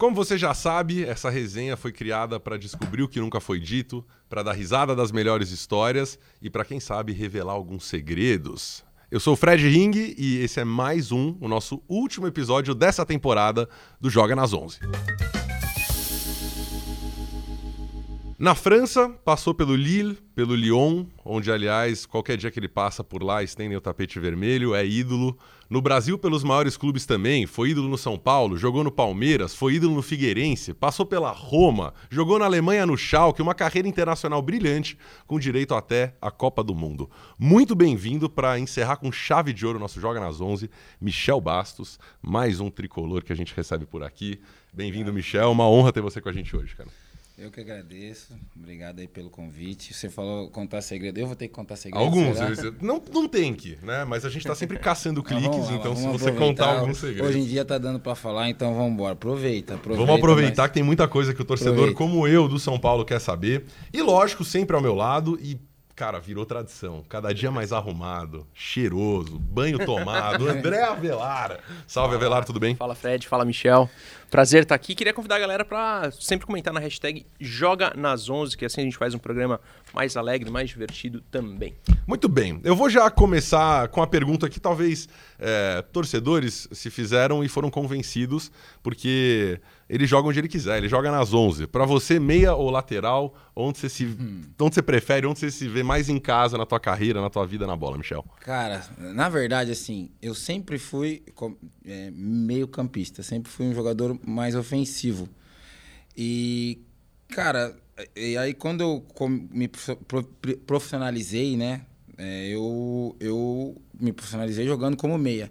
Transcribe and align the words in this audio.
Como 0.00 0.16
você 0.16 0.38
já 0.38 0.54
sabe, 0.54 1.04
essa 1.04 1.28
resenha 1.28 1.76
foi 1.76 1.92
criada 1.92 2.40
para 2.40 2.56
descobrir 2.56 3.02
o 3.02 3.08
que 3.08 3.20
nunca 3.20 3.38
foi 3.38 3.60
dito, 3.60 4.02
para 4.30 4.42
dar 4.42 4.52
risada 4.52 4.96
das 4.96 5.12
melhores 5.12 5.50
histórias 5.50 6.18
e 6.40 6.48
para 6.48 6.64
quem 6.64 6.80
sabe 6.80 7.12
revelar 7.12 7.52
alguns 7.52 7.84
segredos. 7.84 8.82
Eu 9.10 9.20
sou 9.20 9.34
o 9.34 9.36
Fred 9.36 9.68
Ring 9.68 10.14
e 10.16 10.38
esse 10.38 10.58
é 10.58 10.64
mais 10.64 11.12
um, 11.12 11.36
o 11.38 11.46
nosso 11.46 11.82
último 11.86 12.26
episódio 12.26 12.74
dessa 12.74 13.04
temporada 13.04 13.68
do 14.00 14.08
Joga 14.08 14.34
nas 14.34 14.54
11. 14.54 14.78
Na 18.40 18.54
França, 18.54 19.10
passou 19.22 19.52
pelo 19.52 19.76
Lille, 19.76 20.16
pelo 20.34 20.54
Lyon, 20.54 21.04
onde, 21.22 21.52
aliás, 21.52 22.06
qualquer 22.06 22.38
dia 22.38 22.50
que 22.50 22.58
ele 22.58 22.70
passa 22.70 23.04
por 23.04 23.22
lá, 23.22 23.42
estendem 23.42 23.76
o 23.76 23.82
tapete 23.82 24.18
vermelho, 24.18 24.74
é 24.74 24.82
ídolo. 24.82 25.36
No 25.68 25.82
Brasil, 25.82 26.16
pelos 26.16 26.42
maiores 26.42 26.74
clubes 26.74 27.04
também, 27.04 27.46
foi 27.46 27.68
ídolo 27.68 27.86
no 27.86 27.98
São 27.98 28.16
Paulo, 28.16 28.56
jogou 28.56 28.82
no 28.82 28.90
Palmeiras, 28.90 29.54
foi 29.54 29.74
ídolo 29.74 29.94
no 29.94 30.00
Figueirense, 30.00 30.72
passou 30.72 31.04
pela 31.04 31.30
Roma, 31.32 31.92
jogou 32.08 32.38
na 32.38 32.46
Alemanha 32.46 32.86
no 32.86 32.96
Schalke, 32.96 33.42
uma 33.42 33.54
carreira 33.54 33.86
internacional 33.86 34.40
brilhante, 34.40 34.96
com 35.26 35.38
direito 35.38 35.74
até 35.74 36.14
a 36.18 36.30
Copa 36.30 36.64
do 36.64 36.74
Mundo. 36.74 37.10
Muito 37.38 37.74
bem-vindo 37.74 38.30
para 38.30 38.58
encerrar 38.58 38.96
com 38.96 39.12
chave 39.12 39.52
de 39.52 39.66
ouro 39.66 39.76
o 39.76 39.82
nosso 39.82 40.00
Joga 40.00 40.18
nas 40.18 40.40
11, 40.40 40.70
Michel 40.98 41.42
Bastos, 41.42 42.00
mais 42.22 42.58
um 42.58 42.70
tricolor 42.70 43.22
que 43.22 43.34
a 43.34 43.36
gente 43.36 43.54
recebe 43.54 43.84
por 43.84 44.02
aqui. 44.02 44.40
Bem-vindo, 44.72 45.12
Michel, 45.12 45.52
uma 45.52 45.68
honra 45.68 45.92
ter 45.92 46.00
você 46.00 46.22
com 46.22 46.30
a 46.30 46.32
gente 46.32 46.56
hoje, 46.56 46.74
cara. 46.74 46.88
Eu 47.38 47.50
que 47.50 47.60
agradeço. 47.60 48.34
Obrigado 48.54 48.98
aí 48.98 49.08
pelo 49.08 49.30
convite. 49.30 49.94
Você 49.94 50.10
falou 50.10 50.50
contar 50.50 50.82
segredo. 50.82 51.18
Eu 51.18 51.26
vou 51.26 51.34
ter 51.34 51.48
que 51.48 51.54
contar 51.54 51.76
segredo. 51.76 52.04
Alguns. 52.04 52.36
Não, 52.82 53.02
não 53.12 53.26
tem 53.26 53.54
que, 53.54 53.78
né? 53.82 54.04
Mas 54.04 54.26
a 54.26 54.28
gente 54.28 54.42
está 54.42 54.54
sempre 54.54 54.78
caçando 54.78 55.22
cliques, 55.24 55.68
lá, 55.68 55.74
então 55.74 55.96
se 55.96 56.06
você 56.06 56.32
contar 56.32 56.80
alguns 56.80 56.98
segredos. 56.98 57.30
Hoje 57.30 57.38
em 57.38 57.46
dia 57.46 57.64
tá 57.64 57.78
dando 57.78 57.98
para 57.98 58.14
falar, 58.14 58.50
então 58.50 58.74
vamos 58.74 58.92
embora. 58.92 59.14
Aproveita, 59.14 59.74
aproveita. 59.74 60.06
Vamos 60.06 60.20
aproveitar 60.20 60.62
mas... 60.62 60.70
que 60.70 60.74
tem 60.74 60.82
muita 60.82 61.08
coisa 61.08 61.32
que 61.32 61.40
o 61.40 61.44
torcedor, 61.44 61.72
Aproveita. 61.72 61.98
como 61.98 62.28
eu, 62.28 62.46
do 62.46 62.58
São 62.58 62.78
Paulo, 62.78 63.06
quer 63.06 63.20
saber. 63.20 63.64
E 63.92 64.02
lógico, 64.02 64.44
sempre 64.44 64.76
ao 64.76 64.82
meu 64.82 64.94
lado 64.94 65.38
e 65.40 65.58
cara, 66.00 66.18
virou 66.18 66.46
tradição. 66.46 67.04
Cada 67.10 67.30
dia 67.34 67.50
mais 67.50 67.74
arrumado, 67.74 68.46
cheiroso, 68.54 69.38
banho 69.38 69.84
tomado. 69.84 70.48
André 70.48 70.82
Avelara. 70.82 71.60
Salve, 71.86 72.14
Avelar, 72.14 72.42
tudo 72.42 72.58
bem? 72.58 72.74
Fala, 72.74 72.94
Fred. 72.94 73.28
Fala, 73.28 73.44
Michel. 73.44 73.86
Prazer 74.30 74.62
estar 74.62 74.74
aqui. 74.74 74.94
Queria 74.94 75.12
convidar 75.12 75.36
a 75.36 75.38
galera 75.40 75.62
para 75.62 76.10
sempre 76.12 76.46
comentar 76.46 76.72
na 76.72 76.80
hashtag 76.80 77.26
Joga 77.38 77.92
nas 77.94 78.30
11, 78.30 78.56
que 78.56 78.64
assim 78.64 78.80
a 78.80 78.84
gente 78.84 78.96
faz 78.96 79.12
um 79.12 79.18
programa 79.18 79.60
mais 79.92 80.16
alegre, 80.16 80.50
mais 80.50 80.70
divertido 80.70 81.20
também. 81.30 81.74
Muito 82.06 82.30
bem. 82.30 82.60
Eu 82.64 82.74
vou 82.74 82.88
já 82.88 83.10
começar 83.10 83.88
com 83.88 84.00
a 84.00 84.06
pergunta 84.06 84.48
que 84.48 84.58
talvez 84.58 85.06
é, 85.38 85.82
torcedores 85.92 86.66
se 86.72 86.88
fizeram 86.88 87.44
e 87.44 87.48
foram 87.48 87.68
convencidos, 87.68 88.50
porque 88.82 89.60
ele 89.90 90.06
joga 90.06 90.28
onde 90.28 90.38
ele 90.38 90.46
quiser, 90.46 90.78
ele 90.78 90.88
joga 90.88 91.10
nas 91.10 91.34
11. 91.34 91.66
Para 91.66 91.84
você, 91.84 92.20
meia 92.20 92.54
ou 92.54 92.70
lateral, 92.70 93.34
onde 93.56 93.78
você 93.78 93.88
se 93.88 94.06
hum. 94.06 94.42
onde 94.60 94.76
você 94.76 94.82
prefere, 94.82 95.26
onde 95.26 95.40
você 95.40 95.50
se 95.50 95.66
vê 95.66 95.82
mais 95.82 96.08
em 96.08 96.20
casa 96.20 96.56
na 96.56 96.64
tua 96.64 96.78
carreira, 96.78 97.20
na 97.20 97.28
tua 97.28 97.44
vida 97.44 97.66
na 97.66 97.74
bola, 97.74 97.98
Michel? 97.98 98.24
Cara, 98.40 98.84
na 98.96 99.28
verdade 99.28 99.72
assim, 99.72 100.12
eu 100.22 100.32
sempre 100.32 100.78
fui 100.78 101.24
é, 101.84 102.08
meio 102.12 102.68
campista, 102.68 103.24
sempre 103.24 103.50
fui 103.50 103.66
um 103.66 103.74
jogador 103.74 104.16
mais 104.24 104.54
ofensivo. 104.54 105.28
E 106.16 106.82
cara, 107.28 107.76
e 108.14 108.36
aí 108.36 108.54
quando 108.54 108.82
eu 108.82 109.04
me 109.50 109.68
profissionalizei, 110.66 111.56
né, 111.56 111.80
é, 112.16 112.46
eu 112.46 113.16
eu 113.18 113.76
me 113.98 114.12
profissionalizei 114.12 114.66
jogando 114.66 114.96
como 114.96 115.18
meia. 115.18 115.50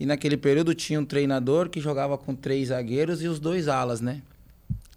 E 0.00 0.06
naquele 0.06 0.38
período 0.38 0.74
tinha 0.74 0.98
um 0.98 1.04
treinador 1.04 1.68
que 1.68 1.78
jogava 1.78 2.16
com 2.16 2.34
três 2.34 2.68
zagueiros 2.68 3.22
e 3.22 3.28
os 3.28 3.38
dois 3.38 3.68
alas, 3.68 4.00
né? 4.00 4.22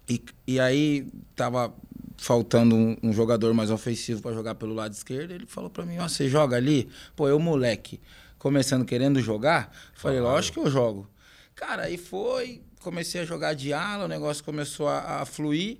E, 0.08 0.22
e 0.46 0.58
aí 0.58 1.06
tava 1.36 1.74
faltando 2.16 2.74
um, 2.74 2.96
um 3.02 3.12
jogador 3.12 3.52
mais 3.52 3.70
ofensivo 3.70 4.22
para 4.22 4.32
jogar 4.32 4.54
pelo 4.54 4.72
lado 4.72 4.94
esquerdo. 4.94 5.32
Ele 5.32 5.44
falou 5.44 5.68
para 5.68 5.84
mim: 5.84 5.98
oh, 5.98 6.08
você 6.08 6.26
joga 6.26 6.56
ali? 6.56 6.88
Pô, 7.14 7.28
eu, 7.28 7.38
moleque, 7.38 8.00
começando 8.38 8.86
querendo 8.86 9.20
jogar, 9.20 9.70
falei: 9.94 10.20
lógico 10.20 10.62
que 10.62 10.66
eu 10.66 10.70
jogo. 10.70 11.06
Cara, 11.54 11.82
aí 11.82 11.98
foi, 11.98 12.62
comecei 12.80 13.20
a 13.20 13.24
jogar 13.26 13.52
de 13.52 13.74
ala, 13.74 14.06
o 14.06 14.08
negócio 14.08 14.42
começou 14.42 14.88
a, 14.88 15.20
a 15.20 15.26
fluir. 15.26 15.76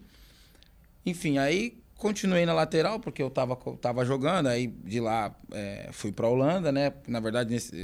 Enfim, 1.07 1.39
aí 1.39 1.79
continuei 1.97 2.45
na 2.45 2.53
lateral, 2.53 3.01
porque 3.01 3.23
eu 3.23 3.31
tava, 3.31 3.57
tava 3.81 4.05
jogando, 4.05 4.49
aí 4.49 4.67
de 4.67 5.01
lá 5.01 5.35
é, 5.51 5.89
fui 5.93 6.13
pra 6.13 6.29
Holanda, 6.29 6.71
né? 6.71 6.93
Na 7.09 7.21
verdade, 7.21 7.51
nesse, 7.51 7.75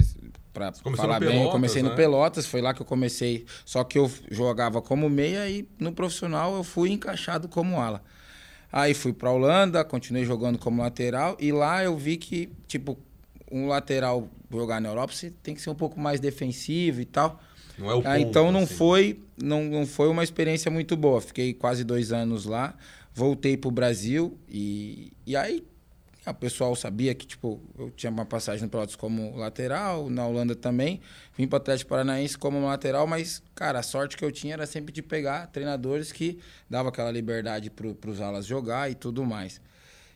para 0.53 0.73
falar 0.73 1.19
bem, 1.19 1.29
Pelotas, 1.29 1.45
eu 1.45 1.51
comecei 1.51 1.81
né? 1.83 1.89
no 1.89 1.95
Pelotas, 1.95 2.45
foi 2.45 2.61
lá 2.61 2.73
que 2.73 2.81
eu 2.81 2.85
comecei. 2.85 3.45
Só 3.65 3.83
que 3.83 3.97
eu 3.97 4.11
jogava 4.29 4.81
como 4.81 5.09
meia 5.09 5.49
e 5.49 5.67
no 5.79 5.91
profissional 5.93 6.55
eu 6.55 6.63
fui 6.63 6.91
encaixado 6.91 7.47
como 7.47 7.79
ala. 7.79 8.03
Aí 8.71 8.93
fui 8.93 9.11
para 9.11 9.29
Holanda, 9.29 9.83
continuei 9.83 10.23
jogando 10.25 10.57
como 10.57 10.81
lateral 10.81 11.35
e 11.39 11.51
lá 11.51 11.83
eu 11.83 11.97
vi 11.97 12.15
que, 12.15 12.49
tipo, 12.67 12.97
um 13.51 13.67
lateral 13.67 14.29
jogar 14.49 14.79
na 14.79 14.89
Europa 14.89 15.13
você 15.13 15.31
tem 15.43 15.53
que 15.53 15.61
ser 15.61 15.69
um 15.69 15.75
pouco 15.75 15.99
mais 15.99 16.19
defensivo 16.19 17.01
e 17.01 17.05
tal. 17.05 17.41
Não 17.77 17.89
é 17.89 17.93
o 17.93 18.01
ponto, 18.01 18.17
Então 18.17 18.51
não 18.51 18.63
assim. 18.63 18.75
foi 18.75 19.19
não, 19.41 19.63
não 19.65 19.85
foi 19.85 20.07
uma 20.07 20.23
experiência 20.23 20.71
muito 20.71 20.95
boa. 20.95 21.19
Fiquei 21.19 21.53
quase 21.53 21.83
dois 21.83 22.11
anos 22.11 22.45
lá, 22.45 22.73
voltei 23.13 23.57
para 23.57 23.67
o 23.67 23.71
Brasil 23.71 24.37
e, 24.47 25.11
e 25.25 25.35
aí 25.35 25.65
o 26.29 26.33
pessoal 26.35 26.75
sabia 26.75 27.15
que, 27.15 27.25
tipo, 27.25 27.59
eu 27.77 27.89
tinha 27.89 28.11
uma 28.11 28.25
passagem 28.25 28.61
no 28.61 28.69
Pelotas 28.69 28.95
como 28.95 29.35
lateral, 29.35 30.07
na 30.07 30.25
Holanda 30.25 30.55
também. 30.55 31.01
Vim 31.35 31.47
para 31.47 31.57
o 31.57 31.61
Atlético 31.61 31.89
Paranaense 31.89 32.37
como 32.37 32.63
lateral, 32.63 33.07
mas, 33.07 33.41
cara, 33.55 33.79
a 33.79 33.83
sorte 33.83 34.15
que 34.15 34.23
eu 34.23 34.31
tinha 34.31 34.53
era 34.53 34.67
sempre 34.67 34.93
de 34.93 35.01
pegar 35.01 35.47
treinadores 35.47 36.11
que 36.11 36.37
davam 36.69 36.89
aquela 36.89 37.09
liberdade 37.09 37.71
para 37.71 38.09
os 38.09 38.21
alas 38.21 38.45
jogar 38.45 38.91
e 38.91 38.93
tudo 38.93 39.25
mais. 39.25 39.59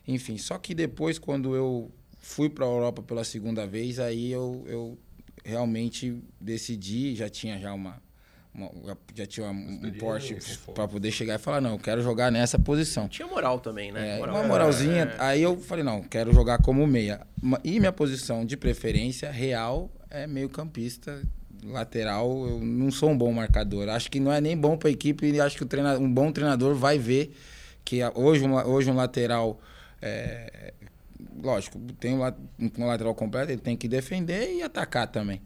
Enfim, 0.06 0.38
só 0.38 0.58
que 0.58 0.74
depois, 0.74 1.18
quando 1.18 1.56
eu 1.56 1.90
fui 2.20 2.48
para 2.48 2.64
a 2.64 2.68
Europa 2.68 3.02
pela 3.02 3.24
segunda 3.24 3.66
vez, 3.66 3.98
aí 3.98 4.30
eu, 4.30 4.64
eu 4.68 4.98
realmente 5.44 6.22
decidi, 6.40 7.16
já 7.16 7.28
tinha 7.28 7.58
já 7.58 7.72
uma, 7.74 8.00
uma, 8.56 8.96
já 9.14 9.26
tinha 9.26 9.50
um 9.50 9.92
porte 9.98 10.36
para 10.74 10.88
poder 10.88 11.10
chegar 11.10 11.34
e 11.34 11.38
falar, 11.38 11.60
não, 11.60 11.72
eu 11.72 11.78
quero 11.78 12.02
jogar 12.02 12.32
nessa 12.32 12.58
posição. 12.58 13.06
Tinha 13.08 13.28
moral 13.28 13.60
também, 13.60 13.92
né? 13.92 14.16
É, 14.16 14.18
moral. 14.18 14.36
Uma 14.36 14.44
moralzinha. 14.44 15.14
É. 15.16 15.16
Aí 15.18 15.42
eu 15.42 15.58
falei, 15.58 15.84
não, 15.84 16.02
quero 16.02 16.32
jogar 16.32 16.58
como 16.62 16.86
meia. 16.86 17.20
E 17.62 17.78
minha 17.78 17.92
posição 17.92 18.44
de 18.46 18.56
preferência 18.56 19.30
real 19.30 19.90
é 20.08 20.26
meio 20.26 20.48
campista, 20.48 21.22
lateral. 21.64 22.46
Eu 22.48 22.60
não 22.60 22.90
sou 22.90 23.10
um 23.10 23.18
bom 23.18 23.32
marcador. 23.32 23.88
Acho 23.90 24.10
que 24.10 24.18
não 24.18 24.32
é 24.32 24.40
nem 24.40 24.56
bom 24.56 24.76
para 24.76 24.88
a 24.88 24.92
equipe 24.92 25.26
e 25.26 25.40
acho 25.40 25.56
que 25.56 25.62
o 25.62 25.66
treinador, 25.66 26.02
um 26.02 26.12
bom 26.12 26.32
treinador 26.32 26.74
vai 26.74 26.98
ver 26.98 27.36
que 27.84 28.00
hoje 28.14 28.44
um, 28.44 28.54
hoje 28.54 28.90
um 28.90 28.96
lateral... 28.96 29.60
É, 30.00 30.72
lógico, 31.42 31.78
tem 31.98 32.14
um, 32.14 32.22
um 32.78 32.86
lateral 32.86 33.14
completo, 33.14 33.50
ele 33.52 33.60
tem 33.60 33.76
que 33.76 33.88
defender 33.88 34.54
e 34.54 34.62
atacar 34.62 35.06
também. 35.06 35.40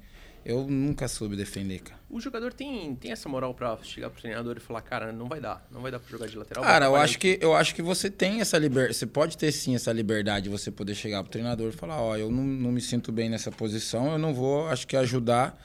Eu 0.45 0.67
nunca 0.67 1.07
soube 1.07 1.37
defender, 1.37 1.81
cara. 1.81 2.01
O 2.09 2.21
jogador 2.21 2.53
tem, 2.53 2.95
tem 2.97 3.13
essa 3.13 3.29
moral 3.29 3.55
para 3.55 3.77
chegar 3.83 4.11
pro 4.11 4.21
treinador 4.21 4.57
e 4.57 4.61
falar, 4.61 4.81
cara, 4.81 5.13
não 5.13 5.29
vai 5.29 5.41
dar, 5.41 5.67
não 5.71 5.83
vai 5.83 5.91
dar 5.91 5.99
para 5.99 6.11
jogar 6.11 6.27
de 6.27 6.37
lateral. 6.37 6.65
Cara, 6.65 6.87
eu 6.87 6.97
acho, 6.97 7.19
que, 7.19 7.39
eu 7.41 7.55
acho 7.55 7.75
que 7.75 7.83
você 7.83 8.11
tem 8.11 8.41
essa 8.41 8.59
liberdade, 8.59 8.97
você 8.97 9.07
pode 9.07 9.37
ter 9.37 9.53
sim 9.53 9.75
essa 9.75 9.93
liberdade 9.93 10.45
de 10.45 10.49
você 10.49 10.71
poder 10.71 10.95
chegar 10.95 11.23
pro 11.23 11.31
treinador 11.31 11.69
e 11.69 11.73
falar, 11.73 12.01
ó, 12.01 12.13
oh, 12.13 12.17
eu 12.17 12.31
não, 12.31 12.43
não 12.43 12.73
me 12.73 12.81
sinto 12.81 13.13
bem 13.13 13.29
nessa 13.29 13.51
posição, 13.51 14.13
eu 14.13 14.19
não 14.19 14.33
vou, 14.35 14.69
acho 14.69 14.87
que 14.87 14.97
ajudar 14.97 15.61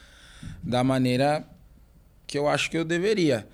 da 0.62 0.84
maneira 0.84 1.48
que 2.28 2.38
eu 2.38 2.48
acho 2.48 2.70
que 2.70 2.78
eu 2.78 2.84
deveria. 2.84 3.48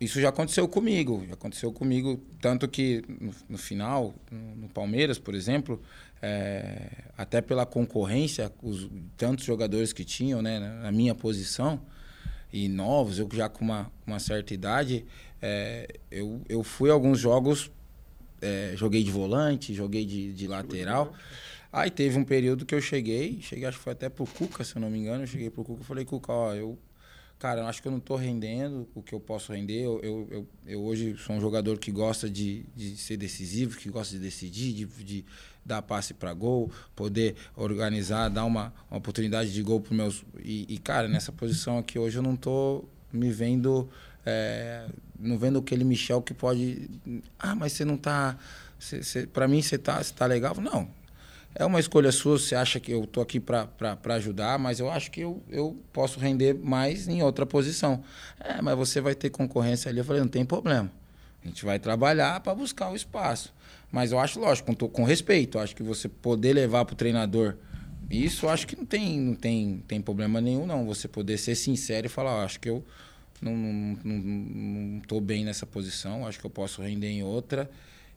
Isso 0.00 0.20
já 0.20 0.28
aconteceu 0.28 0.68
comigo, 0.68 1.24
já 1.26 1.34
aconteceu 1.34 1.72
comigo, 1.72 2.22
tanto 2.40 2.68
que 2.68 3.02
no, 3.20 3.32
no 3.48 3.58
final, 3.58 4.14
no, 4.30 4.56
no 4.56 4.68
Palmeiras, 4.68 5.18
por 5.18 5.34
exemplo, 5.34 5.82
é, 6.20 6.90
até 7.16 7.40
pela 7.40 7.64
concorrência, 7.64 8.52
os 8.62 8.88
tantos 9.16 9.44
jogadores 9.44 9.92
que 9.92 10.04
tinham 10.04 10.42
né, 10.42 10.58
na 10.58 10.92
minha 10.92 11.14
posição, 11.14 11.80
e 12.52 12.68
novos, 12.68 13.18
eu 13.18 13.28
já 13.32 13.48
com 13.48 13.64
uma, 13.64 13.90
uma 14.06 14.18
certa 14.18 14.54
idade, 14.54 15.04
é, 15.40 15.86
eu, 16.10 16.40
eu 16.48 16.62
fui 16.62 16.90
a 16.90 16.92
alguns 16.92 17.18
jogos, 17.18 17.70
é, 18.40 18.72
joguei 18.74 19.02
de 19.02 19.10
volante, 19.10 19.74
joguei 19.74 20.04
de, 20.04 20.32
de 20.32 20.46
lateral. 20.46 21.12
Aí 21.70 21.90
teve 21.90 22.18
um 22.18 22.24
período 22.24 22.64
que 22.64 22.74
eu 22.74 22.80
cheguei, 22.80 23.40
cheguei, 23.42 23.66
acho 23.66 23.76
que 23.76 23.84
foi 23.84 23.92
até 23.92 24.08
pro 24.08 24.26
Cuca, 24.26 24.64
se 24.64 24.74
eu 24.76 24.80
não 24.80 24.90
me 24.90 24.98
engano, 24.98 25.24
eu 25.24 25.26
cheguei 25.26 25.50
pro 25.50 25.62
Cuca 25.62 25.82
e 25.82 25.84
falei, 25.84 26.04
Cuca, 26.04 26.32
ó, 26.32 26.54
eu 26.54 26.78
cara, 27.38 27.66
acho 27.66 27.80
que 27.80 27.86
eu 27.86 27.92
não 27.92 27.98
estou 27.98 28.16
rendendo 28.16 28.88
o 28.94 29.02
que 29.02 29.14
eu 29.14 29.20
posso 29.20 29.52
render. 29.52 29.80
Eu, 29.80 30.00
eu, 30.02 30.28
eu, 30.30 30.48
eu, 30.66 30.82
hoje 30.82 31.16
sou 31.18 31.36
um 31.36 31.40
jogador 31.40 31.78
que 31.78 31.92
gosta 31.92 32.28
de, 32.28 32.64
de 32.74 32.96
ser 32.96 33.16
decisivo, 33.16 33.76
que 33.76 33.88
gosta 33.88 34.16
de 34.16 34.20
decidir, 34.20 34.72
de, 34.72 34.86
de 35.04 35.24
dar 35.68 35.82
passe 35.82 36.14
para 36.14 36.32
gol, 36.32 36.70
poder 36.96 37.36
organizar, 37.54 38.28
dar 38.30 38.44
uma, 38.44 38.72
uma 38.90 38.98
oportunidade 38.98 39.52
de 39.52 39.62
gol 39.62 39.80
para 39.80 39.94
meus. 39.94 40.24
E, 40.42 40.66
e, 40.68 40.78
cara, 40.78 41.06
nessa 41.06 41.30
posição 41.30 41.78
aqui 41.78 41.98
hoje 41.98 42.16
eu 42.16 42.22
não 42.22 42.34
estou 42.34 42.88
me 43.12 43.30
vendo. 43.30 43.88
É, 44.24 44.86
não 45.18 45.38
vendo 45.38 45.58
aquele 45.58 45.84
Michel 45.84 46.22
que 46.22 46.32
pode. 46.32 46.90
Ah, 47.38 47.54
mas 47.54 47.72
você 47.72 47.84
não 47.84 47.94
está. 47.94 48.36
Para 49.32 49.46
mim 49.46 49.60
você 49.60 49.76
está 49.76 50.02
tá 50.02 50.26
legal? 50.26 50.54
Não. 50.60 50.88
é 51.54 51.64
uma 51.64 51.80
escolha 51.80 52.12
sua, 52.12 52.38
você 52.38 52.54
acha 52.54 52.78
que 52.80 52.92
eu 52.92 53.06
tô 53.06 53.20
aqui 53.20 53.40
para 53.40 53.68
ajudar, 54.14 54.58
mas 54.58 54.78
eu 54.80 54.90
acho 54.90 55.10
que 55.10 55.20
eu, 55.20 55.42
eu 55.50 55.76
posso 55.92 56.18
render 56.18 56.54
mais 56.54 57.08
em 57.08 57.22
outra 57.22 57.44
posição. 57.44 58.02
É, 58.40 58.62
mas 58.62 58.76
você 58.76 59.00
vai 59.00 59.14
ter 59.14 59.30
concorrência 59.30 59.90
ali. 59.90 59.98
Eu 59.98 60.04
falei, 60.04 60.22
não 60.22 60.28
tem 60.28 60.44
problema. 60.44 60.90
A 61.44 61.48
gente 61.48 61.64
vai 61.64 61.78
trabalhar 61.78 62.40
para 62.40 62.54
buscar 62.54 62.90
o 62.90 62.96
espaço. 62.96 63.52
Mas 63.90 64.12
eu 64.12 64.18
acho, 64.18 64.38
lógico, 64.38 64.74
com, 64.74 64.88
com 64.88 65.04
respeito. 65.04 65.58
Acho 65.58 65.74
que 65.74 65.82
você 65.82 66.08
poder 66.08 66.52
levar 66.52 66.84
para 66.84 66.94
o 66.94 66.96
treinador 66.96 67.56
isso, 68.10 68.48
acho 68.48 68.66
que 68.66 68.74
não 68.74 68.86
tem, 68.86 69.20
não 69.20 69.34
tem, 69.34 69.84
tem 69.86 70.00
problema 70.00 70.40
nenhum, 70.40 70.66
não. 70.66 70.86
Você 70.86 71.06
poder 71.06 71.36
ser 71.36 71.54
sincero 71.54 72.06
e 72.06 72.08
falar, 72.08 72.42
acho 72.42 72.58
que 72.58 72.68
eu 72.68 72.82
não, 73.40 73.54
não, 73.54 73.98
não, 74.04 74.18
não 74.18 75.00
tô 75.00 75.20
bem 75.20 75.44
nessa 75.44 75.66
posição, 75.66 76.26
acho 76.26 76.40
que 76.40 76.46
eu 76.46 76.50
posso 76.50 76.82
render 76.82 77.08
em 77.08 77.22
outra. 77.22 77.70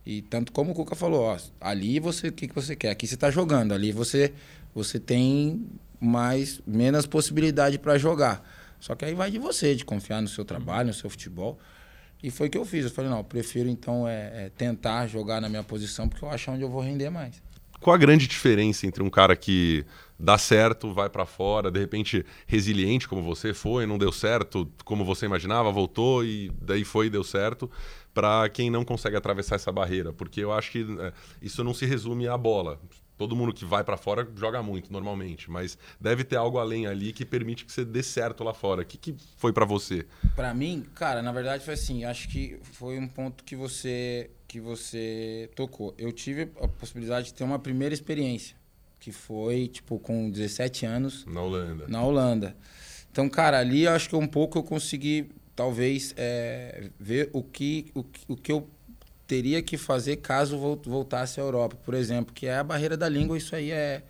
E 0.05 0.21
tanto 0.23 0.51
como 0.51 0.71
o 0.71 0.73
Cuca 0.73 0.95
falou, 0.95 1.21
ó, 1.21 1.37
ali 1.59 1.99
você 1.99 2.29
o 2.29 2.31
que, 2.31 2.47
que 2.47 2.55
você 2.55 2.75
quer? 2.75 2.89
Aqui 2.89 3.05
você 3.05 3.15
está 3.15 3.29
jogando, 3.29 3.73
ali 3.73 3.91
você 3.91 4.33
você 4.73 4.99
tem 4.99 5.67
mais 5.99 6.61
menos 6.65 7.05
possibilidade 7.05 7.77
para 7.77 7.97
jogar. 7.97 8.47
Só 8.79 8.95
que 8.95 9.05
aí 9.05 9.13
vai 9.13 9.29
de 9.29 9.37
você, 9.37 9.75
de 9.75 9.85
confiar 9.85 10.21
no 10.21 10.27
seu 10.27 10.43
trabalho, 10.43 10.87
no 10.87 10.93
seu 10.93 11.09
futebol. 11.09 11.59
E 12.23 12.29
foi 12.29 12.47
o 12.47 12.49
que 12.49 12.57
eu 12.57 12.65
fiz. 12.65 12.85
Eu 12.85 12.91
falei, 12.91 13.09
não, 13.09 13.19
eu 13.19 13.23
prefiro 13.23 13.67
então 13.69 14.07
é, 14.07 14.45
é 14.45 14.49
tentar 14.49 15.07
jogar 15.07 15.41
na 15.41 15.49
minha 15.49 15.63
posição, 15.63 16.07
porque 16.07 16.23
eu 16.23 16.29
acho 16.29 16.51
onde 16.51 16.61
eu 16.61 16.69
vou 16.69 16.81
render 16.81 17.09
mais. 17.09 17.41
Qual 17.79 17.95
a 17.95 17.97
grande 17.97 18.27
diferença 18.27 18.85
entre 18.85 19.01
um 19.01 19.09
cara 19.09 19.35
que 19.35 19.83
dá 20.19 20.37
certo, 20.37 20.93
vai 20.93 21.09
para 21.09 21.25
fora, 21.25 21.71
de 21.71 21.79
repente 21.79 22.23
resiliente 22.45 23.07
como 23.07 23.23
você 23.23 23.55
foi, 23.55 23.87
não 23.87 23.97
deu 23.97 24.11
certo 24.11 24.71
como 24.85 25.03
você 25.03 25.25
imaginava, 25.25 25.71
voltou 25.71 26.23
e 26.23 26.51
daí 26.61 26.83
foi 26.85 27.07
e 27.07 27.09
deu 27.09 27.23
certo, 27.23 27.71
para 28.13 28.47
quem 28.49 28.69
não 28.69 28.85
consegue 28.85 29.17
atravessar 29.17 29.55
essa 29.55 29.71
barreira? 29.71 30.13
Porque 30.13 30.41
eu 30.41 30.53
acho 30.53 30.71
que 30.71 30.85
é, 30.99 31.11
isso 31.41 31.63
não 31.63 31.73
se 31.73 31.87
resume 31.87 32.27
à 32.27 32.37
bola. 32.37 32.79
Todo 33.21 33.35
mundo 33.35 33.53
que 33.53 33.63
vai 33.63 33.83
para 33.83 33.97
fora 33.97 34.27
joga 34.35 34.63
muito, 34.63 34.91
normalmente, 34.91 35.51
mas 35.51 35.77
deve 35.99 36.23
ter 36.23 36.37
algo 36.37 36.57
além 36.57 36.87
ali 36.87 37.13
que 37.13 37.23
permite 37.23 37.63
que 37.63 37.71
você 37.71 37.85
dê 37.85 38.01
certo 38.01 38.43
lá 38.43 38.51
fora. 38.51 38.81
O 38.81 38.85
que, 38.85 38.97
que 38.97 39.15
foi 39.37 39.53
para 39.53 39.63
você? 39.63 40.07
Para 40.35 40.51
mim, 40.55 40.83
cara, 40.95 41.21
na 41.21 41.31
verdade 41.31 41.63
foi 41.63 41.75
assim. 41.75 42.03
Acho 42.03 42.27
que 42.27 42.57
foi 42.63 42.97
um 42.97 43.07
ponto 43.07 43.43
que 43.43 43.55
você 43.55 44.31
que 44.47 44.59
você 44.59 45.51
tocou. 45.55 45.93
Eu 45.99 46.11
tive 46.11 46.49
a 46.59 46.67
possibilidade 46.67 47.27
de 47.27 47.35
ter 47.35 47.43
uma 47.43 47.59
primeira 47.59 47.93
experiência, 47.93 48.57
que 48.99 49.11
foi, 49.11 49.67
tipo, 49.67 49.99
com 49.99 50.27
17 50.27 50.87
anos. 50.87 51.23
Na 51.27 51.43
Holanda. 51.43 51.85
Na 51.87 52.03
Holanda. 52.03 52.57
Então, 53.11 53.29
cara, 53.29 53.59
ali 53.59 53.87
acho 53.87 54.09
que 54.09 54.15
um 54.15 54.27
pouco 54.27 54.57
eu 54.57 54.63
consegui, 54.63 55.29
talvez, 55.55 56.11
é, 56.17 56.89
ver 56.99 57.29
o 57.33 57.43
que, 57.43 57.91
o, 57.93 58.03
o 58.29 58.35
que 58.35 58.51
eu 58.51 58.67
teria 59.31 59.61
que 59.61 59.77
fazer 59.77 60.17
caso 60.17 60.57
voltasse 60.85 61.39
à 61.39 61.43
Europa, 61.43 61.77
por 61.85 61.93
exemplo, 61.93 62.33
que 62.33 62.47
é 62.47 62.57
a 62.57 62.63
barreira 62.65 62.97
da 62.97 63.07
língua, 63.07 63.37
isso 63.37 63.55
aí 63.55 63.71
é, 63.71 64.01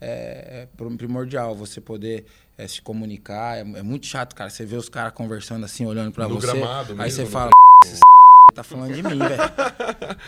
é, 0.00 0.68
é 0.80 0.86
primordial, 0.96 1.52
você 1.52 1.80
poder 1.80 2.24
é, 2.56 2.64
se 2.68 2.80
comunicar, 2.80 3.56
é, 3.56 3.62
é, 3.62 3.82
muito 3.82 4.06
chato, 4.06 4.36
cara, 4.36 4.48
você 4.48 4.64
vê 4.64 4.76
os 4.76 4.88
caras 4.88 5.12
conversando 5.12 5.64
assim, 5.64 5.84
olhando 5.84 6.12
para 6.12 6.28
você, 6.28 6.46
gramado 6.46 6.94
aí 6.96 7.10
você 7.10 7.24
né? 7.24 7.28
fala, 7.28 7.50
tá 8.54 8.62
falando 8.62 8.94
de 8.94 9.02
mim, 9.02 9.18
velho. 9.18 9.42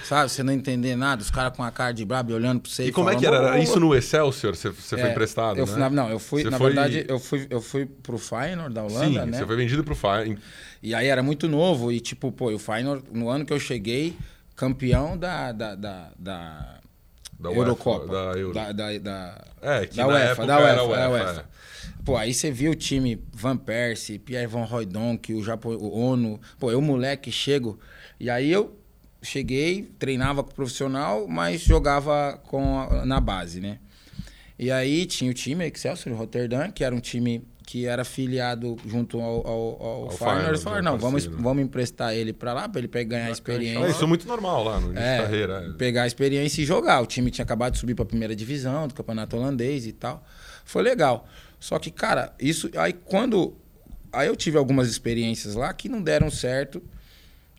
Sabe? 0.03 0.29
Você 0.29 0.43
não 0.43 0.53
entender 0.53 0.97
nada, 0.97 1.23
os 1.23 1.31
caras 1.31 1.57
com 1.57 1.63
a 1.63 1.71
cara 1.71 1.93
de 1.93 2.05
brabo 2.05 2.35
olhando 2.35 2.63
pra 2.63 2.71
você. 2.73 2.87
E, 2.87 2.89
e 2.89 2.93
como 2.93 3.09
falando, 3.09 3.25
é 3.25 3.29
que 3.29 3.33
era? 3.33 3.59
Isso 3.61 3.79
no 3.79 3.95
Excelsior? 3.95 4.57
Você, 4.57 4.71
você 4.71 4.97
é, 4.97 4.99
foi 4.99 5.11
emprestado? 5.11 5.59
Eu 5.59 5.67
né? 5.67 5.89
não, 5.91 6.11
eu 6.11 6.19
fui, 6.19 6.43
você 6.43 6.51
na 6.51 6.59
foi... 6.59 6.67
verdade, 6.73 7.05
eu 7.07 7.21
fui, 7.21 7.47
eu 7.49 7.61
fui 7.61 7.87
pro 7.87 8.19
Feyenoord 8.19 8.75
da 8.75 8.83
Holanda, 8.83 9.07
Sim, 9.07 9.31
né? 9.31 9.39
Você 9.39 9.47
foi 9.47 9.57
vendido 9.57 9.85
pro 9.85 9.95
Feyenoord. 9.95 10.41
E 10.83 10.93
aí 10.93 11.07
era 11.07 11.23
muito 11.23 11.47
novo, 11.47 11.93
e 11.93 12.01
tipo, 12.01 12.33
pô, 12.33 12.53
o 12.53 12.59
Feyenoord, 12.59 13.05
no 13.13 13.29
ano 13.29 13.45
que 13.45 13.53
eu 13.53 13.61
cheguei, 13.61 14.17
campeão 14.61 15.17
da. 15.17 15.53
da, 15.53 15.75
da, 15.75 16.13
da... 16.19 16.81
Da 17.39 17.51
Eurocopa. 17.51 18.07
da, 18.07 18.39
Euro. 18.39 18.53
da, 18.53 18.71
da, 18.71 18.99
da, 18.99 19.45
é, 19.63 19.87
da 19.87 20.07
UEFA, 20.07 20.47
da 20.47 20.59
UEFA, 20.59 20.97
da 20.97 21.11
UEFA. 21.11 21.41
É. 21.41 22.03
Pô, 22.05 22.15
aí 22.15 22.35
você 22.35 22.51
viu 22.51 22.73
o 22.73 22.75
time 22.75 23.19
Van 23.33 23.57
Persie, 23.57 24.19
Pierre 24.19 24.47
Van 24.47 24.67
Hooijdonk, 24.71 25.33
o, 25.33 25.43
Japo, 25.43 25.71
o 25.71 25.99
ONU. 25.99 26.39
Pô, 26.59 26.71
eu 26.71 26.83
moleque 26.83 27.33
chego. 27.33 27.81
E 28.19 28.29
aí 28.29 28.53
eu 28.53 28.79
cheguei, 29.23 29.91
treinava 29.99 30.45
com 30.45 30.51
profissional, 30.53 31.27
mas 31.27 31.63
jogava 31.63 32.39
com 32.45 32.79
a, 32.79 33.07
na 33.07 33.19
base, 33.19 33.59
né? 33.59 33.79
E 34.59 34.71
aí 34.71 35.07
tinha 35.07 35.31
o 35.31 35.35
time 35.35 35.67
Excelsior 35.67 36.15
Rotterdam, 36.15 36.71
que 36.71 36.85
era 36.85 36.95
um 36.95 37.01
time 37.01 37.43
que 37.71 37.87
era 37.87 38.05
filiado 38.05 38.77
junto 38.85 39.21
ao, 39.21 39.47
ao, 39.47 39.83
ao, 39.83 40.29
ao. 40.29 40.49
Eles 40.49 40.61
falaram, 40.61 40.83
não, 40.83 40.99
vamos, 40.99 41.27
vamos 41.27 41.63
emprestar 41.63 42.13
ele 42.13 42.33
para 42.33 42.53
lá, 42.53 42.69
para 42.69 42.81
ele 42.81 42.89
pegar 42.89 43.19
ganhar 43.19 43.31
experiência. 43.31 43.87
É, 43.87 43.91
isso 43.91 44.03
é 44.03 44.07
muito 44.09 44.27
normal 44.27 44.65
lá 44.65 44.81
no 44.81 44.89
início 44.89 45.05
é, 45.05 45.17
de 45.19 45.23
carreira. 45.23 45.67
É. 45.69 45.77
Pegar 45.79 46.03
a 46.03 46.07
experiência 46.09 46.63
e 46.63 46.65
jogar. 46.65 47.01
O 47.01 47.07
time 47.07 47.31
tinha 47.31 47.45
acabado 47.45 47.75
de 47.75 47.79
subir 47.79 47.95
para 47.95 48.03
a 48.03 48.09
primeira 48.09 48.35
divisão 48.35 48.89
do 48.89 48.95
campeonato 48.95 49.37
holandês 49.37 49.87
e 49.87 49.93
tal. 49.93 50.27
Foi 50.65 50.83
legal. 50.83 51.29
Só 51.61 51.79
que, 51.79 51.93
cara, 51.93 52.35
isso... 52.41 52.69
Aí 52.77 52.93
quando... 52.93 53.55
Aí 54.13 54.27
eu 54.27 54.35
tive 54.35 54.59
algumas 54.59 54.89
experiências 54.89 55.55
lá 55.55 55.73
que 55.73 55.89
não 55.89 56.03
deram 56.03 56.29
certo. 56.29 56.83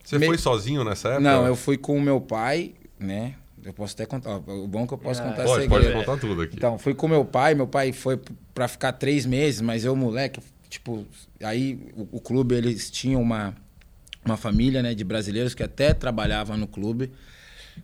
Você 0.04 0.18
Me... 0.18 0.26
foi 0.26 0.36
sozinho 0.36 0.84
nessa 0.84 1.08
época? 1.08 1.22
Não, 1.22 1.46
eu 1.46 1.56
fui 1.56 1.78
com 1.78 1.96
o 1.96 2.02
meu 2.02 2.20
pai, 2.20 2.74
né? 3.00 3.34
Eu 3.64 3.72
posso 3.72 3.94
até 3.94 4.06
contar. 4.06 4.36
O 4.36 4.66
bom 4.66 4.84
é 4.84 4.86
que 4.86 4.94
eu 4.94 4.98
posso 4.98 5.20
é, 5.20 5.24
contar 5.24 5.44
pode, 5.44 5.62
segredo. 5.62 5.92
Pode 5.92 6.04
contar 6.04 6.20
tudo 6.20 6.42
aqui. 6.42 6.56
Então, 6.56 6.78
fui 6.78 6.94
com 6.94 7.06
meu 7.06 7.24
pai. 7.24 7.54
Meu 7.54 7.66
pai 7.66 7.92
foi 7.92 8.20
para 8.52 8.66
ficar 8.66 8.92
três 8.92 9.24
meses, 9.24 9.60
mas 9.60 9.84
eu, 9.84 9.94
moleque, 9.94 10.40
tipo... 10.68 11.06
Aí 11.42 11.92
o, 11.94 12.16
o, 12.16 12.20
clube, 12.20 12.54
eles 12.54 12.90
tinham 12.90 13.22
uma, 13.22 13.54
uma 14.24 14.36
família, 14.36 14.82
né? 14.82 14.94
De 14.94 15.04
brasileiros 15.04 15.54
que 15.54 15.62
até 15.62 15.94
trabalhavam 15.94 16.56
no 16.56 16.66
clube. 16.66 17.12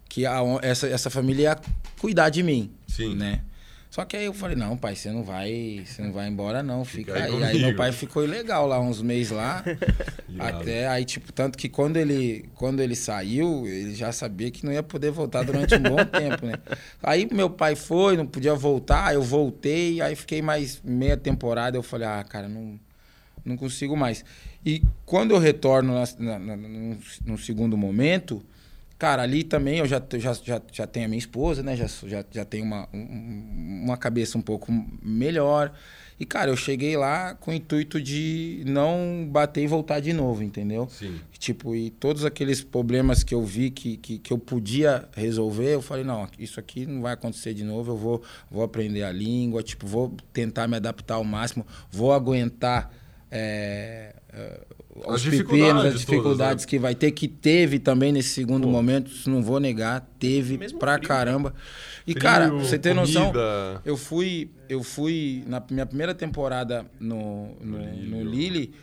Que 0.09 0.27
a, 0.27 0.41
essa, 0.63 0.89
essa 0.89 1.11
família 1.11 1.43
ia 1.43 1.59
cuidar 2.01 2.29
de 2.29 2.43
mim. 2.43 2.73
Sim. 2.87 3.15
Né? 3.15 3.43
Só 3.91 4.05
que 4.05 4.17
aí 4.17 4.27
eu 4.27 4.35
falei, 4.35 4.55
não, 4.55 4.77
pai, 4.77 4.95
você 4.95 5.11
não 5.11 5.23
vai, 5.23 5.83
você 5.85 6.03
não 6.03 6.13
vai 6.13 6.29
embora, 6.29 6.63
não. 6.63 6.85
Fica, 6.85 7.15
Fica 7.15 7.25
aí. 7.25 7.43
Aí 7.43 7.59
meu 7.59 7.75
pai 7.75 7.91
ficou 7.91 8.23
legal 8.23 8.67
lá, 8.67 8.79
uns 8.79 9.01
meses 9.01 9.33
lá. 9.33 9.65
até 10.39 10.87
aí, 10.87 11.07
tipo, 11.07 11.33
tanto 11.33 11.57
que 11.57 11.71
quando 11.71 11.97
ele, 11.97 12.45
quando 12.55 12.81
ele 12.81 12.95
saiu, 12.95 13.67
ele 13.67 13.95
já 13.95 14.13
sabia 14.13 14.51
que 14.51 14.65
não 14.65 14.73
ia 14.73 14.83
poder 14.83 15.11
voltar 15.11 15.43
durante 15.43 15.75
um 15.75 15.81
bom 15.83 16.05
tempo, 16.05 16.45
né? 16.47 16.55
Aí 17.03 17.27
meu 17.33 17.49
pai 17.49 17.75
foi, 17.75 18.17
não 18.17 18.27
podia 18.27 18.55
voltar, 18.55 19.15
eu 19.15 19.23
voltei, 19.23 20.03
aí 20.03 20.15
fiquei 20.15 20.43
mais 20.43 20.83
meia 20.85 21.17
temporada, 21.17 21.79
eu 21.79 21.83
falei, 21.83 22.07
ah, 22.07 22.23
cara, 22.29 22.47
não, 22.47 22.79
não 23.43 23.57
consigo 23.57 23.97
mais. 23.97 24.23
E 24.67 24.83
quando 25.07 25.31
eu 25.31 25.39
retorno 25.39 25.95
na, 26.19 26.39
na, 26.39 26.57
no, 26.57 26.99
no 27.25 27.39
segundo 27.39 27.75
momento, 27.75 28.45
Cara, 28.99 29.23
ali 29.23 29.45
também 29.45 29.79
eu 29.79 29.87
já, 29.87 30.03
já, 30.15 30.33
já, 30.33 30.61
já 30.73 30.87
tenho 30.87 31.07
a 31.07 31.09
minha 31.09 31.19
esposa, 31.19 31.63
né? 31.63 31.77
Já, 31.77 31.87
já, 31.87 32.25
já 32.29 32.45
tenho 32.45 32.65
uma, 32.65 32.89
um, 32.93 33.83
uma 33.85 33.97
cabeça 33.97 34.37
um 34.37 34.43
pouco 34.43 34.73
melhor. 35.01 35.73
E, 36.19 36.27
cara, 36.27 36.51
eu 36.51 36.57
cheguei 36.57 36.97
lá 36.97 37.35
com 37.35 37.53
o 37.53 37.55
intuito 37.55 38.03
de 38.03 38.65
não 38.67 39.29
bater 39.31 39.63
e 39.63 39.69
voltar 39.69 40.01
de 40.01 40.13
novo, 40.13 40.43
entendeu? 40.43 40.89
Sim. 40.91 41.21
Tipo, 41.39 41.77
e 41.77 41.91
todos 41.91 42.25
aqueles 42.25 42.61
problemas 42.61 43.23
que 43.23 43.33
eu 43.33 43.45
vi 43.45 43.71
que, 43.71 43.97
que, 43.99 44.19
que 44.19 44.33
eu 44.33 44.39
podia 44.39 45.09
resolver, 45.15 45.75
eu 45.75 45.83
falei, 45.83 46.03
não, 46.03 46.27
isso 46.37 46.59
aqui 46.59 46.85
não 46.85 47.03
vai 47.03 47.13
acontecer 47.13 47.55
de 47.55 47.63
novo, 47.63 47.93
eu 47.93 47.97
vou, 47.97 48.23
vou 48.51 48.65
aprender 48.65 49.05
a 49.05 49.13
língua, 49.13 49.63
tipo, 49.63 49.87
vou 49.87 50.17
tentar 50.33 50.67
me 50.67 50.75
adaptar 50.75 51.15
ao 51.15 51.25
máximo, 51.25 51.65
vou 51.89 52.13
aguentar 52.13 52.93
é, 53.31 54.13
os 55.07 55.25
pepinos, 55.25 55.85
as 55.85 56.01
dificuldades 56.01 56.65
todas, 56.65 56.65
né? 56.65 56.67
que 56.69 56.79
vai 56.79 56.95
ter, 56.95 57.11
que 57.13 57.29
teve 57.29 57.79
também 57.79 58.13
nesse 58.13 58.31
segundo 58.31 58.65
Pô. 58.65 58.71
momento, 58.71 59.11
não 59.27 59.43
vou 59.43 59.61
negar, 59.61 60.07
teve 60.19 60.59
Mesmo 60.59 60.79
pra 60.79 60.95
frio. 60.97 61.09
caramba. 61.09 61.55
E, 62.07 62.13
frio, 62.13 62.23
cara, 62.23 62.51
você 62.51 62.79
tem 62.79 62.95
noção, 62.95 63.33
eu 63.85 63.97
fui, 63.97 64.51
eu 64.69 64.83
fui, 64.83 65.45
na 65.47 65.63
minha 65.71 65.87
primeira 65.87 66.15
temporada 66.15 66.87
no, 66.99 67.55
no, 67.61 67.79
no 67.79 68.25
Lille, 68.25 68.75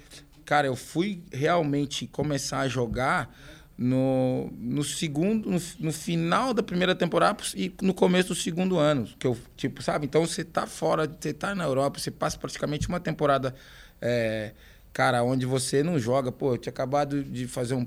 cara, 0.46 0.68
eu 0.68 0.76
fui 0.76 1.24
realmente 1.32 2.08
começar 2.08 2.60
a 2.60 2.68
jogar 2.68 3.36
no, 3.78 4.50
no 4.58 4.84
segundo, 4.84 5.50
no, 5.50 5.62
no, 5.80 5.92
final 5.92 6.54
da 6.54 6.64
primeira 6.64 6.96
temporada 6.96 7.44
e 7.56 7.74
no 7.82 7.94
começo 7.94 8.30
do 8.30 8.36
segundo 8.36 8.78
ano, 8.78 9.08
que 9.20 9.28
eu, 9.28 9.38
tipo, 9.58 9.82
sabe? 9.82 10.06
Então 10.06 10.26
você 10.26 10.44
tá 10.44 10.66
fora, 10.66 11.08
você 11.08 11.34
tá 11.34 11.54
na 11.54 11.66
Europa, 11.66 12.00
você 12.00 12.10
passa 12.10 12.38
praticamente 12.38 12.88
uma 12.88 13.00
temporada 13.00 13.54
é, 14.02 14.54
cara, 14.96 15.22
onde 15.26 15.46
você 15.46 15.84
não 15.84 16.00
joga. 16.00 16.32
Pô, 16.32 16.54
eu 16.54 16.58
tinha 16.58 16.72
acabado 16.72 17.22
de 17.22 17.46
fazer 17.48 17.76
um 17.76 17.86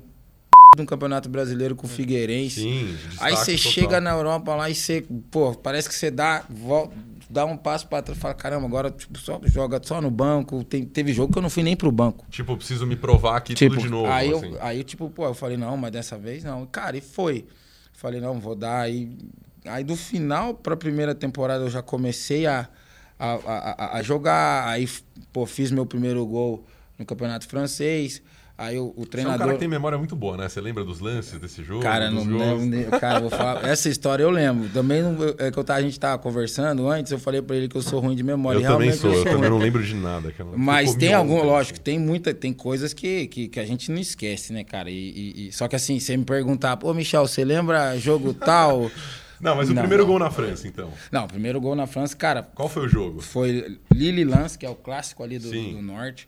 de 0.75 0.83
um 0.83 0.85
campeonato 0.85 1.27
brasileiro 1.27 1.75
com 1.75 1.87
o 1.87 1.89
Figueirense. 1.89 2.61
Sim, 2.61 2.95
Aí 3.19 3.35
você 3.35 3.57
chega 3.57 3.99
na 3.99 4.11
Europa 4.11 4.53
lá 4.53 4.69
e 4.69 4.75
você, 4.75 5.03
pô, 5.31 5.55
parece 5.55 5.89
que 5.89 5.95
você 5.95 6.11
dá, 6.11 6.43
volta, 6.47 6.95
dá 7.27 7.43
um 7.43 7.57
passo 7.57 7.87
para 7.87 8.03
trás 8.03 8.15
e 8.15 8.21
fala, 8.21 8.35
caramba, 8.35 8.67
agora 8.67 8.91
tipo, 8.91 9.17
só 9.17 9.41
joga 9.45 9.81
só 9.83 9.99
no 9.99 10.11
banco. 10.11 10.63
Tem, 10.63 10.85
teve 10.85 11.11
jogo 11.11 11.33
que 11.33 11.39
eu 11.39 11.41
não 11.41 11.49
fui 11.49 11.63
nem 11.63 11.75
pro 11.75 11.91
banco. 11.91 12.23
Tipo, 12.29 12.55
preciso 12.55 12.85
me 12.85 12.95
provar 12.95 13.37
aqui 13.37 13.55
tipo, 13.55 13.73
tudo 13.73 13.83
de 13.83 13.89
novo. 13.89 14.11
Aí, 14.11 14.31
assim. 14.31 14.45
eu, 14.45 14.57
aí, 14.61 14.83
tipo, 14.83 15.09
pô, 15.09 15.25
eu 15.25 15.33
falei, 15.33 15.57
não, 15.57 15.75
mas 15.75 15.91
dessa 15.91 16.19
vez 16.19 16.43
não. 16.43 16.67
Cara, 16.67 16.95
e 16.95 17.01
foi. 17.01 17.47
Falei, 17.93 18.21
não, 18.21 18.39
vou 18.39 18.53
dar. 18.53 18.81
Aí, 18.81 19.17
aí 19.65 19.83
do 19.83 19.95
final 19.95 20.53
pra 20.53 20.77
primeira 20.77 21.15
temporada 21.15 21.63
eu 21.63 21.69
já 21.71 21.81
comecei 21.81 22.45
a, 22.45 22.69
a, 23.17 23.33
a, 23.33 23.97
a 23.97 24.03
jogar. 24.03 24.67
Aí, 24.67 24.87
pô, 25.33 25.47
fiz 25.47 25.71
meu 25.71 25.87
primeiro 25.87 26.23
gol 26.27 26.63
no 26.99 27.05
campeonato 27.05 27.47
francês. 27.47 28.21
Aí 28.57 28.77
o, 28.77 28.87
o 28.87 28.93
Você 28.93 28.99
é 28.99 29.01
um 29.03 29.05
treinador. 29.05 29.39
cara 29.39 29.53
que 29.53 29.59
tem 29.59 29.69
memória 29.69 29.97
muito 29.97 30.17
boa, 30.17 30.35
né? 30.35 30.49
Você 30.49 30.59
lembra 30.59 30.83
dos 30.83 30.99
lances 30.99 31.39
desse 31.39 31.63
jogo? 31.63 31.81
Cara, 31.81 32.11
não 32.11 32.25
lembro. 32.25 32.91
Cara, 32.99 33.19
eu 33.19 33.21
vou 33.21 33.29
falar. 33.29 33.63
Essa 33.65 33.87
história 33.87 34.21
eu 34.21 34.29
lembro. 34.29 34.67
Também 34.67 35.01
não, 35.01 35.15
é 35.37 35.49
que 35.49 35.57
eu 35.57 35.63
a 35.69 35.81
gente 35.81 35.97
tava 35.97 36.21
conversando 36.21 36.89
antes, 36.89 37.09
eu 37.09 37.17
falei 37.19 37.41
pra 37.41 37.55
ele 37.55 37.69
que 37.69 37.77
eu 37.77 37.81
sou 37.81 38.01
ruim 38.01 38.17
de 38.17 38.23
memória. 38.23 38.57
Eu 38.57 38.63
e 38.63 38.63
também 38.65 38.89
realmente 38.89 38.97
sou, 38.97 39.11
eu 39.11 39.23
sou 39.23 39.31
também 39.31 39.49
não 39.49 39.57
lembro 39.59 39.81
de 39.81 39.95
nada. 39.95 40.29
cara. 40.33 40.49
Mas 40.57 40.89
tem 40.93 41.07
ontem, 41.07 41.13
algum, 41.13 41.37
assim. 41.37 41.47
lógico, 41.47 41.79
tem 41.79 41.97
muita, 41.97 42.33
tem 42.33 42.51
coisas 42.51 42.93
que, 42.93 43.27
que, 43.27 43.47
que 43.47 43.61
a 43.61 43.65
gente 43.65 43.89
não 43.91 43.97
esquece, 44.01 44.51
né, 44.51 44.65
cara? 44.65 44.89
E, 44.91 44.93
e- 44.93 45.47
e- 45.47 45.51
só 45.53 45.65
que 45.69 45.77
assim, 45.77 45.97
você 45.97 46.17
me 46.17 46.25
perguntar, 46.25 46.75
pô, 46.75 46.93
Michel, 46.93 47.25
você 47.25 47.45
lembra 47.45 47.97
jogo 47.97 48.33
tal? 48.33 48.91
Não, 49.39 49.55
mas 49.55 49.69
o 49.69 49.73
Não, 49.73 49.83
primeiro 49.83 50.03
não. 50.03 50.09
gol 50.09 50.19
na 50.19 50.29
França, 50.29 50.67
então. 50.67 50.91
Não, 51.09 51.23
o 51.23 51.27
primeiro 51.29 51.61
gol 51.61 51.73
na 51.73 51.87
França, 51.87 52.13
cara, 52.13 52.43
Qual 52.53 52.67
foi 52.67 52.83
o 52.85 52.89
jogo? 52.89 53.21
foi 53.21 53.79
Lille 53.89 54.25
Lance, 54.25 54.57
que 54.57 54.65
é 54.65 54.69
o 54.69 54.75
clássico 54.75 55.23
ali 55.23 55.39
do, 55.39 55.49
do 55.49 55.81
norte. 55.81 56.27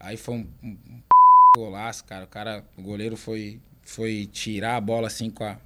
Aí 0.00 0.16
foi 0.16 0.34
um, 0.36 0.46
um 0.62 1.02
golaço, 1.56 2.04
cara. 2.04 2.24
O 2.24 2.28
cara, 2.28 2.64
o 2.76 2.82
goleiro 2.82 3.16
foi, 3.16 3.60
foi 3.82 4.28
tirar 4.30 4.76
a 4.76 4.80
bola 4.80 5.06
assim 5.06 5.30
com 5.30 5.44
a. 5.44 5.56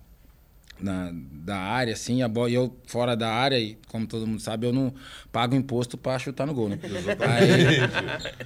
Na, 0.80 1.12
da 1.12 1.58
área, 1.58 1.92
assim, 1.92 2.22
a 2.22 2.28
bola, 2.28 2.50
e 2.50 2.54
eu 2.54 2.74
fora 2.88 3.14
da 3.14 3.30
área, 3.30 3.56
e 3.56 3.78
como 3.86 4.04
todo 4.04 4.26
mundo 4.26 4.40
sabe, 4.40 4.66
eu 4.66 4.72
não 4.72 4.92
pago 5.30 5.54
imposto 5.54 5.96
pra 5.96 6.18
chutar 6.18 6.44
no 6.44 6.52
gol, 6.52 6.68
né? 6.68 6.78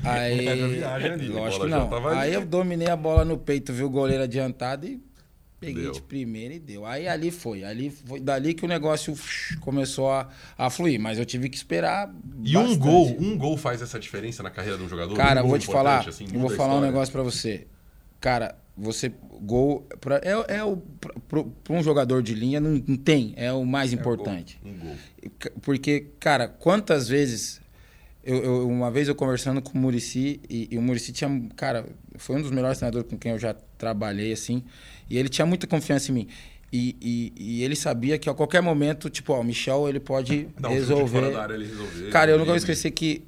Aí, 0.04 0.46
aí 0.46 0.68
viagem 0.74 1.12
ali, 1.12 1.32
a 1.32 1.34
lógico 1.34 1.66
não. 1.66 1.88
Aí 2.08 2.34
eu 2.34 2.44
dominei 2.44 2.90
a 2.90 2.96
bola 2.96 3.24
no 3.24 3.38
peito, 3.38 3.72
vi 3.72 3.84
o 3.84 3.88
goleiro 3.88 4.22
adiantado 4.22 4.86
e 4.86 5.00
peguei 5.58 5.84
Deu. 5.84 5.92
de 5.92 6.02
primeira 6.02 6.54
e 6.54 6.58
deu. 6.58 6.84
Aí 6.84 7.08
ali 7.08 7.30
foi, 7.30 7.64
ali 7.64 7.90
foi 7.90 8.20
dali 8.20 8.54
que 8.54 8.64
o 8.64 8.68
negócio 8.68 9.14
começou 9.60 10.10
a, 10.10 10.28
a 10.56 10.70
fluir, 10.70 11.00
mas 11.00 11.18
eu 11.18 11.24
tive 11.24 11.48
que 11.48 11.56
esperar 11.56 12.14
E 12.42 12.56
um 12.56 12.76
gol, 12.76 13.16
um 13.18 13.36
gol 13.36 13.56
faz 13.56 13.82
essa 13.82 13.98
diferença 13.98 14.42
na 14.42 14.50
carreira 14.50 14.78
de 14.78 14.84
um 14.84 14.88
jogador? 14.88 15.16
Cara, 15.16 15.40
um 15.40 15.44
eu 15.44 15.48
gol 15.48 15.50
vou 15.50 15.58
te 15.58 15.66
falar, 15.66 16.08
assim, 16.08 16.26
eu 16.32 16.40
vou 16.40 16.50
falar 16.50 16.76
um 16.76 16.80
negócio 16.80 17.12
pra 17.12 17.22
você. 17.22 17.66
Cara, 18.20 18.56
você 18.76 19.12
gol 19.40 19.86
pra, 20.00 20.16
é, 20.22 20.58
é 20.58 20.64
o 20.64 20.76
pra 21.28 21.44
um 21.70 21.82
jogador 21.82 22.22
de 22.22 22.34
linha 22.34 22.60
não, 22.60 22.82
não 22.86 22.96
tem, 22.96 23.32
é 23.36 23.52
o 23.52 23.64
mais 23.64 23.92
importante. 23.92 24.60
Um 24.64 24.74
gol. 24.74 24.96
Porque, 25.62 26.08
cara, 26.20 26.48
quantas 26.48 27.08
vezes. 27.08 27.60
Eu, 28.26 28.42
eu- 28.42 28.68
uma 28.68 28.90
vez 28.90 29.06
eu 29.06 29.14
conversando 29.14 29.62
com 29.62 29.78
o 29.78 29.80
Murici, 29.80 30.40
e, 30.50 30.68
e 30.72 30.76
o 30.76 30.82
Murici 30.82 31.12
tinha. 31.12 31.30
Cara, 31.54 31.86
foi 32.16 32.36
um 32.36 32.42
dos 32.42 32.50
melhores 32.50 32.78
treinadores 32.78 33.08
com 33.08 33.16
quem 33.16 33.30
eu 33.32 33.38
já 33.38 33.54
trabalhei, 33.78 34.32
assim. 34.32 34.64
E 35.08 35.16
ele 35.16 35.28
tinha 35.28 35.46
muita 35.46 35.66
confiança 35.66 36.10
em 36.10 36.14
mim. 36.14 36.28
E, 36.72 36.96
e- 37.00 37.32
e 37.60 37.62
ele 37.62 37.76
sabia 37.76 38.18
que 38.18 38.28
a 38.28 38.34
qualquer 38.34 38.60
momento, 38.60 39.08
tipo, 39.08 39.32
ó, 39.32 39.40
o 39.40 39.44
Michel, 39.44 39.88
ele 39.88 40.00
pode 40.00 40.48
um 40.62 40.68
resolver. 40.68 41.36
área, 41.36 41.54
ele 41.54 41.66
resolver. 41.66 42.10
Cara, 42.10 42.32
eu 42.32 42.38
nunca 42.38 42.48
vou 42.48 42.56
esquecer 42.56 42.90
que 42.90 43.22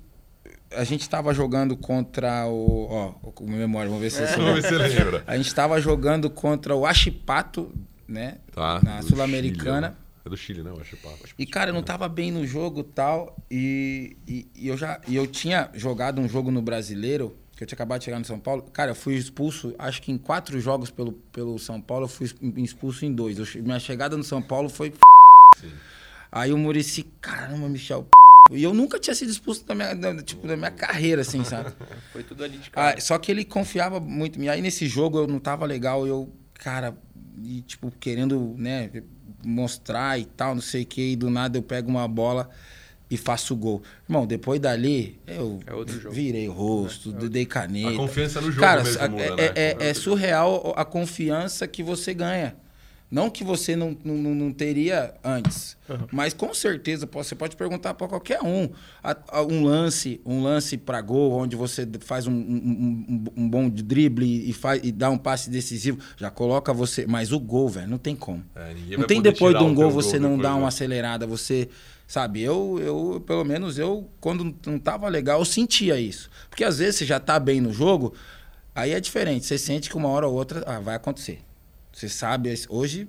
a 0.76 0.83
gente 0.85 1.09
tava 1.09 1.33
jogando 1.33 1.76
contra 1.76 2.47
o. 2.49 2.88
Ó, 2.90 3.31
com 3.31 3.47
memória, 3.47 3.88
vamos 3.88 4.02
ver 4.02 4.11
se 4.11 4.26
você 4.26 4.37
Vamos 4.37 4.55
ver 4.57 4.62
se 4.62 4.69
você 4.75 4.78
lembra. 4.99 5.23
A 5.26 5.37
gente 5.37 5.55
tava 5.55 5.81
jogando 5.81 6.28
contra 6.28 6.75
o 6.75 6.85
Achipato, 6.85 7.73
né? 8.09 8.38
Tá. 8.52 8.81
Na 8.83 9.00
Sul-Americana. 9.02 9.97
Chile, 10.37 10.62
né? 10.62 10.70
É 10.70 10.73
do 10.73 10.85
Chile, 10.85 10.97
não? 10.97 10.97
Acho 10.97 10.97
papo. 10.99 11.18
E, 11.38 11.47
cara, 11.47 11.70
eu 11.70 11.75
não 11.75 11.82
tava 11.82 12.08
bem 12.08 12.30
no 12.30 12.47
jogo 12.47 12.82
tal, 12.82 13.37
e 13.50 14.16
e, 14.26 14.47
e 14.56 14.68
eu 14.68 14.76
já 14.76 15.00
e 15.06 15.16
eu 15.16 15.26
tinha 15.26 15.70
jogado 15.75 16.20
um 16.20 16.28
jogo 16.28 16.50
no 16.50 16.61
Brasileiro, 16.62 17.37
que 17.56 17.64
eu 17.64 17.66
tinha 17.66 17.76
acabado 17.76 17.99
de 18.00 18.04
chegar 18.04 18.18
no 18.18 18.25
São 18.25 18.38
Paulo. 18.38 18.62
Cara, 18.73 18.92
eu 18.92 18.94
fui 18.94 19.14
expulso, 19.14 19.75
acho 19.78 20.00
que 20.02 20.12
em 20.12 20.18
quatro 20.18 20.61
jogos 20.61 20.90
pelo, 20.90 21.12
pelo 21.12 21.58
São 21.58 21.80
Paulo, 21.80 22.04
eu 22.04 22.08
fui 22.08 22.30
expulso 22.56 23.04
em 23.04 23.12
dois. 23.12 23.38
Eu 23.38 23.62
minha 23.62 23.78
chegada 23.80 24.16
no 24.16 24.23
São 24.25 24.40
Paulo 24.42 24.68
foi. 24.68 24.92
Sim. 25.61 25.73
Aí 26.30 26.52
o 26.52 26.58
Murici, 26.58 27.04
caramba, 27.20 27.68
Michel. 27.68 28.06
E 28.50 28.62
eu 28.62 28.73
nunca 28.73 28.99
tinha 28.99 29.14
sido 29.14 29.30
expulso 29.30 29.64
da 29.66 29.75
minha, 29.75 29.94
da- 29.94 30.23
tipo, 30.23 30.47
da 30.47 30.56
minha 30.56 30.70
carreira, 30.70 31.20
assim, 31.23 31.42
sabe? 31.44 31.70
Foi 32.12 32.23
tudo 32.23 32.44
ali 32.44 32.56
de 32.58 32.70
cara. 32.70 32.97
Ah, 32.97 33.00
só 33.00 33.18
que 33.18 33.30
ele 33.30 33.44
confiava 33.44 33.99
muito 34.00 34.37
em 34.38 34.42
mim. 34.42 34.49
Aí 34.49 34.62
nesse 34.62 34.87
jogo 34.87 35.18
eu 35.18 35.26
não 35.26 35.38
tava 35.38 35.66
legal, 35.66 36.06
eu, 36.06 36.32
cara, 36.54 36.97
e, 37.44 37.61
tipo, 37.62 37.90
querendo, 38.00 38.54
né, 38.56 38.90
mostrar 39.44 40.18
e 40.18 40.25
tal, 40.25 40.54
não 40.54 40.62
sei 40.62 40.82
o 40.82 40.87
que, 40.87 41.12
e 41.12 41.16
do 41.16 41.30
nada 41.30 41.58
eu 41.58 41.62
pego 41.62 41.88
uma 41.90 42.06
bola 42.08 42.49
e 43.11 43.16
faço 43.16 43.54
o 43.54 43.56
gol. 43.56 43.82
Irmão, 44.08 44.26
depois 44.26 44.61
dali, 44.61 45.18
eu 45.26 45.61
É 45.66 45.73
outro 45.73 45.99
jogo. 45.99 46.14
virei 46.14 46.49
o 46.49 46.52
rosto, 46.52 47.11
dei 47.12 47.47
caneta. 47.47 47.90
A 47.90 47.97
confiança 47.97 48.40
no 48.40 48.49
jogo 48.50 48.61
Cara, 48.61 48.85
mesmo 48.85 49.02
a- 49.02 49.08
muda, 49.08 49.25
é, 49.25 49.37
né? 49.37 49.52
é- 49.56 49.76
é 49.90 49.94
surreal 49.94 50.75
a 50.76 50.85
confiança 50.85 51.66
que 51.66 51.82
você 51.82 52.12
ganha. 52.12 52.54
Não 53.11 53.31
que 53.31 53.43
você 53.43 53.75
não, 53.75 53.97
não, 54.05 54.15
não- 54.17 54.35
não 54.35 54.53
teria 54.53 55.15
antes, 55.25 55.77
mas 56.12 56.35
com 56.35 56.53
certeza 56.53 57.09
você 57.11 57.35
pode 57.35 57.57
perguntar 57.57 57.95
para 57.95 58.07
qualquer 58.07 58.43
um. 58.43 58.69
Um 59.49 59.65
lance, 59.65 60.21
um 60.27 60.43
lance 60.43 60.77
para 60.77 61.00
gol, 61.00 61.33
onde 61.33 61.57
você 61.57 61.88
faz 62.00 62.27
um, 62.27 62.33
um- 62.33 63.07
um- 63.09 63.25
um 63.45 63.49
bom 63.49 63.69
drible 63.71 64.49
e, 64.49 64.53
faz, 64.53 64.81
e 64.85 64.93
dá 64.93 65.09
um 65.09 65.17
passe 65.17 65.49
decisivo, 65.49 65.99
já 66.19 66.31
coloca 66.31 66.71
você. 66.75 67.07
Mas 67.07 67.33
o 67.33 67.41
gol, 67.41 67.69
velho, 67.71 67.88
não 67.88 67.97
tem 67.99 68.15
como. 68.15 68.45
É, 68.55 68.75
Não 68.99 69.07
tem 69.07 69.23
depois 69.23 69.57
de 69.57 69.65
um 69.65 69.75
gol 69.75 69.91
você 69.91 70.19
não 70.19 70.31
depois, 70.33 70.43
dá 70.43 70.53
né? 70.55 70.59
uma 70.61 70.69
acelerada, 70.69 71.27
você. 71.27 71.69
Sabe, 72.07 72.41
eu, 72.43 72.79
eu, 72.83 73.23
pelo 73.27 73.45
menos 73.45 73.79
eu, 73.79 74.09
quando 74.19 74.55
não 74.67 74.79
tava 74.79 75.09
legal, 75.09 75.41
eu 75.41 75.45
sentia 75.45 76.00
isso. 76.00 76.31
Porque 76.49 76.65
às 76.65 76.79
vezes 76.79 76.97
você 76.97 77.05
já 77.07 77.21
tá 77.21 77.38
bem 77.38 77.61
no 77.61 77.71
jogo, 77.71 78.15
aí 78.75 78.93
é 78.93 79.00
diferente. 79.00 79.45
Você 79.45 79.59
sente 79.59 79.91
que 79.91 79.97
uma 79.97 80.09
hora 80.09 80.27
ou 80.27 80.35
outra 80.35 80.62
ah, 80.67 80.81
vai 80.81 80.95
acontecer. 80.95 81.38
Você 81.99 82.09
sabe, 82.09 82.55
hoje, 82.69 83.09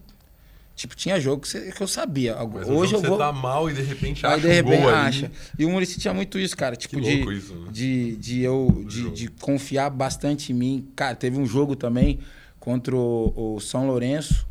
tipo, 0.76 0.96
tinha 0.96 1.20
jogo 1.20 1.44
que, 1.44 1.84
eu 1.84 1.88
sabia. 1.88 2.36
Mas 2.36 2.68
um 2.68 2.76
hoje 2.76 2.96
eu 2.96 3.02
vou. 3.02 3.12
Você 3.12 3.18
tá 3.20 3.32
mal 3.32 3.70
e 3.70 3.74
de 3.76 3.84
repente 3.84 4.26
Aí 4.26 4.32
acha 4.34 4.42
de 4.42 4.48
um 4.48 4.50
repente 4.50 4.84
ali. 4.84 4.94
acha. 4.94 5.32
E 5.60 5.66
o 5.66 5.70
Murici 5.70 6.00
tinha 6.00 6.12
muito 6.12 6.40
isso, 6.40 6.58
cara. 6.58 6.76
Tipo, 6.76 6.96
Que 6.96 7.02
de, 7.02 7.34
isso, 7.38 7.54
né? 7.54 7.72
de, 7.72 8.16
de 8.16 8.42
eu 8.42 8.84
de, 8.88 9.12
de 9.12 9.28
confiar 9.28 9.92
bastante 9.92 10.52
em 10.52 10.56
mim. 10.56 10.88
Cara, 10.96 11.16
teve 11.16 11.38
um 11.40 11.46
jogo 11.46 11.76
também 11.76 12.20
contra 12.60 12.96
o, 12.96 13.56
o 13.56 13.60
São 13.60 13.86
Lourenço 13.86 14.48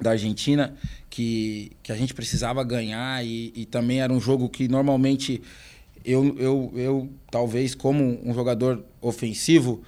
da 0.00 0.12
Argentina 0.12 0.74
que, 1.10 1.72
que 1.82 1.92
a 1.92 1.96
gente 1.96 2.14
precisava 2.14 2.64
ganhar 2.64 3.22
e, 3.22 3.52
e 3.54 3.66
também 3.66 4.00
era 4.00 4.10
um 4.10 4.18
jogo 4.18 4.48
que 4.48 4.66
normalmente 4.66 5.42
eu, 6.02 6.34
eu, 6.38 6.72
eu 6.74 7.10
talvez 7.30 7.74
como 7.74 8.18
um 8.24 8.32
jogador 8.32 8.82
ofensivo 8.98 9.82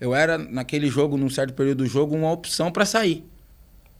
eu 0.00 0.14
era 0.14 0.38
naquele 0.38 0.88
jogo 0.88 1.16
num 1.16 1.28
certo 1.30 1.52
período 1.54 1.78
do 1.78 1.86
jogo 1.86 2.16
uma 2.16 2.32
opção 2.32 2.72
para 2.72 2.84
sair 2.86 3.24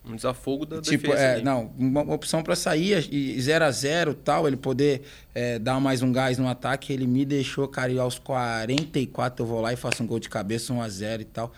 Um 0.04 0.16
desafogo 0.16 0.64
da 0.64 0.80
tipo, 0.80 1.09
defesa. 1.09 1.23
é, 1.23 1.35
ali. 1.35 1.42
não, 1.42 1.71
uma 1.78 2.02
uma 2.02 2.14
opção 2.14 2.42
para 2.42 2.57
sair 2.57 3.07
e 3.12 3.38
0 3.40 3.64
a 3.64 3.71
0 3.71 4.14
tal, 4.14 4.47
ele 4.49 4.57
poder 4.57 5.02
é, 5.35 5.59
dar 5.59 5.79
mais 5.81 6.03
um 6.03 6.11
gás 6.13 6.39
no 6.39 6.49
ataque, 6.49 6.93
ele 6.93 7.07
me 7.07 7.25
deixou, 7.25 7.67
cara, 7.69 7.91
e 7.93 7.99
aos 7.99 8.19
44 8.19 9.43
eu 9.45 9.49
vou 9.49 9.61
lá 9.61 9.73
e 9.73 9.77
faço 9.77 10.03
um 10.03 10.07
gol 10.07 10.19
de 10.19 10.29
cabeça, 10.29 10.73
1 10.73 10.81
a 10.83 10.89
0 10.89 11.23
e 11.23 11.25
tal. 11.25 11.53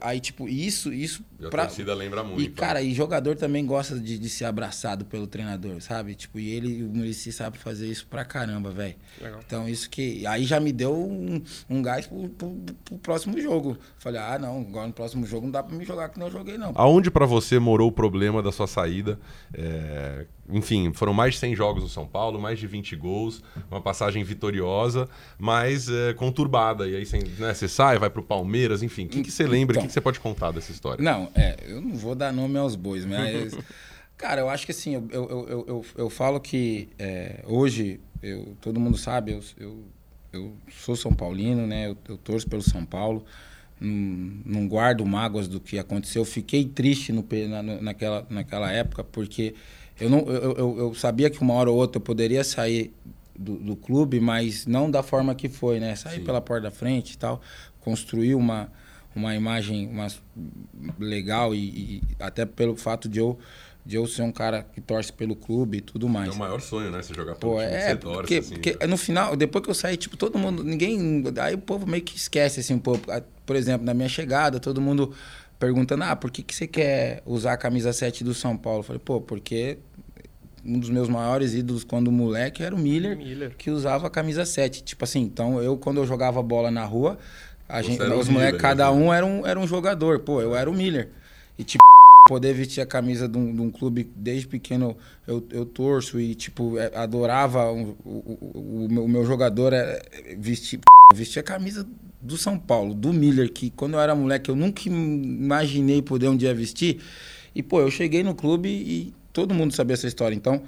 Aí, 0.00 0.18
tipo, 0.18 0.48
isso, 0.48 0.92
isso 0.92 1.24
E 1.40 1.46
a 1.46 1.48
pra- 1.48 1.66
torcida 1.66 1.94
lembra 1.94 2.24
muito. 2.24 2.42
e, 2.42 2.48
cara, 2.48 2.82
e 2.82 2.92
jogador 2.92 3.36
também 3.36 3.64
gosta 3.64 3.98
de, 4.00 4.18
de 4.18 4.28
ser 4.28 4.44
abraçado 4.44 5.04
pelo 5.04 5.28
treinador, 5.28 5.80
sabe? 5.80 6.16
Tipo, 6.16 6.40
e 6.40 6.50
ele, 6.50 6.82
o 6.82 6.88
Murici 6.88 7.30
sabe 7.32 7.56
fazer 7.56 7.86
isso 7.86 8.04
pra 8.08 8.24
caramba, 8.24 8.70
velho. 8.72 8.96
Legal. 9.20 9.40
Então, 9.46 9.68
isso 9.68 9.88
que. 9.88 10.26
Aí 10.26 10.44
já 10.44 10.58
me 10.58 10.72
deu 10.72 10.92
um, 10.96 11.40
um 11.70 11.80
gás 11.82 12.04
pro, 12.06 12.28
pro, 12.30 12.50
pro 12.84 12.98
próximo 12.98 13.40
jogo. 13.40 13.78
Falei, 13.98 14.20
ah, 14.20 14.38
não, 14.40 14.60
agora 14.62 14.88
no 14.88 14.92
próximo 14.92 15.24
jogo 15.24 15.46
não 15.46 15.52
dá 15.52 15.62
pra 15.62 15.76
me 15.76 15.84
jogar 15.84 16.08
que 16.08 16.18
não 16.18 16.26
eu 16.26 16.32
joguei, 16.32 16.58
não. 16.58 16.72
Aonde 16.74 17.08
pra 17.08 17.24
você 17.24 17.60
morou 17.60 17.86
o 17.88 17.92
problema 17.92 18.42
da 18.42 18.50
sua 18.50 18.66
saída? 18.66 19.20
É, 19.54 20.26
Enfim, 20.48 20.92
foram 20.92 21.12
mais 21.12 21.34
de 21.34 21.40
100 21.40 21.56
jogos 21.56 21.82
no 21.82 21.88
São 21.88 22.06
Paulo, 22.06 22.40
mais 22.40 22.58
de 22.58 22.66
20 22.66 22.94
gols, 22.96 23.42
uma 23.70 23.80
passagem 23.80 24.22
vitoriosa, 24.22 25.08
mas 25.38 25.88
é, 25.88 26.14
conturbada. 26.14 26.88
E 26.88 26.94
aí 26.96 27.04
você, 27.04 27.18
né, 27.38 27.52
você 27.52 27.66
sai, 27.66 27.98
vai 27.98 28.08
pro 28.10 28.22
Palmeiras, 28.22 28.82
enfim. 28.82 29.06
O 29.06 29.08
que, 29.08 29.22
que 29.22 29.30
você 29.30 29.44
lembra? 29.46 29.74
O 29.74 29.78
Então. 29.78 29.82
que, 29.82 29.88
que 29.88 29.92
você 29.92 30.00
pode 30.00 30.20
contar 30.20 30.52
dessa 30.52 30.70
história? 30.70 31.02
Não, 31.02 31.28
é, 31.34 31.56
eu 31.66 31.80
não 31.80 31.96
vou 31.96 32.14
dar 32.14 32.32
nome 32.32 32.56
aos 32.58 32.76
bois, 32.76 33.04
mas. 33.04 33.56
cara, 34.16 34.40
eu 34.40 34.48
acho 34.48 34.64
que 34.66 34.72
assim, 34.72 34.94
eu, 34.94 35.08
eu, 35.10 35.28
eu, 35.48 35.64
eu, 35.68 35.84
eu 35.96 36.10
falo 36.10 36.38
que 36.40 36.88
é, 36.98 37.42
hoje, 37.46 38.00
eu, 38.22 38.56
todo 38.60 38.78
mundo 38.78 38.96
sabe, 38.96 39.32
eu, 39.32 39.40
eu, 39.58 39.84
eu 40.32 40.52
sou 40.70 40.94
São 40.94 41.12
Paulino, 41.12 41.66
né? 41.66 41.88
Eu, 41.88 41.96
eu 42.08 42.16
torço 42.16 42.48
pelo 42.48 42.62
São 42.62 42.84
Paulo. 42.84 43.24
Não, 43.78 44.40
não 44.44 44.68
guardo 44.68 45.04
mágoas 45.04 45.48
do 45.48 45.60
que 45.60 45.78
aconteceu. 45.78 46.24
Fiquei 46.24 46.64
triste 46.64 47.12
no, 47.12 47.26
na, 47.48 47.62
naquela, 47.62 48.26
naquela 48.30 48.72
época, 48.72 49.04
porque 49.04 49.54
eu, 50.00 50.10
não, 50.10 50.20
eu, 50.20 50.52
eu, 50.52 50.78
eu 50.78 50.94
sabia 50.94 51.30
que 51.30 51.40
uma 51.40 51.54
hora 51.54 51.70
ou 51.70 51.76
outra 51.76 51.98
eu 51.98 52.02
poderia 52.02 52.44
sair 52.44 52.92
do, 53.38 53.56
do 53.56 53.76
clube, 53.76 54.20
mas 54.20 54.66
não 54.66 54.90
da 54.90 55.02
forma 55.02 55.34
que 55.34 55.48
foi, 55.48 55.80
né? 55.80 55.94
Sair 55.94 56.18
Sim. 56.18 56.24
pela 56.24 56.40
porta 56.40 56.64
da 56.64 56.70
frente 56.70 57.12
e 57.12 57.18
tal, 57.18 57.40
construir 57.80 58.34
uma, 58.34 58.70
uma 59.14 59.34
imagem 59.34 59.88
uma, 59.88 60.08
legal 60.98 61.54
e, 61.54 61.58
e 61.58 62.02
até 62.18 62.44
pelo 62.44 62.76
fato 62.76 63.08
de 63.08 63.18
eu, 63.18 63.38
de 63.84 63.96
eu 63.96 64.06
ser 64.06 64.22
um 64.22 64.32
cara 64.32 64.62
que 64.74 64.80
torce 64.80 65.12
pelo 65.12 65.36
clube 65.36 65.78
e 65.78 65.80
tudo 65.80 66.08
mais. 66.08 66.28
É 66.28 66.32
o 66.32 66.38
maior 66.38 66.60
sonho, 66.60 66.90
né? 66.90 67.02
Você 67.02 67.14
jogar 67.14 67.36
pelo 67.36 67.52
Pô, 67.52 67.58
time 67.58 67.70
que 67.70 67.76
é, 67.76 67.88
você 67.88 67.96
torce. 67.96 68.16
porque, 68.18 68.34
assim, 68.36 68.54
porque 68.54 68.76
né? 68.80 68.86
no 68.86 68.96
final, 68.96 69.36
depois 69.36 69.64
que 69.64 69.70
eu 69.70 69.74
saí, 69.74 69.96
tipo, 69.96 70.16
todo 70.16 70.38
mundo, 70.38 70.64
ninguém, 70.64 71.24
aí 71.40 71.54
o 71.54 71.58
povo 71.58 71.86
meio 71.86 72.02
que 72.02 72.16
esquece, 72.16 72.60
assim, 72.60 72.74
um 72.74 72.78
pouco. 72.78 73.10
Ah, 73.10 73.22
Por 73.44 73.56
exemplo, 73.56 73.86
na 73.86 73.94
minha 73.94 74.08
chegada, 74.08 74.58
todo 74.58 74.80
mundo 74.80 75.14
perguntando, 75.58 76.04
ah, 76.04 76.16
por 76.16 76.30
que, 76.30 76.42
que 76.42 76.54
você 76.54 76.66
quer 76.66 77.22
usar 77.26 77.54
a 77.54 77.56
camisa 77.56 77.92
7 77.92 78.22
do 78.24 78.34
São 78.34 78.56
Paulo? 78.56 78.80
Eu 78.80 78.84
falei, 78.84 79.00
pô, 79.04 79.20
porque 79.20 79.78
um 80.64 80.78
dos 80.78 80.90
meus 80.90 81.08
maiores 81.08 81.54
ídolos 81.54 81.84
quando 81.84 82.10
moleque 82.10 82.62
era 82.62 82.74
o 82.74 82.78
Miller, 82.78 83.16
Miller. 83.16 83.54
que 83.56 83.70
usava 83.70 84.06
a 84.08 84.10
camisa 84.10 84.44
7. 84.44 84.82
Tipo 84.82 85.04
assim, 85.04 85.20
então 85.22 85.62
eu, 85.62 85.76
quando 85.76 85.98
eu 85.98 86.06
jogava 86.06 86.42
bola 86.42 86.70
na 86.70 86.84
rua, 86.84 87.18
A 87.68 87.82
Você 87.82 87.88
gente, 87.90 88.02
os 88.02 88.28
Miller, 88.28 88.32
moleques, 88.32 88.60
cada 88.60 88.84
né? 88.86 88.90
um 88.90 89.12
era 89.12 89.24
um, 89.26 89.46
era 89.46 89.58
um 89.58 89.66
jogador. 89.66 90.20
Pô, 90.20 90.40
eu 90.42 90.54
era 90.56 90.70
o 90.70 90.74
Miller. 90.74 91.10
E, 91.58 91.64
tipo, 91.64 91.82
poder 92.28 92.52
vestir 92.54 92.80
a 92.80 92.86
camisa 92.86 93.28
de 93.28 93.38
um, 93.38 93.54
de 93.54 93.60
um 93.60 93.70
clube 93.70 94.04
desde 94.16 94.48
pequeno 94.48 94.96
eu, 95.26 95.44
eu 95.50 95.64
torço 95.64 96.18
e, 96.20 96.34
tipo, 96.34 96.76
é, 96.78 96.90
adorava 96.96 97.70
um- 97.72 97.94
o, 98.04 98.38
o, 98.54 98.84
o 98.86 98.88
meu, 98.90 99.04
o 99.04 99.08
meu 99.08 99.24
jogador 99.24 99.72
é, 99.72 100.02
vestir, 100.36 100.80
vestir 101.14 101.38
a 101.40 101.42
camisa 101.42 101.86
do 102.20 102.36
São 102.36 102.58
Paulo, 102.58 102.94
do 102.94 103.12
Miller, 103.12 103.52
que 103.52 103.70
quando 103.70 103.94
eu 103.94 104.00
era 104.00 104.14
moleque 104.14 104.50
eu 104.50 104.56
nunca 104.56 104.88
imaginei 104.88 106.02
poder 106.02 106.28
um 106.28 106.36
dia 106.36 106.54
vestir. 106.54 107.00
E, 107.54 107.62
pô, 107.62 107.80
eu 107.80 107.90
cheguei 107.90 108.22
no 108.22 108.34
clube 108.34 108.68
e 108.68 109.14
todo 109.32 109.54
mundo 109.54 109.74
sabia 109.74 109.94
essa 109.94 110.06
história. 110.06 110.34
Então, 110.34 110.62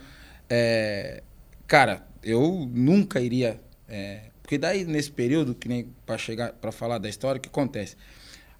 é, 0.48 1.22
cara, 1.66 2.06
eu 2.22 2.68
nunca 2.72 3.20
iria. 3.20 3.60
é, 3.88 4.22
porque 4.42 4.56
daí, 4.56 4.84
nesse 4.84 5.10
período, 5.10 5.54
que 5.54 5.68
nem 5.68 5.88
para 6.06 6.16
chegar 6.16 6.52
para 6.52 6.72
falar 6.72 6.98
da 6.98 7.08
história, 7.08 7.38
o 7.38 7.42
que 7.42 7.48
acontece? 7.48 7.96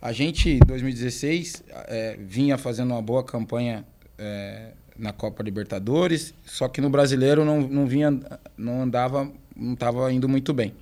A 0.02 0.12
gente, 0.12 0.50
em 0.50 0.58
2016, 0.58 1.64
é, 1.86 2.18
vinha 2.20 2.58
fazendo 2.58 2.90
uma 2.90 3.00
boa 3.00 3.24
campanha 3.24 3.86
é, 4.18 4.72
na 4.98 5.12
Copa 5.12 5.42
Libertadores, 5.42 6.34
só 6.44 6.68
que 6.68 6.80
no 6.80 6.90
brasileiro 6.90 7.44
não, 7.44 7.62
não 7.62 7.86
vinha, 7.86 8.20
não 8.56 8.82
andava, 8.82 9.32
não 9.56 9.72
estava 9.72 10.12
indo 10.12 10.28
muito 10.28 10.52
bem. 10.52 10.74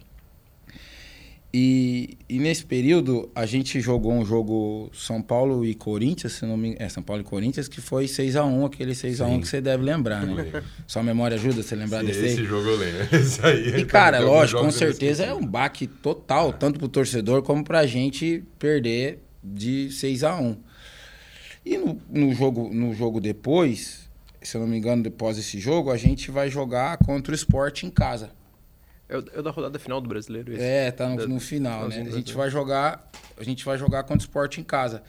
E, 1.55 2.19
e 2.29 2.39
nesse 2.39 2.65
período 2.65 3.31
a 3.35 3.47
gente 3.47 3.81
jogou 3.81 4.13
um 4.13 4.25
jogo 4.25 4.91
São 4.93 5.23
Paulo 5.23 5.65
e 5.65 5.75
Corinthians, 5.75 6.35
se 6.35 6.45
não 6.45 6.57
me, 6.57 6.77
é 6.79 6.89
São 6.89 7.03
Paulo 7.03 7.23
e 7.23 7.25
Corinthians, 7.25 7.69
que 7.69 7.81
foi 7.81 8.07
6 8.07 8.37
a 8.37 8.45
1 8.45 8.67
aquele 8.67 8.95
6 8.95 9.21
a 9.21 9.27
1 9.27 9.35
Sim. 9.35 9.41
que 9.41 9.49
você 9.49 9.61
deve 9.61 9.83
lembrar, 9.83 10.27
né? 10.27 10.63
Sua 10.87 11.03
memória 11.03 11.37
ajuda 11.37 11.63
você 11.63 11.75
lembrar 11.75 12.01
Sim, 12.01 12.07
desse 12.07 12.21
aí? 12.21 12.27
esse 12.27 12.45
jogo 12.45 12.69
eu 12.69 12.77
lembro. 12.77 13.09
Esse 13.17 13.47
aí. 13.47 13.81
E, 13.81 13.85
cara, 13.85 14.19
lógico, 14.19 14.61
com 14.61 14.71
certeza 14.71 15.25
é 15.25 15.33
um 15.33 15.47
baque 15.47 15.87
total, 15.87 16.53
tanto 16.53 16.79
pro 16.79 16.89
torcedor 16.89 17.43
como 17.43 17.65
pra 17.65 17.87
gente 17.87 18.45
perder 18.59 19.23
de 19.43 19.91
6 19.91 20.25
a 20.25 20.37
1 20.37 20.57
E 21.65 21.79
no, 21.79 22.01
no 22.11 22.35
jogo, 22.35 22.69
no 22.73 22.93
jogo 22.93 23.21
depois, 23.21 24.11
se 24.43 24.57
eu 24.57 24.61
não 24.61 24.69
me 24.69 24.77
engano, 24.77 25.03
depois 25.03 25.37
desse 25.37 25.59
jogo, 25.59 25.91
a 25.91 25.97
gente 25.97 26.31
vai 26.31 26.51
jogar 26.51 26.99
contra 26.99 27.33
o 27.33 27.35
Sport 27.35 27.85
em 27.85 27.91
casa. 27.91 28.31
É 29.09 29.17
o, 29.19 29.25
é 29.35 29.43
da 29.43 29.51
rodada 29.51 29.79
final 29.79 30.01
do 30.01 30.09
brasileiro, 30.09 30.53
esse. 30.53 30.63
É, 30.63 30.91
tá 30.91 31.09
no, 31.09 31.17
Da- 31.17 31.27
no 31.27 31.39
final, 31.41 31.89
né? 31.89 32.01
A 32.07 32.11
gente 32.11 32.33
vai 32.35 32.51
jogar, 32.51 33.09
a 33.37 33.45
gente 33.45 33.65
vai 33.65 33.79
jogar 33.79 34.03
contra 34.03 34.19
o 34.19 34.21
Sport 34.29 34.59
em 34.59 34.65
casa. 34.65 35.03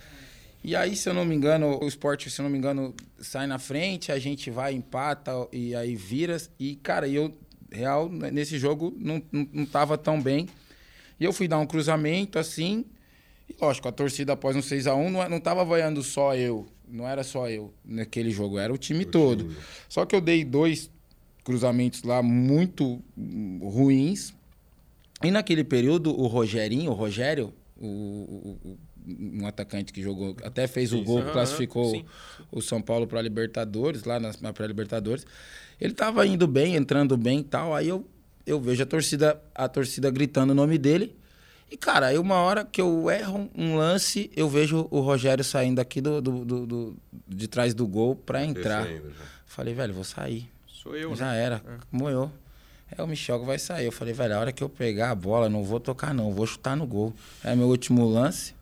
E 0.63 0.75
aí, 0.75 0.96
se 0.96 1.08
eu 1.08 1.13
não 1.13 1.24
me 1.25 1.34
engano, 1.36 1.80
o 1.82 1.88
Sport, 1.88 2.27
se 2.27 2.39
eu 2.39 2.44
não 2.44 2.50
me 2.50 2.58
engano, 2.58 2.94
sai 3.20 3.48
na 3.48 3.58
frente, 3.58 4.12
a 4.12 4.20
gente 4.20 4.50
vai, 4.51 4.74
empata 4.74 5.32
e 5.51 5.74
aí 5.75 5.96
vira. 5.96 6.38
E, 6.60 6.75
cara, 6.75 7.08
eu, 7.08 7.34
real, 7.72 8.10
nesse 8.10 8.58
jogo, 8.60 8.94
não, 8.98 9.22
não, 9.32 9.48
não 9.54 9.66
tava 9.66 9.98
tão 9.98 10.22
bem. 10.22 10.48
E 11.20 11.24
eu 11.24 11.32
fui 11.34 11.48
dar 11.48 11.58
um 11.60 11.66
cruzamento 11.66 12.38
assim. 12.38 12.86
E 13.50 13.56
lógico, 13.62 13.88
a 13.88 13.92
torcida 13.92 14.34
após 14.34 14.56
um 14.56 14.60
6x1 14.60 15.10
não, 15.10 15.30
não 15.30 15.39
tava 15.39 15.63
vaiando 15.63 16.04
só 16.04 16.36
eu. 16.36 16.68
Não 16.89 17.08
era 17.08 17.24
só 17.24 17.50
eu 17.50 17.74
naquele 17.84 18.30
jogo, 18.32 18.58
era 18.58 18.72
o 18.74 18.77
time 18.77 19.04
O 19.04 19.08
todo. 19.08 19.44
time. 19.46 19.56
Só 19.89 20.06
que 20.06 20.16
eu 20.16 20.22
dei 20.22 20.44
dois 20.44 20.89
cruzamentos 21.48 22.04
lá 22.04 22.22
muito 22.22 23.01
hum, 23.18 23.60
ruins. 23.63 24.34
E 25.24 25.32
naquele 25.32 25.63
período, 25.63 26.12
o 26.13 26.27
Rogerinho, 26.27 26.92
o 26.92 26.94
Rogério, 26.94 27.54
o, 27.77 27.88
o- 27.88 28.60
o- 28.70 28.77
um 29.39 29.48
atacante 29.48 29.94
que 29.94 30.01
jogou, 30.01 30.36
até 30.44 30.68
fez 30.68 30.92
o 30.92 31.01
gol, 31.01 31.22
classificou 31.32 31.89
sim. 31.92 32.04
o 32.51 32.62
São 32.62 32.82
Paulo 32.82 33.08
para 33.08 33.22
Libertadores, 33.22 34.04
lá 34.04 34.20
na, 34.20 34.32
na 34.42 34.51
pré-Libertadores. 34.51 35.25
Ele 35.80 35.94
tava 35.94 36.27
indo 36.27 36.46
bem, 36.46 36.75
entrando 36.75 37.16
bem 37.16 37.39
e 37.39 37.44
tal. 37.46 37.74
Aí 37.74 37.88
eu, 37.88 38.06
eu 38.46 38.60
vejo 38.60 38.84
a 38.84 38.86
torcida, 38.86 39.42
a 39.56 39.70
torcida 39.70 40.12
gritando 40.12 40.51
o 40.51 40.56
nome 40.56 40.77
dele. 40.77 41.16
E, 41.72 41.77
cara, 41.77 42.08
aí 42.08 42.18
uma 42.18 42.36
hora 42.36 42.66
que 42.66 42.82
eu 42.82 43.10
erro 43.10 43.50
um 43.56 43.77
lance, 43.77 44.30
eu 44.36 44.50
vejo 44.50 44.86
o 44.92 45.00
Rogério 45.00 45.44
saindo 45.44 45.80
aqui 45.80 46.01
do, 46.01 46.22
do- 46.22 46.44
do- 46.46 46.66
do- 46.68 46.98
de 47.25 47.48
trás 47.48 47.74
do 47.74 47.88
gol 47.88 48.13
para 48.16 48.44
entrar. 48.44 48.84
Descendo 48.86 49.10
já. 49.12 49.24
Falei, 49.46 49.74
velho, 49.74 49.94
vou 49.94 50.04
sair. 50.04 50.50
Sou 50.88 50.96
eu, 50.96 51.13
Já 51.17 51.34
né? 51.34 51.44
era, 51.44 51.62
moeu. 51.91 52.32
É 52.98 53.03
o 53.03 53.08
Michel 53.08 53.41
que 53.41 53.46
vai 53.46 53.60
sair. 53.60 53.86
Eu 53.88 53.91
falei, 53.91 54.13
velho, 54.13 54.36
a 54.36 54.39
hora 54.39 54.53
que 54.53 54.63
eu 54.63 54.70
pegar 54.70 55.12
a 55.12 55.15
bola, 55.15 55.50
não 55.50 55.62
vou 55.62 55.82
tocar, 55.82 56.13
não, 56.13 56.32
vou 56.32 56.48
chutar 56.48 56.77
no 56.77 56.88
gol. 56.88 57.13
É 57.44 57.53
meu 57.53 57.67
último 57.67 58.08
lance. 58.08 58.56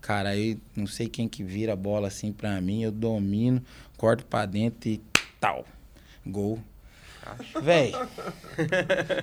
Cara, 0.00 0.30
aí 0.30 0.58
não 0.74 0.88
sei 0.88 1.08
quem 1.08 1.28
que 1.28 1.44
vira 1.44 1.74
a 1.74 1.76
bola 1.76 2.08
assim 2.08 2.32
pra 2.32 2.60
mim, 2.60 2.82
eu 2.82 2.90
domino, 2.90 3.62
corto 3.96 4.26
pra 4.26 4.44
dentro 4.44 4.88
e 4.88 5.00
tal. 5.38 5.64
Gol. 6.26 6.58
Véi, 7.62 7.92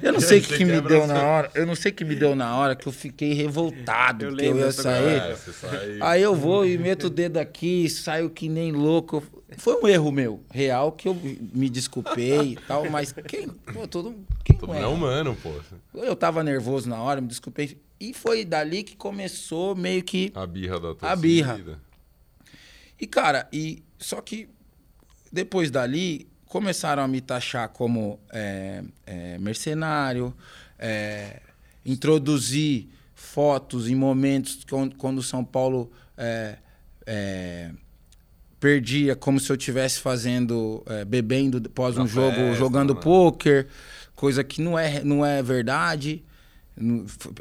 eu 0.02 0.14
não 0.14 0.20
sei 0.20 0.40
o 0.40 0.42
que, 0.44 0.58
que 0.58 0.66
me 0.66 0.82
deu 0.82 1.08
na 1.08 1.24
hora. 1.24 1.52
Eu 1.54 1.66
não 1.66 1.76
sei 1.76 1.92
o 1.92 1.96
que 1.96 2.06
me 2.06 2.16
deu 2.16 2.36
na 2.36 2.56
hora 2.58 2.76
que 2.76 2.88
eu 2.88 2.92
fiquei 2.92 3.34
revoltado 3.34 4.26
Eu 4.26 4.30
porque 4.32 4.46
eu 4.46 4.58
ia 4.58 4.72
sair. 4.72 5.22
É, 5.22 5.36
você 5.36 5.52
sai- 5.52 5.98
Aí 6.02 6.22
eu 6.22 6.36
vou 6.36 6.66
e 6.66 6.78
meto 6.78 7.08
o 7.08 7.10
dedo 7.10 7.38
aqui, 7.38 7.90
saio 7.90 8.30
que 8.30 8.48
nem 8.50 8.72
louco. 8.72 9.24
Foi 9.58 9.80
um 9.82 9.88
erro 9.88 10.12
meu, 10.12 10.44
real, 10.52 10.92
que 10.92 11.08
eu 11.08 11.16
me 11.16 11.70
desculpei 11.70 12.54
e 12.54 12.56
tal, 12.68 12.90
mas 12.90 13.12
quem, 13.28 13.48
pô, 13.48 13.88
todo, 13.88 14.16
quem 14.44 14.58
Todo 14.58 14.74
é 14.74 14.80
erra? 14.80 14.90
humano, 14.90 15.38
pô. 15.42 15.52
Eu 15.94 16.16
tava 16.16 16.44
nervoso 16.44 16.90
na 16.90 17.02
hora, 17.02 17.22
me 17.22 17.28
desculpei. 17.28 17.78
E 18.00 18.14
foi 18.14 18.44
dali 18.44 18.84
que 18.84 18.96
começou 18.96 19.76
meio 19.76 20.04
que 20.04 20.32
A 20.36 20.46
birra 20.46 20.76
da 20.80 20.88
torcida. 20.90 21.12
A 21.12 21.16
birra. 21.16 21.80
E, 23.00 23.08
cara, 23.08 23.48
e 23.52 23.84
só 23.98 24.20
que 24.22 24.50
depois 25.32 25.70
dali 25.72 26.28
começaram 26.56 27.04
a 27.04 27.08
me 27.08 27.20
taxar 27.20 27.68
como 27.68 28.18
é, 28.32 28.82
é, 29.06 29.38
mercenário, 29.40 30.34
é, 30.80 31.42
introduzir 31.86 32.88
fotos 33.14 33.90
em 33.90 33.96
momentos 33.96 34.64
quando, 34.64 34.96
quando 34.96 35.22
São 35.22 35.44
Paulo 35.44 35.92
é, 36.18 36.56
é, 37.06 37.72
perdia, 38.58 39.18
como 39.18 39.38
se 39.38 39.52
eu 39.52 39.58
estivesse 39.58 40.00
fazendo, 40.00 40.82
é, 40.86 41.04
bebendo 41.04 41.62
após 41.66 41.98
Na 41.98 42.04
um 42.04 42.08
jogo, 42.08 42.38
festa, 42.38 42.56
jogando 42.56 42.94
né? 42.94 43.02
pôquer, 43.02 43.68
coisa 44.16 44.42
que 44.42 44.62
não 44.62 44.80
é, 44.80 45.04
não 45.04 45.26
é 45.26 45.44
verdade. 45.44 46.24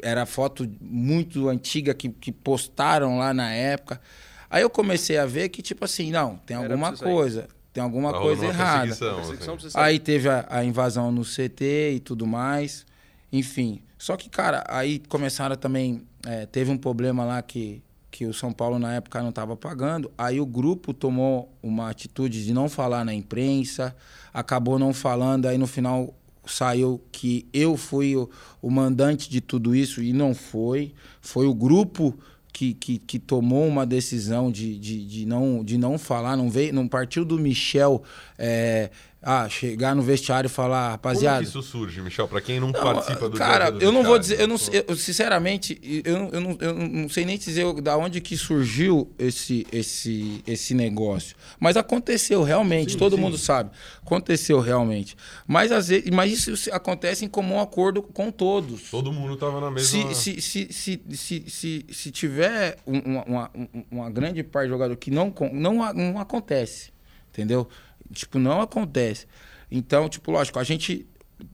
Era 0.03 0.25
foto 0.25 0.69
muito 0.81 1.47
antiga 1.47 1.93
que, 1.93 2.09
que 2.09 2.33
postaram 2.33 3.17
lá 3.17 3.33
na 3.33 3.49
época. 3.49 4.01
Aí 4.49 4.61
eu 4.61 4.69
comecei 4.69 5.17
a 5.17 5.25
ver 5.25 5.47
que, 5.47 5.61
tipo 5.61 5.85
assim, 5.85 6.11
não, 6.11 6.35
tem 6.45 6.57
alguma 6.57 6.91
coisa. 6.91 7.47
Tem 7.75 7.83
alguma 7.83 8.13
Tá 8.13 8.19
coisa 8.21 8.45
errada. 8.45 8.95
perseguição, 8.95 9.55
assim. 9.55 9.67
Aí 9.73 9.99
teve 9.99 10.29
a, 10.29 10.45
a 10.49 10.63
invasão 10.63 11.11
no 11.11 11.23
CT 11.25 11.91
e 11.95 11.99
tudo 11.99 12.25
mais. 12.25 12.85
Enfim. 13.33 13.81
Só 13.97 14.15
que, 14.15 14.29
cara, 14.29 14.63
aí 14.69 14.99
começaram 15.09 15.57
também. 15.57 16.01
é, 16.25 16.45
teve 16.45 16.71
um 16.71 16.77
problema 16.77 17.25
lá 17.25 17.41
que, 17.41 17.83
que 18.09 18.25
o 18.25 18.33
São 18.33 18.53
Paulo 18.53 18.79
na 18.79 18.93
época 18.93 19.21
não 19.21 19.27
estava 19.27 19.57
pagando. 19.57 20.09
Aí 20.17 20.39
o 20.39 20.45
grupo 20.45 20.93
tomou 20.93 21.51
uma 21.61 21.89
atitude 21.89 22.45
de 22.45 22.53
não 22.53 22.69
falar 22.69 23.03
na 23.03 23.13
imprensa, 23.13 23.93
acabou 24.33 24.79
não 24.79 24.93
falando. 24.93 25.45
Aí 25.45 25.57
no 25.57 25.67
final 25.67 26.13
saiu 26.45 27.01
que 27.11 27.45
eu 27.51 27.75
fui 27.75 28.15
o, 28.15 28.29
o 28.61 28.71
mandante 28.71 29.29
de 29.29 29.41
tudo 29.41 29.75
isso 29.75 30.01
e 30.01 30.13
não 30.13 30.33
foi. 30.33 30.93
Foi 31.19 31.45
o 31.45 31.53
grupo 31.53 32.17
que, 32.55 32.73
que, 32.73 32.97
que 32.99 33.19
tomou 33.19 33.67
uma 33.67 33.85
decisão 33.85 34.49
de, 34.49 34.79
de, 34.79 35.05
de, 35.05 35.25
não, 35.25 35.61
de 35.61 35.77
não 35.77 35.97
falar, 35.97 36.37
não 36.37 36.49
veio, 36.49 36.73
não 36.73 36.87
partiu 36.87 37.25
do 37.25 37.37
Michel 37.37 38.01
é, 38.37 38.91
ah, 39.27 39.49
chegar 39.49 39.95
no 39.95 40.03
vestiário 40.03 40.47
e 40.47 40.49
falar, 40.51 40.91
rapaziada. 40.91 41.37
Como 41.37 41.51
que 41.51 41.57
isso 41.57 41.63
surge, 41.63 41.99
Michel? 41.99 42.27
Pra 42.27 42.39
quem 42.39 42.59
não, 42.59 42.67
Não, 42.67 42.73
participa 42.79 43.27
do 43.27 43.35
Cara, 43.35 43.71
do 43.71 43.81
eu 43.81 43.91
não 43.91 44.03
vou 44.03 44.19
dizer, 44.19 44.39
eu 44.39 44.47
não, 44.47 44.55
eu, 44.87 44.95
sinceramente, 44.95 45.79
eu, 46.05 46.29
eu, 46.31 46.39
não, 46.41 46.57
eu 46.61 46.73
não 46.75 47.09
sei 47.09 47.25
nem 47.25 47.35
dizer 47.35 47.65
da 47.81 47.97
onde 47.97 48.21
que 48.21 48.37
surgiu 48.37 49.11
esse, 49.17 49.65
esse, 49.71 50.43
esse 50.45 50.75
negócio. 50.75 51.35
Mas 51.59 51.75
aconteceu 51.75 52.43
realmente, 52.43 52.91
Sim, 52.91 52.97
todo 52.99 53.15
sim. 53.15 53.21
mundo 53.23 53.35
sabe. 53.37 53.71
Aconteceu 54.05 54.59
realmente. 54.59 55.17
Mas, 55.47 55.71
às 55.71 55.87
vezes, 55.87 56.07
mas 56.11 56.47
isso 56.47 56.69
acontece 56.71 57.25
em 57.25 57.27
comum 57.27 57.59
acordo 57.59 58.03
com 58.03 58.29
todos. 58.29 58.91
Todo 58.91 59.11
mundo 59.11 59.35
tava 59.37 59.59
na 59.59 59.71
mesma... 59.71 60.13
Se, 60.13 60.39
se, 60.39 60.71
se, 60.71 61.01
se, 61.09 61.43
se, 61.49 61.85
se, 61.91 62.11
tiver 62.11 62.77
um- 62.85 62.99
uma, 62.99 63.23
uma, 63.25 63.51
uma 63.89 64.09
grande 64.11 64.43
parte 64.43 64.67
de 64.67 64.73
jogador 64.73 64.95
que 64.95 65.09
não, 65.09 65.33
não, 65.51 65.93
não 65.93 66.19
acontece, 66.19 66.91
entendeu? 67.31 67.67
Tipo, 68.11 68.39
não 68.39 68.61
acontece. 68.61 69.25
Então, 69.71 70.07
tipo, 70.09 70.31
lógico, 70.31 70.59
a 70.59 70.63
gente 70.63 71.05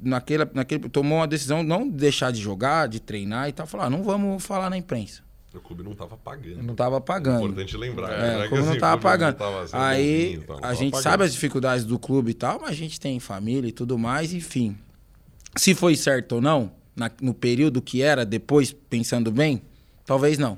naquele, 0.02 0.46
naquele, 0.54 0.90
tomou 0.90 1.20
uma 1.20 1.28
decisão 1.28 1.64
não 1.64 1.90
de 1.90 1.96
deixar 1.98 2.32
de 2.32 2.40
jogar, 2.42 2.88
de 2.88 3.00
treinar 3.00 3.50
e 3.50 3.52
tal. 3.52 3.66
Falar, 3.66 3.86
ah, 3.86 3.90
não 3.90 4.04
vamos 4.04 4.44
falar 4.46 4.70
na 4.70 4.78
imprensa. 4.78 5.22
O 5.54 5.60
clube 5.60 5.84
não 5.84 5.94
tava 5.94 6.16
pagando. 6.16 6.64
Não 6.64 6.76
tava 6.76 7.02
pagando. 7.02 7.42
É 7.42 7.44
importante 7.44 7.76
lembrar. 7.76 8.12
É, 8.14 8.38
né? 8.40 8.48
como 8.48 8.62
Que, 8.62 8.66
não 8.66 8.72
assim, 8.72 8.80
tava 8.80 8.96
o 8.96 9.00
clube 9.00 9.12
pagando. 9.12 9.36
tava 9.36 9.68
Aí 9.74 10.34
então, 10.36 10.60
não 10.60 10.64
a 10.70 10.74
gente 10.74 10.92
pagando. 10.92 11.04
sabe 11.04 11.24
as 11.26 11.34
dificuldades 11.34 11.84
do 11.86 12.00
clube 12.00 12.32
e 12.32 12.34
tal, 12.34 12.60
mas 12.62 12.70
a 12.70 12.74
gente 12.74 13.00
tem 13.00 13.20
família 13.20 13.68
e 13.68 13.72
tudo 13.74 13.98
mais, 13.98 14.34
enfim. 14.34 14.78
Se 15.58 15.76
foi 15.76 15.98
certo 15.98 16.34
ou 16.36 16.42
não, 16.42 16.72
na- 16.96 17.12
no 17.22 17.34
período 17.34 17.82
que 17.82 18.02
era, 18.02 18.26
depois, 18.26 18.72
pensando 18.72 19.30
bem, 19.30 19.62
talvez 20.06 20.38
não. 20.38 20.58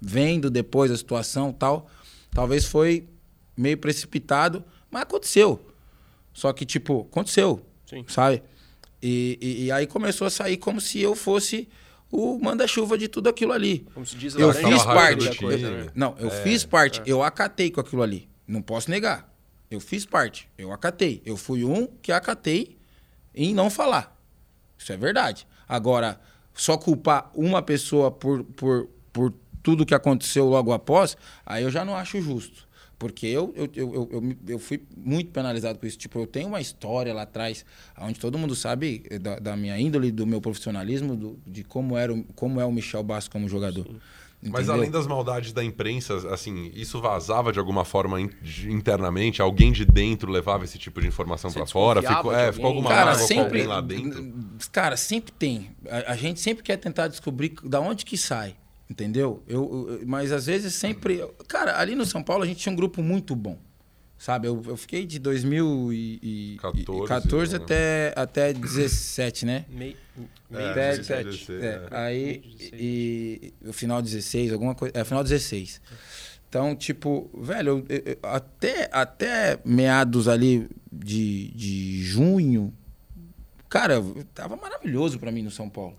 Vendo 0.00 0.50
depois 0.50 0.90
a 0.90 0.96
situação 0.96 1.52
tal, 1.52 1.88
talvez 2.32 2.64
foi 2.64 3.08
meio 3.56 3.78
precipitado, 3.78 4.64
mas 4.92 5.02
aconteceu. 5.02 5.60
Só 6.32 6.52
que, 6.52 6.64
tipo, 6.64 7.06
aconteceu, 7.10 7.64
Sim. 7.86 8.04
sabe? 8.08 8.42
E, 9.02 9.38
e- 9.40 9.64
e 9.64 9.72
aí 9.72 9.86
começou 9.86 10.26
a 10.26 10.30
sair 10.30 10.56
como 10.56 10.80
se 10.80 11.00
eu 11.00 11.16
fosse 11.16 11.68
o 12.10 12.38
manda-chuva 12.38 12.96
de 12.96 13.08
tudo 13.08 13.28
aquilo 13.28 13.52
ali. 13.52 13.86
Como 13.94 14.06
se 14.06 14.14
diz, 14.16 14.34
Eu 14.36 14.48
laranja 14.48 14.68
fiz 14.68 14.78
da 14.84 14.94
parte. 14.94 15.36
coisa, 15.38 15.68
time. 15.68 15.82
né? 15.84 15.90
Não, 15.94 16.14
eu 16.18 16.30
fiz 16.30 16.64
parte, 16.64 17.02
eu 17.06 17.22
acatei 17.22 17.70
com 17.70 17.80
aquilo 17.80 18.02
ali. 18.02 18.28
Não 18.46 18.62
posso 18.62 18.90
negar. 18.90 19.28
Eu 19.70 19.80
fiz 19.80 20.04
parte, 20.04 20.48
eu 20.58 20.70
acatei. 20.72 21.22
Eu 21.24 21.36
fui 21.36 21.64
um 21.64 21.86
que 21.86 22.12
acatei 22.12 22.76
em 23.34 23.54
não 23.54 23.70
falar. 23.70 24.14
Isso 24.78 24.92
é 24.92 24.96
verdade. 24.96 25.46
Agora, 25.66 26.20
só 26.54 26.76
culpar 26.76 27.30
uma 27.34 27.62
pessoa 27.62 28.10
por, 28.10 28.44
por, 28.44 28.88
por 29.12 29.32
tudo 29.62 29.86
que 29.86 29.94
aconteceu 29.94 30.44
logo 30.46 30.70
após, 30.72 31.16
aí 31.46 31.62
eu 31.64 31.70
já 31.70 31.84
não 31.84 31.96
acho 31.96 32.20
justo. 32.20 32.68
Porque 33.02 33.26
eu, 33.26 33.52
eu, 33.56 33.68
eu, 33.74 34.08
eu, 34.12 34.36
eu, 34.46 34.58
fui 34.60 34.80
muito 34.96 35.32
penalizado 35.32 35.76
por 35.76 35.86
isso. 35.86 35.98
Tipo, 35.98 36.20
eu 36.20 36.26
tenho 36.28 36.46
uma 36.46 36.60
história 36.60 37.12
lá 37.12 37.22
atrás, 37.22 37.64
onde 38.00 38.20
todo 38.20 38.38
mundo 38.38 38.54
sabe 38.54 39.02
eh, 39.10 39.18
da, 39.18 39.40
da 39.40 39.56
minha 39.56 39.76
índole, 39.76 40.12
do 40.12 40.24
meu 40.24 40.40
profissionalismo, 40.40 41.16
do- 41.16 41.36
de 41.44 41.64
como, 41.64 41.96
era, 41.98 42.14
o- 42.14 42.22
como 42.36 42.60
é 42.60 42.64
o 42.64 42.70
Michel 42.70 43.02
Bastos 43.02 43.26
como 43.32 43.48
jogador. 43.48 43.88
Mas 44.40 44.52
Entendeu? 44.66 44.74
além 44.74 44.90
das 44.92 45.04
maldades 45.08 45.52
da 45.52 45.64
imprensa, 45.64 46.14
assim, 46.32 46.70
isso 46.76 47.00
vazava 47.00 47.52
de 47.52 47.58
alguma 47.58 47.84
forma 47.84 48.20
in- 48.20 48.30
de- 48.40 48.70
internamente? 48.70 49.42
Alguém 49.42 49.72
de 49.72 49.84
dentro 49.84 50.30
levava 50.30 50.62
esse 50.64 50.78
tipo 50.78 51.00
de 51.00 51.08
informação 51.08 51.50
pra 51.50 51.66
fora? 51.66 52.00
Ficou, 52.02 52.32
é, 52.32 52.52
ficou 52.52 52.66
alguma 52.68 52.88
Cara, 52.90 53.14
sempre. 53.16 53.42
alguém 53.42 53.66
lá 53.66 53.80
dentro? 53.80 54.32
Cara, 54.70 54.96
sempre 54.96 55.32
tem. 55.32 55.70
A, 55.90 56.12
a 56.12 56.16
gente 56.16 56.38
sempre 56.38 56.62
quer 56.62 56.76
tentar 56.76 57.08
descobrir 57.08 57.52
da 57.64 57.80
onde 57.80 58.04
que 58.04 58.16
sai. 58.16 58.54
Entendeu? 58.92 59.42
Eu, 59.48 59.88
eu- 60.00 60.06
mas 60.06 60.30
às 60.32 60.44
vezes 60.44 60.74
sempre. 60.74 61.26
Cara, 61.48 61.80
ali 61.80 61.94
no 61.94 62.04
São 62.04 62.22
Paulo 62.22 62.44
a 62.44 62.46
gente 62.46 62.58
tinha 62.58 62.72
um 62.72 62.76
grupo 62.76 63.02
muito 63.02 63.34
bom. 63.34 63.58
Sabe? 64.18 64.46
Eu, 64.46 64.62
eu 64.66 64.76
fiquei 64.76 65.06
de 65.06 65.18
2014 65.18 67.08
14, 67.08 67.58
né? 67.58 67.64
até, 67.64 68.12
até 68.14 68.52
17, 68.52 69.46
né? 69.46 69.64
Meio, 69.68 69.96
É, 70.50 70.54
meio 70.56 70.70
Até- 70.70 70.90
16, 70.98 71.24
17. 71.26 71.52
é, 71.52 71.66
é. 71.66 71.88
Aí, 71.90 72.38
16. 72.38 72.72
e, 72.74 73.54
o 73.66 73.72
final 73.72 74.02
16, 74.02 74.52
alguma 74.52 74.74
coisa. 74.74 74.92
É, 74.96 75.04
final 75.04 75.22
16. 75.24 75.80
Então, 76.48 76.76
tipo, 76.76 77.30
velho, 77.34 77.84
eu- 77.88 78.02
eu- 78.04 78.18
até, 78.22 78.88
até 78.92 79.58
meados 79.64 80.28
ali 80.28 80.68
de, 80.92 81.48
de 81.52 82.02
junho, 82.04 82.72
cara, 83.68 84.02
tava 84.34 84.54
maravilhoso 84.56 85.18
pra 85.18 85.32
mim 85.32 85.42
no 85.42 85.50
São 85.50 85.68
Paulo, 85.70 85.96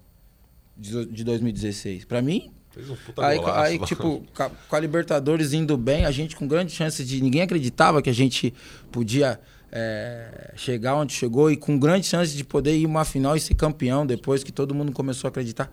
de, 0.77 0.91
do- 0.91 1.05
de 1.07 1.23
2016. 1.23 2.05
Pra 2.05 2.21
mim, 2.21 2.53
Fez 2.73 2.89
um 2.89 2.95
puta 2.95 3.25
Aí, 3.25 3.37
golaço 3.37 3.59
aí 3.59 3.79
tipo, 3.79 4.23
com 4.67 4.75
a 4.75 4.79
Libertadores 4.79 5.53
indo 5.53 5.77
bem, 5.77 6.05
a 6.05 6.11
gente 6.11 6.35
com 6.35 6.47
grande 6.47 6.71
chance 6.71 7.05
de. 7.05 7.21
Ninguém 7.21 7.43
acreditava 7.43 8.01
que 8.01 8.09
a 8.09 8.13
gente 8.13 8.51
podia 8.91 9.39
é, 9.71 10.51
chegar 10.55 10.95
onde 10.95 11.13
chegou 11.13 11.51
e 11.51 11.55
com 11.55 11.77
grande 11.77 12.07
chance 12.07 12.35
de 12.35 12.43
poder 12.43 12.75
ir 12.75 12.85
uma 12.87 13.05
final 13.05 13.35
e 13.35 13.39
ser 13.39 13.53
campeão 13.53 14.07
depois 14.07 14.43
que 14.43 14.51
todo 14.51 14.73
mundo 14.73 14.91
começou 14.91 15.27
a 15.27 15.29
acreditar. 15.29 15.71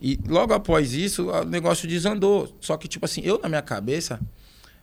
E 0.00 0.18
logo 0.28 0.54
após 0.54 0.94
isso, 0.94 1.28
o 1.28 1.44
negócio 1.44 1.88
desandou. 1.88 2.56
Só 2.60 2.76
que, 2.76 2.86
tipo 2.86 3.04
assim, 3.04 3.20
eu 3.24 3.40
na 3.40 3.48
minha 3.48 3.62
cabeça, 3.62 4.20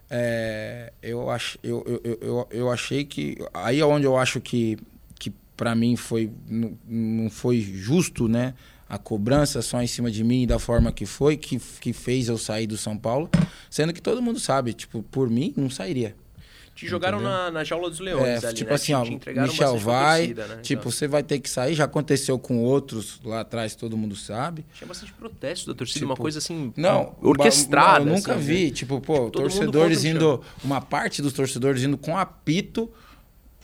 é, 0.10 0.92
eu, 1.02 1.30
ach, 1.30 1.58
eu, 1.64 1.84
eu, 1.86 2.02
eu, 2.04 2.20
eu, 2.22 2.48
eu 2.52 2.72
achei 2.72 3.06
que. 3.06 3.38
Aí 3.54 3.80
é 3.80 3.86
onde 3.86 4.06
eu 4.06 4.18
acho 4.18 4.42
que, 4.42 4.78
que 5.18 5.34
para 5.56 5.74
mim 5.74 5.96
foi, 5.96 6.30
não, 6.50 6.78
não 6.86 7.30
foi 7.30 7.62
justo, 7.62 8.28
né? 8.28 8.54
A 8.90 8.98
cobrança 8.98 9.62
só 9.62 9.80
em 9.82 9.88
cima 9.88 10.10
de 10.10 10.24
mim 10.24 10.44
e 10.44 10.48
da 10.48 10.58
forma 10.58 10.92
que 10.92 11.06
foi, 11.06 11.38
que, 11.38 11.60
que 11.80 11.94
fez 11.94 12.28
eu 12.28 12.38
sair 12.40 12.66
do 12.66 12.76
São 12.76 12.98
Paulo. 12.98 13.30
Sendo 13.70 13.94
que 13.94 14.02
todo 14.02 14.20
mundo 14.22 14.40
sabe, 14.40 14.74
tipo, 14.74 15.04
por 15.04 15.30
mim, 15.30 15.54
não 15.56 15.70
sairia. 15.70 16.16
Te 16.74 16.88
jogaram 16.88 17.20
na, 17.20 17.52
na 17.52 17.64
jaula 17.66 17.90
dos 17.90 18.00
leões 18.00 18.42
É, 18.42 18.48
ali, 18.48 18.56
tipo 18.56 18.70
né? 18.70 18.76
assim, 18.76 18.94
ó, 18.94 19.04
Michel 19.04 19.78
vai, 19.78 20.20
torcida, 20.28 20.48
né? 20.48 20.62
tipo, 20.62 20.80
Então, 20.80 20.92
você 20.94 21.08
vai 21.10 21.22
ter 21.22 21.38
que 21.40 21.50
sair. 21.50 21.76
Já 21.76 21.84
aconteceu 21.84 22.40
com 22.40 22.58
outros 22.64 23.20
lá 23.24 23.42
atrás, 23.42 23.76
todo 23.76 23.98
mundo 23.98 24.16
sabe. 24.16 24.66
Tinha 24.74 24.88
bastante 24.88 25.12
protesto 25.12 25.68
da 25.68 25.74
torcida, 25.78 26.00
Tipo, 26.00 26.12
uma 26.12 26.16
coisa 26.16 26.40
assim, 26.40 26.72
Não, 26.78 27.16
orquestrada. 27.22 28.00
Eu 28.10 28.16
nunca 28.16 28.34
assim, 28.34 28.44
vi. 28.44 28.66
né? 28.68 28.72
Tipo, 28.72 29.02
pô, 29.02 29.24
mundo 29.24 29.32
torcedores 29.32 30.06
indo. 30.06 30.42
Uma 30.64 30.80
parte 30.80 31.22
dos 31.22 31.34
torcedores 31.34 31.84
indo 31.84 31.98
com 31.98 32.18
apito 32.18 32.90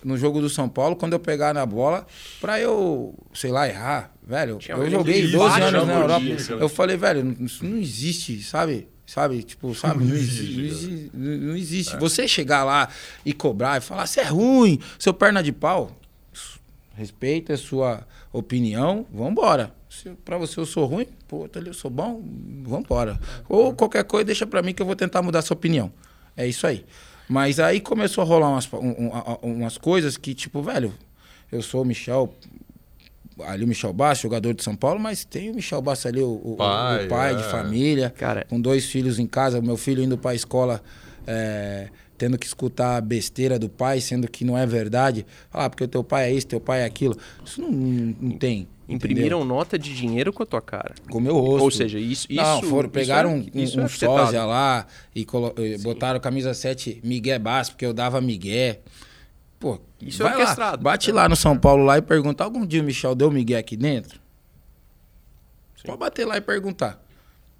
no 0.05 0.17
jogo 0.17 0.39
do 0.39 0.49
São 0.49 0.69
Paulo, 0.69 0.95
quando 0.95 1.13
eu 1.13 1.19
pegar 1.19 1.53
na 1.53 1.65
bola, 1.65 2.05
pra 2.39 2.59
eu, 2.59 3.15
sei 3.33 3.51
lá, 3.51 3.67
errar. 3.67 4.13
Velho, 4.25 4.57
Tinha 4.57 4.77
eu 4.77 4.89
joguei 4.89 5.23
que 5.23 5.31
12 5.31 5.37
baixa 5.37 5.65
anos 5.65 5.87
na 5.87 5.93
Europa. 5.95 6.25
dia. 6.25 6.37
Eu 6.51 6.69
falei, 6.69 6.95
velho, 6.95 7.35
isso 7.39 7.65
não 7.65 7.77
existe, 7.77 8.41
sabe? 8.41 8.87
Sabe? 9.05 9.43
Tipo, 9.43 9.73
sabe? 9.75 10.03
Não 10.03 10.15
existe. 10.15 10.57
Não 10.57 10.63
existe. 10.63 11.11
Não 11.13 11.55
existe. 11.55 11.97
Você 11.97 12.27
chegar 12.27 12.63
lá 12.63 12.89
e 13.25 13.33
cobrar 13.33 13.77
e 13.77 13.81
falar, 13.81 14.07
você 14.07 14.21
é 14.21 14.25
ruim, 14.25 14.79
seu 14.97 15.13
perna 15.13 15.43
de 15.43 15.51
pau. 15.51 15.91
Respeita 16.95 17.53
a 17.53 17.57
sua 17.57 18.07
opinião, 18.31 19.05
vambora. 19.13 19.73
Se 19.89 20.09
pra 20.23 20.37
você 20.37 20.59
eu 20.59 20.65
sou 20.65 20.85
ruim, 20.85 21.07
pô, 21.27 21.49
eu 21.53 21.73
sou 21.73 21.91
bom, 21.91 22.23
vambora. 22.63 23.19
Ou 23.49 23.73
qualquer 23.73 24.03
coisa, 24.05 24.25
deixa 24.25 24.45
pra 24.47 24.61
mim 24.61 24.73
que 24.73 24.81
eu 24.81 24.85
vou 24.85 24.95
tentar 24.95 25.21
mudar 25.21 25.41
sua 25.41 25.55
opinião. 25.55 25.91
É 26.37 26.47
isso 26.47 26.65
aí. 26.65 26.85
Mas 27.27 27.59
aí 27.59 27.79
começou 27.79 28.21
a 28.23 28.25
rolar 28.25 28.49
umas, 28.49 28.71
um- 28.73 29.07
um- 29.07 29.11
a- 29.13 29.39
umas 29.41 29.77
coisas 29.77 30.15
que, 30.17 30.33
tipo, 30.33 30.61
velho, 30.61 30.93
eu 31.51 31.61
sou 31.61 31.81
o 31.81 31.85
Michel, 31.85 32.33
ali 33.45 33.63
o 33.63 33.67
Michel 33.67 33.91
Bastos, 33.93 34.21
jogador 34.23 34.53
de 34.53 34.63
São 34.63 34.75
Paulo, 34.75 34.99
mas 34.99 35.25
tem 35.25 35.49
o 35.49 35.55
Michel 35.55 35.81
Bastos 35.81 36.05
ali, 36.05 36.21
o, 36.21 36.27
o- 36.27 36.53
o 36.53 36.55
Pai, 36.57 37.07
pai, 37.07 37.35
de 37.35 37.43
é. 37.43 37.49
família, 37.49 38.09
Cara- 38.11 38.45
com 38.49 38.59
dois 38.61 38.85
filhos 38.85 39.17
em 39.19 39.25
casa, 39.27 39.61
meu 39.61 39.75
filho 39.77 40.03
indo 40.03 40.17
pra 40.17 40.35
escola, 40.35 40.81
é, 41.25 41.89
tendo 42.17 42.37
que 42.37 42.45
escutar 42.45 42.95
a 42.97 43.01
besteira 43.01 43.57
do 43.59 43.67
pai, 43.67 43.99
sendo 43.99 44.29
que 44.29 44.45
não 44.45 44.57
é 44.57 44.65
verdade. 44.65 45.25
Ah, 45.51 45.69
porque 45.69 45.83
o 45.83 45.87
teu 45.87 46.03
pai 46.03 46.29
é 46.29 46.33
isso, 46.33 46.47
teu 46.47 46.61
pai 46.61 46.81
é 46.81 46.85
aquilo. 46.85 47.17
Isso 47.43 47.59
não, 47.61 47.71
não, 47.71 48.15
não 48.21 48.37
tem. 48.37 48.67
Imprimiram 48.87 49.39
entendeu? 49.39 49.55
nota 49.55 49.79
de 49.79 49.95
dinheiro 49.95 50.31
com 50.31 50.43
a 50.43 50.45
tua 50.45 50.61
cara. 50.61 50.93
Com 51.09 51.17
o 51.17 51.21
meu 51.21 51.35
rosto. 51.39 51.63
Ou 51.63 51.71
seja, 51.71 51.97
isso. 51.99 52.27
Não, 52.31 52.59
isso 52.59 52.69
foram, 52.69 52.87
isso 52.87 52.93
pegaram 52.93 53.29
é- 53.31 53.33
um, 53.33 53.45
isso 53.63 53.79
um, 53.79 53.85
é 53.85 53.87
sósia 53.87 54.45
lá 54.45 54.85
e 55.15 55.25
colo- 55.25 55.55
botaram 55.81 56.19
camisa 56.19 56.53
7 56.53 57.01
Miguel 57.03 57.39
Bass, 57.39 57.69
porque 57.69 57.85
eu 57.85 57.93
dava 57.93 58.21
Miguel. 58.21 58.77
Pô, 59.59 59.79
Isso 60.01 60.21
é 60.21 60.25
vai 60.25 60.33
lá, 60.35 60.39
orquestrado. 60.41 60.83
bate 60.83 61.11
lá 61.11 61.27
no 61.27 61.35
São 61.35 61.57
Paulo 61.57 61.83
lá 61.83 61.97
e 61.97 62.01
pergunta, 62.01 62.43
algum 62.43 62.65
dia 62.65 62.81
o 62.81 62.85
Michel 62.85 63.15
deu 63.15 63.31
Miguel 63.31 63.57
aqui 63.59 63.75
dentro? 63.75 64.19
Pode 65.83 65.97
bater 65.99 66.25
lá 66.25 66.37
e 66.37 66.41
perguntar. 66.41 67.01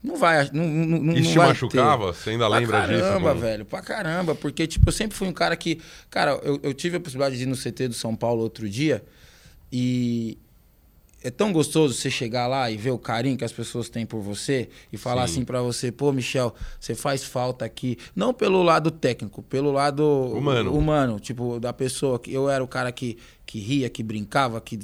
Não 0.03 0.15
vai, 0.17 0.47
não, 0.53 0.63
não, 0.67 0.99
não 0.99 1.13
Isso 1.13 1.23
não 1.23 1.31
te 1.31 1.37
vai 1.37 1.47
machucava? 1.47 2.13
Você 2.13 2.29
ainda 2.31 2.47
Pra 2.47 2.57
lembra 2.59 2.81
disso? 2.81 2.99
caramba, 3.01 3.19
Bruno? 3.31 3.39
velho, 3.39 3.65
pra 3.65 3.81
caramba. 3.81 4.35
Porque, 4.35 4.67
tipo, 4.67 4.87
eu 4.87 4.91
sempre 4.93 5.17
fui 5.17 5.27
um 5.27 5.33
cara 5.33 5.55
que. 5.55 5.79
Cara, 6.11 6.39
eu, 6.43 6.59
eu 6.61 6.73
tive 6.75 6.97
a 6.97 6.99
possibilidade 6.99 7.37
de 7.37 7.43
ir 7.43 7.45
no 7.47 7.55
CT 7.55 7.87
do 7.87 7.93
São 7.95 8.15
Paulo 8.15 8.41
outro 8.43 8.69
dia 8.69 9.03
e. 9.71 10.37
É 11.25 11.31
tão 11.31 11.51
gostoso 11.51 11.93
você 11.93 12.09
chegar 12.11 12.45
lá 12.47 12.69
e 12.69 12.77
ver 12.77 12.91
o 12.91 12.99
carinho 12.99 13.35
que 13.35 13.43
as 13.43 13.51
pessoas 13.51 13.89
têm 13.89 14.05
por 14.05 14.21
você 14.21 14.69
e 14.93 14.97
falar 14.97 15.25
Sim. 15.27 15.33
assim 15.33 15.45
pra 15.45 15.61
você, 15.61 15.91
pô, 15.91 16.11
Michel, 16.11 16.53
você 16.79 16.93
faz 16.93 17.23
falta 17.23 17.65
aqui. 17.65 17.97
Não 18.15 18.33
pelo 18.33 18.61
lado 18.61 18.91
técnico, 18.91 19.41
pelo 19.41 19.71
lado 19.71 20.03
Humano. 20.05 20.71
humano 20.77 21.19
tipo, 21.19 21.59
da 21.59 21.73
pessoa. 21.73 22.19
que 22.19 22.31
Eu 22.31 22.49
era 22.49 22.63
o 22.63 22.67
cara 22.67 22.91
que, 22.91 23.17
que 23.45 23.59
ria, 23.59 23.89
que 23.89 24.03
brincava, 24.03 24.61
que, 24.61 24.77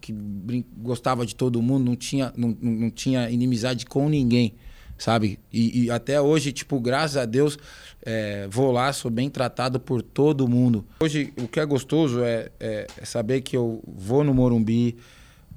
que 0.00 0.12
brin- 0.12 0.64
gostava 0.76 1.26
de 1.26 1.34
todo 1.34 1.60
mundo, 1.60 1.84
não 1.84 1.96
tinha, 1.96 2.32
não 2.36 2.56
não 2.60 2.90
tinha 2.90 3.28
inimizade 3.28 3.84
com 3.84 4.08
ninguém 4.08 4.54
sabe? 4.96 5.38
E, 5.52 5.84
e 5.84 5.90
até 5.92 6.20
hoje, 6.20 6.50
tipo, 6.50 6.80
graças 6.80 7.16
a 7.16 7.24
Deus, 7.24 7.56
é, 8.04 8.48
vou 8.50 8.72
lá, 8.72 8.92
sou 8.92 9.08
bem 9.08 9.30
tratado 9.30 9.78
por 9.78 10.02
todo 10.02 10.48
mundo. 10.48 10.84
Hoje, 11.00 11.32
o 11.40 11.46
que 11.46 11.60
é 11.60 11.64
gostoso 11.64 12.20
é, 12.24 12.50
é- 12.58 12.86
é 13.00 13.04
saber 13.04 13.42
que 13.42 13.56
eu 13.56 13.80
vou 13.86 14.24
no 14.24 14.34
Morumbi, 14.34 14.96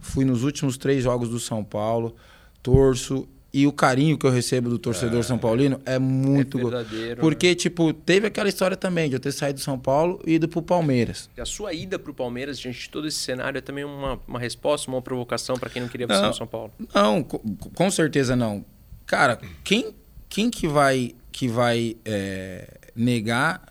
fui 0.02 0.26
nos 0.26 0.44
últimos 0.44 0.76
três 0.78 1.04
jogos 1.04 1.30
do 1.30 1.40
São 1.40 1.64
Paulo, 1.64 2.16
torço. 2.62 3.28
E 3.54 3.68
o 3.68 3.74
carinho 3.74 4.18
que 4.18 4.26
eu 4.26 4.32
recebo 4.32 4.70
do 4.70 4.80
torcedor 4.80 5.22
São 5.26 5.38
Paulino 5.38 5.82
é 5.86 6.00
muito 6.00 6.58
É 6.58 6.62
verdadeiro, 6.62 7.20
Porque, 7.20 7.54
tipo, 7.54 7.92
teve 7.94 8.26
aquela 8.28 8.48
história 8.48 8.78
também 8.78 9.10
de 9.10 9.16
eu 9.18 9.20
ter 9.20 9.34
saído 9.34 9.60
do 9.60 9.62
São 9.62 9.78
Paulo 9.78 10.22
e 10.26 10.36
ido 10.36 10.48
pro 10.48 10.62
Palmeiras. 10.62 11.30
A 11.38 11.44
sua 11.44 11.74
ida 11.74 12.00
pro 12.00 12.14
Palmeiras, 12.14 12.58
diante 12.58 12.80
de 12.80 12.90
todo 12.90 13.10
esse 13.10 13.18
cenário, 13.18 13.58
é 13.58 13.62
também 13.62 13.84
uma, 13.84 14.18
uma 14.26 14.40
resposta, 14.40 14.90
uma 14.90 15.02
provocação 15.02 15.58
para 15.58 15.70
quem 15.70 15.82
não 15.82 15.90
queria 15.90 16.08
você 16.08 16.22
no 16.28 16.34
São 16.34 16.48
Paulo. 16.48 16.72
Não, 16.96 17.22
co- 17.22 17.42
com 17.76 17.92
certeza 17.92 18.38
não. 18.38 18.64
Cara, 19.06 19.38
quem, 19.66 19.94
quem 20.30 20.50
que 20.50 20.66
vai, 20.66 21.14
que 21.30 21.50
vai 21.50 21.98
é, 22.06 22.78
negar 22.96 23.62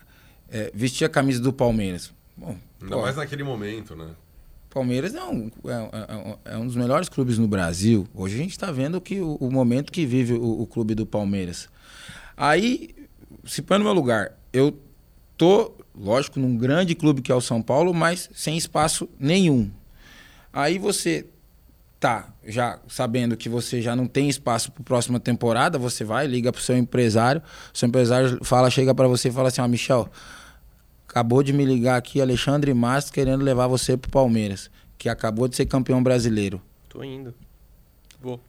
é, 0.51 0.69
vestir 0.75 1.05
a 1.05 1.09
camisa 1.09 1.41
do 1.41 1.51
Palmeiras? 1.51 2.13
Bom, 2.37 2.55
Ainda 2.79 2.95
pô, 2.97 3.01
mais 3.01 3.15
naquele 3.15 3.41
momento, 3.43 3.95
né? 3.95 4.09
Palmeiras 4.71 5.13
é 5.13 5.23
um, 5.23 5.51
é, 5.65 6.49
é- 6.49 6.53
é 6.53 6.57
um 6.57 6.65
dos 6.65 6.75
melhores 6.75 7.09
clubes 7.09 7.37
no 7.37 7.47
Brasil. 7.47 8.07
Hoje 8.13 8.35
a 8.35 8.37
gente 8.37 8.51
está 8.51 8.71
vendo 8.71 8.99
que 9.01 9.19
o, 9.19 9.35
o 9.35 9.51
momento 9.51 9.91
que 9.91 10.05
vive 10.05 10.33
o, 10.33 10.61
o 10.61 10.65
clube 10.65 10.95
do 10.95 11.05
Palmeiras. 11.05 11.67
Aí, 12.37 12.95
se 13.45 13.61
põe 13.61 13.77
no 13.77 13.83
meu 13.83 13.93
lugar, 13.93 14.31
eu 14.53 14.77
tô, 15.37 15.73
lógico, 15.93 16.39
num 16.39 16.57
grande 16.57 16.95
clube 16.95 17.21
que 17.21 17.31
é 17.31 17.35
o 17.35 17.41
São 17.41 17.61
Paulo, 17.61 17.93
mas 17.93 18.29
sem 18.33 18.57
espaço 18.57 19.09
nenhum. 19.19 19.69
Aí 20.53 20.79
você 20.79 21.25
tá 21.99 22.33
já 22.47 22.79
sabendo 22.87 23.37
que 23.37 23.47
você 23.49 23.81
já 23.81 23.95
não 23.95 24.07
tem 24.07 24.27
espaço 24.27 24.71
para 24.71 24.83
próxima 24.83 25.19
temporada, 25.19 25.77
você 25.77 26.03
vai, 26.03 26.25
liga 26.27 26.51
pro 26.51 26.61
seu 26.61 26.75
empresário, 26.77 27.41
o 27.73 27.77
seu 27.77 27.87
empresário 27.87 28.39
fala, 28.43 28.69
chega 28.71 28.95
para 28.95 29.07
você 29.07 29.27
e 29.29 29.31
fala 29.31 29.49
assim, 29.49 29.61
ó, 29.61 29.67
Michel, 29.67 30.09
acabou 31.11 31.43
de 31.43 31.51
me 31.51 31.65
ligar 31.65 31.97
aqui 31.97 32.21
Alexandre 32.21 32.73
Mastro 32.73 33.13
querendo 33.13 33.43
levar 33.43 33.67
você 33.67 33.97
pro 33.97 34.09
Palmeiras, 34.09 34.71
que 34.97 35.09
acabou 35.09 35.45
de 35.49 35.57
ser 35.57 35.65
campeão 35.65 36.01
brasileiro. 36.01 36.61
Tô 36.87 37.03
indo. 37.03 37.35
Vou. 38.21 38.39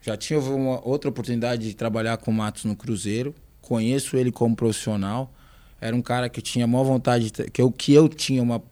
Já 0.00 0.16
tive 0.16 0.48
uma 0.50 0.80
outra 0.86 1.10
oportunidade 1.10 1.66
de 1.66 1.74
trabalhar 1.74 2.16
com 2.18 2.30
o 2.30 2.34
Matos 2.34 2.64
no 2.64 2.76
Cruzeiro. 2.76 3.34
Conheço 3.60 4.16
ele 4.16 4.30
como 4.30 4.54
profissional. 4.54 5.32
Era 5.80 5.94
um 5.94 6.02
cara 6.02 6.28
que 6.28 6.40
tinha 6.40 6.66
maior 6.68 6.84
vontade, 6.84 7.32
de, 7.32 7.50
que, 7.50 7.60
eu, 7.60 7.72
que 7.72 7.92
eu 7.92 8.08
tinha 8.08 8.40
uma 8.42 8.62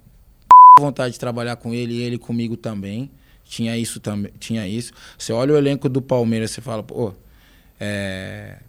vontade 0.78 1.14
de 1.14 1.20
trabalhar 1.20 1.56
com 1.56 1.74
ele 1.74 1.94
e 1.94 2.02
ele 2.02 2.16
comigo 2.16 2.56
também. 2.56 3.10
Tinha 3.44 3.76
isso 3.76 3.98
também, 3.98 4.30
tinha 4.38 4.68
isso. 4.68 4.92
Você 5.18 5.32
olha 5.32 5.54
o 5.54 5.56
elenco 5.56 5.88
do 5.88 6.00
Palmeiras, 6.00 6.52
você 6.52 6.60
fala, 6.60 6.84
pô, 6.84 7.12
é, 7.80 8.60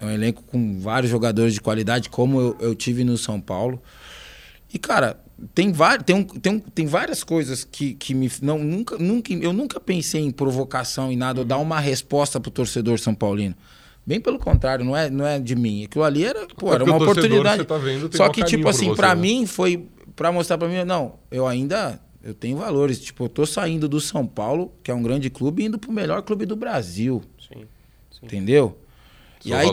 é 0.00 0.06
um 0.06 0.10
elenco 0.10 0.42
com 0.44 0.80
vários 0.80 1.10
jogadores 1.10 1.54
de 1.54 1.60
qualidade, 1.60 2.08
como 2.08 2.40
eu, 2.40 2.56
eu 2.60 2.74
tive 2.74 3.04
no 3.04 3.16
São 3.16 3.40
Paulo. 3.40 3.82
E, 4.72 4.78
cara, 4.78 5.18
tem, 5.54 5.72
tem, 6.04 6.16
um, 6.16 6.24
tem, 6.24 6.52
um, 6.52 6.58
tem 6.60 6.86
várias 6.86 7.24
coisas 7.24 7.64
que, 7.64 7.94
que 7.94 8.14
me. 8.14 8.30
Não, 8.42 8.58
nunca, 8.58 8.98
nunca, 8.98 9.32
eu 9.32 9.52
nunca 9.52 9.80
pensei 9.80 10.22
em 10.22 10.30
provocação 10.30 11.10
e 11.10 11.16
nada, 11.16 11.40
ou 11.40 11.44
dar 11.44 11.58
uma 11.58 11.80
resposta 11.80 12.38
pro 12.38 12.50
torcedor 12.50 12.98
São 12.98 13.14
Paulino. 13.14 13.54
Bem 14.06 14.20
pelo 14.20 14.38
contrário, 14.38 14.84
não 14.84 14.96
é, 14.96 15.10
não 15.10 15.26
é 15.26 15.38
de 15.38 15.54
mim. 15.54 15.84
Aquilo 15.84 16.04
ali 16.04 16.24
era, 16.24 16.46
pô, 16.46 16.72
era 16.72 16.82
uma 16.82 16.96
oportunidade. 16.96 17.64
Tá 17.64 17.76
vendo, 17.76 18.14
Só 18.16 18.28
que, 18.28 18.42
tipo 18.42 18.68
assim, 18.68 18.94
para 18.94 19.14
né? 19.14 19.20
mim 19.20 19.46
foi 19.46 19.86
para 20.16 20.32
mostrar 20.32 20.58
para 20.58 20.66
mim, 20.66 20.82
não, 20.84 21.18
eu 21.30 21.46
ainda 21.46 22.00
eu 22.22 22.34
tenho 22.34 22.56
valores. 22.56 23.00
Tipo, 23.00 23.24
eu 23.24 23.28
tô 23.28 23.46
saindo 23.46 23.88
do 23.88 24.00
São 24.00 24.26
Paulo, 24.26 24.72
que 24.82 24.90
é 24.90 24.94
um 24.94 25.02
grande 25.02 25.30
clube, 25.30 25.64
indo 25.64 25.78
pro 25.78 25.92
melhor 25.92 26.22
clube 26.22 26.44
do 26.44 26.56
Brasil. 26.56 27.22
Sim. 27.38 27.66
sim. 28.10 28.26
Entendeu? 28.26 28.78
Sou 29.40 29.52
e 29.52 29.54
aí, 29.54 29.68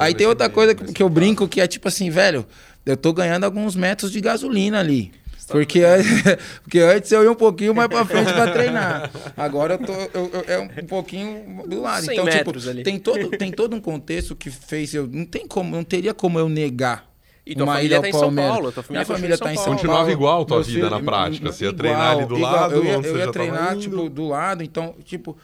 aí 0.00 0.14
tem 0.14 0.26
outra 0.26 0.48
coisa 0.48 0.74
que, 0.74 0.92
que 0.92 1.02
eu 1.02 1.08
brinco 1.08 1.46
que 1.46 1.60
é 1.60 1.66
tipo 1.66 1.88
assim, 1.88 2.10
velho, 2.10 2.44
eu 2.84 2.96
tô 2.96 3.12
ganhando 3.12 3.44
alguns 3.44 3.76
metros 3.76 4.10
de 4.10 4.20
gasolina 4.20 4.80
ali. 4.80 5.12
Porque, 5.48 5.82
porque 6.62 6.78
antes 6.78 7.12
eu 7.12 7.22
ia 7.22 7.30
um 7.30 7.34
pouquinho 7.34 7.74
mais 7.74 7.88
para 7.88 8.04
frente 8.04 8.32
para 8.32 8.50
treinar. 8.50 9.10
Agora 9.36 9.74
eu 9.74 9.78
tô 9.78 9.92
eu, 9.92 10.30
eu, 10.32 10.44
é 10.46 10.58
um 10.58 10.86
pouquinho 10.86 11.62
do 11.66 11.82
lado. 11.82 12.10
Então, 12.10 12.26
tipo, 12.26 12.70
ali. 12.70 12.82
tem 12.82 12.98
todo, 12.98 13.28
tem 13.30 13.52
todo 13.52 13.76
um 13.76 13.80
contexto 13.80 14.34
que 14.34 14.50
fez 14.50 14.94
eu. 14.94 15.06
Não 15.06 15.26
tem 15.26 15.46
como, 15.46 15.76
não 15.76 15.84
teria 15.84 16.14
como 16.14 16.38
eu 16.38 16.48
negar. 16.48 17.06
E 17.46 17.54
tua 17.54 17.66
família 17.66 18.00
tá 18.00 18.08
em 18.08 18.12
São 18.12 18.34
Paulo, 18.34 18.72
tua 18.72 18.82
família 18.82 19.04
Minha 19.04 19.16
família 19.16 19.38
tá 19.38 19.52
em 19.52 19.56
São 19.56 19.64
Paulo. 19.64 19.78
Continuava 19.78 20.10
igual 20.12 20.44
tua 20.46 20.62
vida 20.62 20.88
na 20.88 21.00
prática. 21.00 21.52
Você 21.52 21.64
ia 21.64 21.68
igual, 21.68 21.78
treinar 21.78 22.16
ali 22.16 22.24
do 22.24 22.36
igual. 22.36 22.52
lado. 22.52 22.74
Eu 22.74 22.84
ia, 22.84 22.92
eu 22.92 23.18
ia 23.18 23.30
treinar, 23.30 23.76
tipo, 23.76 24.08
do 24.08 24.28
lado, 24.28 24.62
então, 24.62 24.94
tipo. 25.04 25.36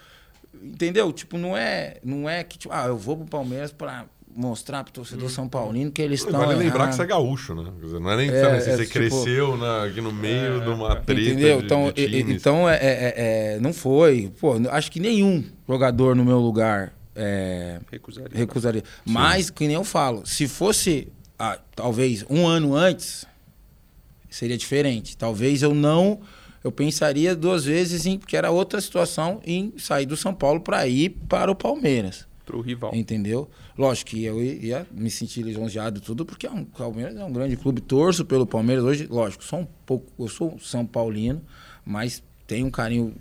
Entendeu? 0.63 1.13
Tipo, 1.13 1.39
não 1.39 1.57
é, 1.57 1.97
não 2.05 2.29
é 2.29 2.45
que, 2.45 2.59
tipo, 2.59 2.73
ah, 2.75 2.87
eu 2.87 2.97
vou 2.97 3.17
pro 3.17 3.27
Palmeiras 3.27 3.73
para 3.73 4.07
mostrar 4.35 4.85
pro 4.85 4.93
torcedor 4.93 5.29
São 5.29 5.49
Paulino 5.49 5.91
que 5.91 6.01
eles 6.01 6.21
estão. 6.21 6.41
Vale 6.41 6.55
lembrar 6.55 6.89
que 6.89 6.95
você 6.95 7.03
é 7.03 7.07
gaúcho, 7.07 7.55
né? 7.55 7.73
Não 8.01 8.11
é 8.11 8.17
nem 8.17 8.31
é, 8.31 8.57
assim, 8.57 8.71
é, 8.71 8.77
você 8.77 8.87
tipo, 8.87 8.93
cresceu 8.93 9.57
na, 9.57 9.85
aqui 9.85 10.01
no 10.01 10.13
meio 10.13 10.61
é, 10.61 10.65
de 10.65 10.69
uma 10.69 10.97
treta. 10.97 11.21
Entendeu? 11.21 11.59
De, 11.59 11.65
então, 11.65 11.93
de 11.93 12.03
e, 12.07 12.21
então 12.33 12.69
é, 12.69 12.79
é, 12.81 13.59
não 13.61 13.73
foi. 13.73 14.33
Pô, 14.41 14.55
acho 14.71 14.93
que 14.93 15.01
nenhum 15.01 15.45
jogador 15.69 16.15
no 16.15 16.25
meu 16.25 16.39
lugar 16.39 16.93
recusaria. 17.91 18.31
recusaria. 18.33 18.85
Mas, 19.05 19.51
que 19.51 19.67
nem 19.67 19.75
eu 19.75 19.85
falo, 19.85 20.25
se 20.25 20.47
fosse 20.47 21.09
ah, 21.39 21.59
talvez 21.75 22.25
um 22.29 22.47
ano 22.47 22.75
antes, 22.75 23.27
seria 24.29 24.57
diferente. 24.57 25.17
Talvez 25.17 25.63
eu 25.63 25.75
não. 25.75 26.21
Eu 26.63 26.71
pensaria 26.71 27.35
duas 27.35 27.65
vezes 27.65 28.05
em. 28.07 28.19
que 28.19 28.37
era 28.37 28.51
outra 28.51 28.81
situação 28.81 29.41
em 29.45 29.73
sair 29.79 30.07
do 30.07 30.17
São 30.17 30.35
Paulo 30.35 30.61
para 30.61 30.87
ir 30.87 31.11
para 31.29 31.51
o 31.51 31.55
Palmeiras. 31.55 32.27
Para 32.45 32.57
o 32.57 32.61
rival. 32.61 32.95
Entendeu? 32.95 33.49
Lógico 33.79 34.11
que 34.11 34.25
eu 34.25 34.43
ia 34.43 34.87
me 34.91 35.11
sentir 35.11 35.43
lisonjeado 35.43 36.01
tudo, 36.01 36.27
porque 36.27 36.47
é 36.47 36.51
um, 36.51 36.63
o 36.63 36.67
Palmeiras 36.67 37.17
é 37.17 37.25
um 37.25 37.33
grande 37.33 37.57
clube, 37.57 37.81
torço 37.81 38.25
pelo 38.25 38.47
Palmeiras. 38.47 38.85
Hoje, 38.85 39.07
lógico, 39.09 39.43
sou 39.43 39.61
um 39.61 39.67
pouco, 39.87 40.13
eu 40.19 40.29
sou 40.29 40.59
São 40.59 40.85
Paulino, 40.85 41.41
mas 41.85 42.23
tenho 42.47 42.67
um 42.67 42.71
carinho 42.71 43.15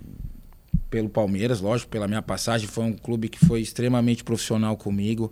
pelo 0.90 1.08
Palmeiras, 1.08 1.62
lógico, 1.62 1.90
pela 1.90 2.08
minha 2.08 2.22
passagem. 2.22 2.68
Foi 2.68 2.84
um 2.84 2.94
clube 2.94 3.30
que 3.30 3.40
foi 3.46 3.62
extremamente 3.62 4.24
profissional 4.24 4.76
comigo. 4.76 5.32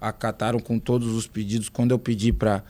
Acataram 0.00 0.58
com 0.58 0.78
todos 0.78 1.08
os 1.08 1.26
pedidos. 1.26 1.68
Quando 1.68 1.92
eu 1.92 1.98
pedi 1.98 2.32
para 2.32 2.64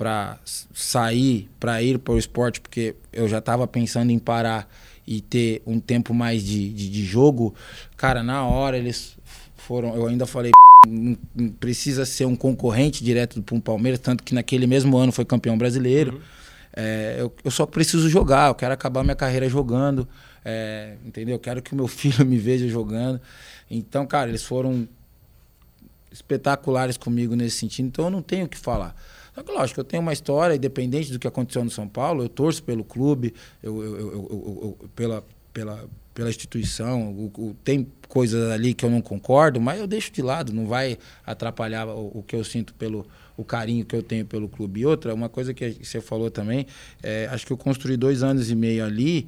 para 0.00 0.38
sair, 0.46 1.46
para 1.60 1.82
ir 1.82 1.98
para 1.98 2.14
o 2.14 2.18
esporte, 2.18 2.58
porque 2.58 2.96
eu 3.12 3.28
já 3.28 3.36
estava 3.36 3.66
pensando 3.66 4.10
em 4.10 4.18
parar 4.18 4.66
e 5.06 5.20
ter 5.20 5.60
um 5.66 5.78
tempo 5.78 6.14
mais 6.14 6.42
de, 6.42 6.70
de, 6.70 6.88
de 6.88 7.04
jogo, 7.04 7.54
cara, 7.98 8.22
na 8.22 8.42
hora 8.46 8.78
eles 8.78 9.14
foram. 9.58 9.94
Eu 9.94 10.06
ainda 10.06 10.24
falei 10.24 10.52
precisa 11.60 12.06
ser 12.06 12.24
um 12.24 12.34
concorrente 12.34 13.04
direto 13.04 13.42
do 13.42 13.60
Palmeiras, 13.60 14.00
tanto 14.00 14.24
que 14.24 14.34
naquele 14.34 14.66
mesmo 14.66 14.96
ano 14.96 15.12
foi 15.12 15.26
campeão 15.26 15.58
brasileiro. 15.58 16.14
Uhum. 16.14 16.20
É, 16.76 17.16
eu, 17.18 17.30
eu, 17.44 17.50
só 17.50 17.66
preciso 17.66 18.08
jogar, 18.08 18.48
eu 18.48 18.54
quero 18.54 18.72
acabar 18.72 19.04
minha 19.04 19.14
carreira 19.14 19.50
jogando, 19.50 20.08
é, 20.42 20.94
entendeu? 21.04 21.34
Eu 21.34 21.40
quero 21.40 21.60
que 21.60 21.74
o 21.74 21.76
meu 21.76 21.86
filho 21.86 22.24
me 22.24 22.38
veja 22.38 22.66
jogando. 22.66 23.20
Então, 23.70 24.06
cara, 24.06 24.30
eles 24.30 24.44
foram 24.44 24.88
espetaculares 26.10 26.96
comigo 26.96 27.36
nesse 27.36 27.58
sentido, 27.58 27.88
então 27.88 28.06
eu 28.06 28.10
não 28.10 28.22
tenho 28.22 28.46
o 28.46 28.48
que 28.48 28.56
falar. 28.56 28.96
Só 29.34 29.42
que, 29.42 29.52
lógico, 29.52 29.80
eu 29.80 29.84
tenho 29.84 30.02
uma 30.02 30.12
história, 30.12 30.54
independente 30.54 31.12
do 31.12 31.18
que 31.18 31.26
aconteceu 31.26 31.64
no 31.64 31.70
São 31.70 31.88
Paulo, 31.88 32.22
eu 32.24 32.28
torço 32.28 32.62
pelo 32.62 32.84
clube, 32.84 33.34
eu, 33.62 33.82
eu, 33.82 33.98
eu, 33.98 34.78
eu 34.80 34.88
pela, 34.94 35.24
pela, 35.52 35.88
pela 36.14 36.28
instituição. 36.28 37.12
O, 37.12 37.26
o, 37.26 37.56
tem 37.64 37.86
coisas 38.08 38.50
ali 38.50 38.74
que 38.74 38.84
eu 38.84 38.90
não 38.90 39.00
concordo, 39.00 39.60
mas 39.60 39.80
eu 39.80 39.86
deixo 39.86 40.12
de 40.12 40.22
lado, 40.22 40.52
não 40.52 40.66
vai 40.66 40.98
atrapalhar 41.24 41.86
o, 41.88 42.18
o, 42.18 42.22
que 42.22 42.34
eu 42.34 42.44
sinto 42.44 42.74
pelo 42.74 43.06
o 43.36 43.44
carinho 43.44 43.86
que 43.86 43.96
eu 43.96 44.02
tenho 44.02 44.26
pelo 44.26 44.48
clube. 44.48 44.80
E 44.80 44.86
outra, 44.86 45.14
uma 45.14 45.28
coisa 45.28 45.54
que 45.54 45.78
você 45.82 46.00
falou 46.00 46.30
também, 46.30 46.66
é, 47.02 47.26
acho 47.30 47.46
que 47.46 47.52
eu 47.52 47.56
construí 47.56 47.96
dois 47.96 48.22
anos 48.22 48.50
e 48.50 48.54
meio 48.54 48.84
ali, 48.84 49.26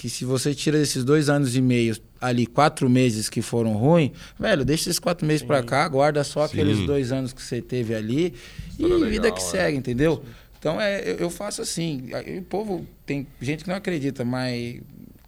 que 0.00 0.08
se 0.08 0.24
você 0.24 0.54
tira 0.54 0.78
esses 0.78 1.04
dois 1.04 1.28
anos 1.28 1.54
e 1.54 1.60
meio 1.60 1.94
ali, 2.18 2.46
quatro 2.46 2.88
meses 2.88 3.28
que 3.28 3.42
foram 3.42 3.74
ruins, 3.74 4.12
velho, 4.38 4.64
deixa 4.64 4.84
esses 4.84 4.98
quatro 4.98 5.26
meses 5.26 5.42
para 5.42 5.62
cá, 5.62 5.86
guarda 5.86 6.24
só 6.24 6.48
Sim. 6.48 6.54
aqueles 6.54 6.86
dois 6.86 7.12
anos 7.12 7.34
que 7.34 7.42
você 7.42 7.60
teve 7.60 7.94
ali 7.94 8.32
e 8.78 8.82
legal, 8.82 9.10
vida 9.10 9.30
que 9.30 9.42
é. 9.42 9.44
segue, 9.44 9.76
entendeu? 9.76 10.16
Sim. 10.24 10.32
Então 10.58 10.80
é, 10.80 11.16
eu 11.18 11.28
faço 11.28 11.60
assim. 11.60 12.08
O 12.38 12.42
povo 12.44 12.86
tem 13.04 13.26
gente 13.42 13.62
que 13.62 13.68
não 13.68 13.76
acredita, 13.76 14.24
mas 14.24 14.80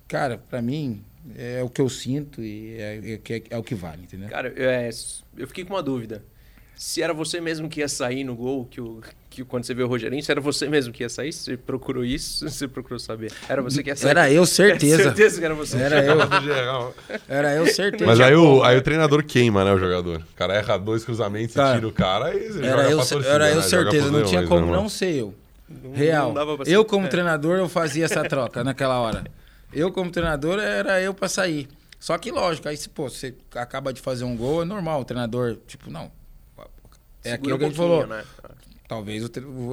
cara, 0.09 0.39
para 0.39 0.63
mim 0.63 1.03
é 1.37 1.63
o 1.63 1.69
que 1.69 1.83
eu 1.83 1.91
sinto 1.91 2.43
e 2.43 2.75
é, 2.79 3.21
é, 3.29 3.43
é, 3.51 3.59
o 3.59 3.63
que 3.63 3.75
vale, 3.75 4.05
entendeu? 4.05 4.31
Cara, 4.31 4.55
é, 4.57 4.89
eu 5.37 5.47
fiquei 5.49 5.67
com 5.67 5.75
uma 5.75 5.83
dúvida. 5.83 6.25
Se 6.75 7.03
era 7.03 7.15
você 7.15 7.41
mesmo 7.41 7.69
que 7.69 7.81
ia 7.81 7.89
sair 7.89 8.25
no 8.25 8.35
gol, 8.35 8.67
que, 8.67 8.81
o, 8.81 9.01
que 9.31 9.45
quando 9.45 9.65
você 9.65 9.73
viu 9.73 9.87
o 9.87 9.89
Rogerinho, 9.89 10.23
se 10.23 10.31
era 10.31 10.41
você 10.41 10.69
mesmo 10.69 10.93
que 10.93 11.03
ia 11.03 11.09
sair, 11.09 11.33
você 11.33 11.57
procurou 11.57 12.05
isso, 12.05 12.47
você 12.51 12.67
procurou 12.67 12.99
saber. 12.99 13.33
Era 13.49 13.63
você 13.63 13.83
que 13.83 13.91
ia 13.91 13.97
sair? 13.97 14.11
Era 14.11 14.31
eu, 14.31 14.45
certeza. 14.45 15.03
certeza 15.05 15.39
que 15.39 15.45
era 15.45 15.55
você. 15.55 15.77
Era 15.77 16.05
eu. 16.05 16.19
era 17.29 17.55
eu, 17.55 17.67
certeza. 17.67 18.07
Mas 18.07 18.21
aí 18.21 18.35
o, 18.35 18.63
aí 18.63 18.77
o 18.77 18.83
treinador 18.83 19.25
queima, 19.25 19.65
né, 19.65 19.73
o 19.73 19.79
jogador. 19.79 20.19
O 20.19 20.37
cara 20.37 20.55
erra 20.55 20.77
dois 20.77 21.05
cruzamentos 21.05 21.55
e 21.55 21.75
tira 21.75 21.87
o 21.87 21.93
cara 21.93 22.35
e 22.35 22.65
era 22.65 22.91
eu, 22.91 22.97
torcida, 22.99 23.27
Era 23.27 23.51
eu, 23.51 23.57
né? 23.57 23.63
certeza. 23.63 24.11
Não 24.11 24.25
tinha 24.25 24.47
como 24.47 24.67
não 24.67 24.89
ser 24.89 25.15
eu. 25.15 25.35
Real. 25.93 26.33
Não 26.33 26.59
eu, 26.67 26.85
como 26.85 27.07
é. 27.07 27.09
treinador, 27.09 27.59
eu 27.59 27.69
fazia 27.69 28.05
essa 28.05 28.23
troca 28.25 28.63
naquela 28.63 28.99
hora. 29.01 29.25
Eu, 29.73 29.91
como 29.91 30.11
treinador, 30.11 30.59
era 30.59 31.01
eu 31.01 31.15
para 31.15 31.29
sair. 31.29 31.69
Só 31.99 32.19
que, 32.19 32.31
lógico, 32.31 32.69
aí 32.69 32.77
se 32.77 32.89
pô, 32.89 33.09
você 33.09 33.35
acaba 33.55 33.93
de 33.93 34.01
fazer 34.01 34.25
um 34.25 34.37
gol, 34.37 34.63
é 34.63 34.65
normal. 34.65 35.01
O 35.01 35.05
treinador, 35.05 35.57
tipo, 35.67 35.91
não. 35.91 36.11
É 37.25 37.33
aquilo 37.33 37.59
que 37.59 37.65
ele 37.65 37.75
falou. 37.75 38.07
Né? 38.07 38.25
Talvez 38.89 39.29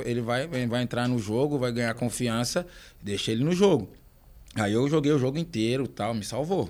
ele 0.06 0.22
vai, 0.22 0.48
vai 0.48 0.82
entrar 0.82 1.08
no 1.08 1.20
jogo, 1.20 1.58
vai 1.58 1.72
ganhar 1.72 1.94
confiança, 1.94 2.66
deixa 3.02 3.32
ele 3.32 3.44
no 3.44 3.52
jogo. 3.52 3.90
Aí 4.56 4.74
eu 4.74 4.88
joguei 4.88 5.12
o 5.12 5.20
jogo 5.20 5.38
inteiro 5.38 5.88
tal, 5.88 6.14
me 6.14 6.24
salvou. 6.24 6.70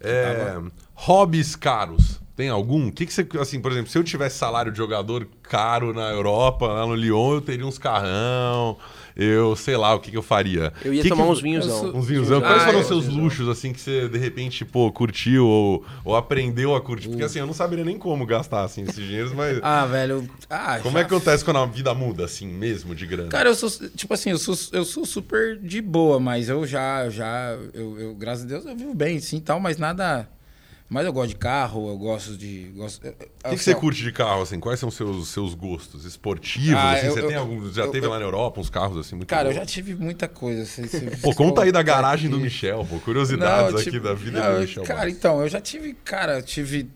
É, 0.00 0.52
tava... 0.52 0.72
Hobbies 0.94 1.56
caros. 1.56 2.20
Tem 2.36 2.48
algum? 2.48 2.86
O 2.86 2.92
que, 2.92 3.04
que 3.04 3.12
você. 3.12 3.26
Assim, 3.40 3.60
por 3.60 3.72
exemplo, 3.72 3.90
se 3.90 3.98
eu 3.98 4.04
tivesse 4.04 4.38
salário 4.38 4.70
de 4.70 4.78
jogador 4.78 5.26
caro 5.42 5.92
na 5.92 6.08
Europa, 6.10 6.68
lá 6.68 6.86
no 6.86 6.94
Lyon, 6.94 7.34
eu 7.34 7.40
teria 7.40 7.66
uns 7.66 7.78
carrão 7.78 8.78
eu 9.18 9.56
sei 9.56 9.76
lá 9.76 9.94
o 9.94 10.00
que, 10.00 10.12
que 10.12 10.16
eu 10.16 10.22
faria. 10.22 10.72
Eu 10.84 10.94
ia 10.94 11.02
que 11.02 11.08
tomar 11.08 11.24
que... 11.24 11.30
uns 11.30 11.40
vinhosão. 11.40 11.96
Uns 11.96 12.06
vinhosão. 12.06 12.40
Quais 12.40 12.62
ah, 12.62 12.66
foram 12.66 12.80
os 12.80 12.86
seus 12.86 13.08
luxos, 13.08 13.48
assim, 13.48 13.72
que 13.72 13.80
você 13.80 14.08
de 14.08 14.16
repente, 14.16 14.64
pô, 14.64 14.92
curtiu 14.92 15.44
ou, 15.44 15.84
ou 16.04 16.16
aprendeu 16.16 16.74
a 16.76 16.80
curtir? 16.80 17.08
Porque 17.08 17.24
assim, 17.24 17.40
eu 17.40 17.46
não 17.46 17.52
saberia 17.52 17.84
nem 17.84 17.98
como 17.98 18.24
gastar, 18.24 18.62
assim, 18.62 18.82
esses 18.82 19.04
dinheiros, 19.04 19.32
mas. 19.32 19.58
Ah, 19.68 19.84
velho. 19.84 20.28
Ah, 20.48 20.78
como 20.82 20.94
já... 20.94 21.00
é 21.00 21.04
que 21.04 21.14
acontece 21.14 21.44
quando 21.44 21.58
a 21.58 21.66
vida 21.66 21.92
muda, 21.94 22.24
assim, 22.24 22.46
mesmo, 22.46 22.94
de 22.94 23.06
grana? 23.06 23.28
Cara, 23.28 23.48
eu 23.48 23.54
sou, 23.54 23.68
tipo 23.90 24.14
assim, 24.14 24.30
eu 24.30 24.38
sou, 24.38 24.54
eu 24.72 24.84
sou 24.84 25.04
super 25.04 25.58
de 25.58 25.82
boa, 25.82 26.20
mas 26.20 26.48
eu 26.48 26.66
já, 26.66 27.08
já, 27.10 27.56
eu, 27.74 27.98
eu 27.98 28.14
graças 28.14 28.44
a 28.44 28.46
Deus, 28.46 28.64
eu 28.64 28.76
vivo 28.76 28.94
bem, 28.94 29.18
sim, 29.20 29.40
tal, 29.40 29.58
mas 29.58 29.78
nada 29.78 30.28
mas 30.88 31.04
eu 31.04 31.12
gosto 31.12 31.28
de 31.28 31.36
carro, 31.36 31.88
eu 31.88 31.98
gosto 31.98 32.34
de. 32.34 32.72
Gosto... 32.74 33.06
O 33.06 33.12
que, 33.50 33.56
que, 33.56 33.58
você 33.58 33.74
curte 33.74 34.02
de 34.02 34.10
carro, 34.10 34.40
assim? 34.40 34.58
Quais 34.58 34.80
são 34.80 34.88
os 34.88 34.94
seus, 34.94 35.28
seus 35.28 35.54
gostos? 35.54 36.06
Esportivos? 36.06 36.80
Ah, 36.80 36.92
assim? 36.92 37.06
eu, 37.08 37.12
você 37.12 37.20
eu, 37.20 37.28
tem 37.28 37.36
algum. 37.36 37.70
Já 37.70 37.84
eu, 37.84 37.90
teve 37.90 38.06
lá 38.06 38.18
na 38.18 38.24
Europa 38.24 38.58
uns 38.58 38.70
carros 38.70 38.96
assim 38.96 39.14
muito 39.14 39.28
Cara, 39.28 39.44
bons? 39.44 39.50
eu 39.50 39.60
já 39.60 39.66
tive 39.66 39.94
muita 39.94 40.26
coisa. 40.26 40.62
Assim, 40.62 40.84
pô, 41.20 41.34
conta 41.34 41.62
aí 41.62 41.70
da 41.70 41.82
garagem 41.82 42.30
do 42.30 42.40
Michel, 42.40 42.86
pô. 42.88 42.98
Curiosidades 43.00 43.74
não, 43.74 43.80
aqui 43.80 44.00
da 44.00 44.14
vida 44.14 44.40
não, 44.40 44.54
do 44.54 44.60
Michel. 44.60 44.84
Cara, 44.84 45.10
então, 45.10 45.42
eu 45.42 45.48
já 45.48 45.60
tive. 45.60 45.92
Cara, 46.04 46.38
eu 46.38 46.42
tive. 46.42 46.88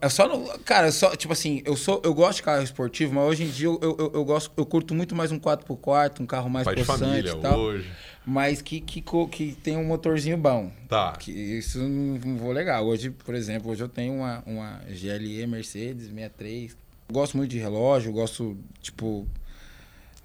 É 0.00 0.08
só 0.08 0.26
no, 0.28 0.58
cara, 0.60 0.90
só, 0.90 1.14
tipo 1.14 1.32
assim, 1.32 1.62
eu 1.64 1.76
sou 1.76 2.02
eu 2.04 2.12
gosto 2.12 2.36
de 2.38 2.42
carro 2.42 2.62
esportivo, 2.62 3.14
mas 3.14 3.24
hoje 3.24 3.44
em 3.44 3.48
dia 3.48 3.68
eu, 3.68 3.78
eu, 3.80 4.10
eu 4.14 4.24
gosto, 4.24 4.50
eu 4.56 4.66
curto 4.66 4.94
muito 4.94 5.14
mais 5.14 5.30
um 5.30 5.38
4x4, 5.38 6.20
um 6.20 6.26
carro 6.26 6.50
mais 6.50 6.64
Pai 6.64 6.74
possante 6.74 7.28
e 7.28 7.36
tal. 7.36 7.58
hoje. 7.58 7.88
Mas 8.26 8.60
que, 8.60 8.80
que, 8.80 9.00
que 9.30 9.52
tem 9.62 9.76
um 9.76 9.84
motorzinho 9.84 10.36
bom. 10.36 10.72
Tá. 10.88 11.12
Que 11.12 11.30
isso 11.30 11.78
não, 11.78 12.18
não 12.18 12.36
vou 12.36 12.50
legal. 12.50 12.84
Hoje, 12.84 13.10
por 13.10 13.36
exemplo, 13.36 13.70
hoje 13.70 13.84
eu 13.84 13.88
tenho 13.88 14.14
uma, 14.14 14.42
uma 14.44 14.80
GLE 14.88 15.46
Mercedes 15.46 16.06
63. 16.08 16.76
Gosto 17.12 17.36
muito 17.36 17.52
de 17.52 17.58
relógio, 17.58 18.10
gosto, 18.10 18.56
tipo. 18.82 19.28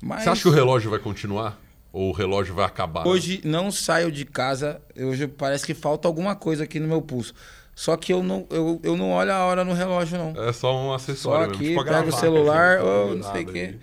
Mas 0.02 0.24
Você 0.24 0.30
acha 0.30 0.42
que 0.42 0.48
o 0.48 0.52
relógio 0.52 0.90
vai 0.90 0.98
continuar? 0.98 1.62
Ou 1.94 2.10
o 2.10 2.12
relógio 2.12 2.56
vai 2.56 2.66
acabar? 2.66 3.06
hoje 3.06 3.40
não 3.44 3.70
saio 3.72 4.12
de 4.12 4.26
casa. 4.26 4.82
Hoje 4.98 5.28
parece 5.28 5.64
que 5.64 5.76
falta 5.76 6.08
alguma 6.08 6.36
coisa 6.36 6.64
aqui 6.64 6.80
no 6.80 6.88
meu 6.88 7.04
pulso. 7.04 7.36
Só 7.76 7.96
que 7.98 8.14
eu 8.14 8.22
não, 8.22 8.46
eu, 8.50 8.80
eu 8.84 8.96
não 8.98 9.12
olho 9.12 9.32
a 9.34 9.44
hora 9.46 9.64
no 9.66 9.74
relógio, 9.74 10.18
não. 10.18 10.44
É 10.44 10.54
só 10.54 10.76
um 10.78 10.90
Só 10.90 10.96
acessório 10.96 11.48
mesmo. 11.50 11.56
aqui, 11.56 11.68
tipo 11.70 11.82
a 11.82 11.86
pega 11.86 12.10
o 12.10 12.12
celular, 12.12 12.78
assim, 12.78 12.88
ou 12.88 13.16
não 13.16 13.32
sei 13.32 13.44
o 13.44 13.48
quê. 13.48 13.76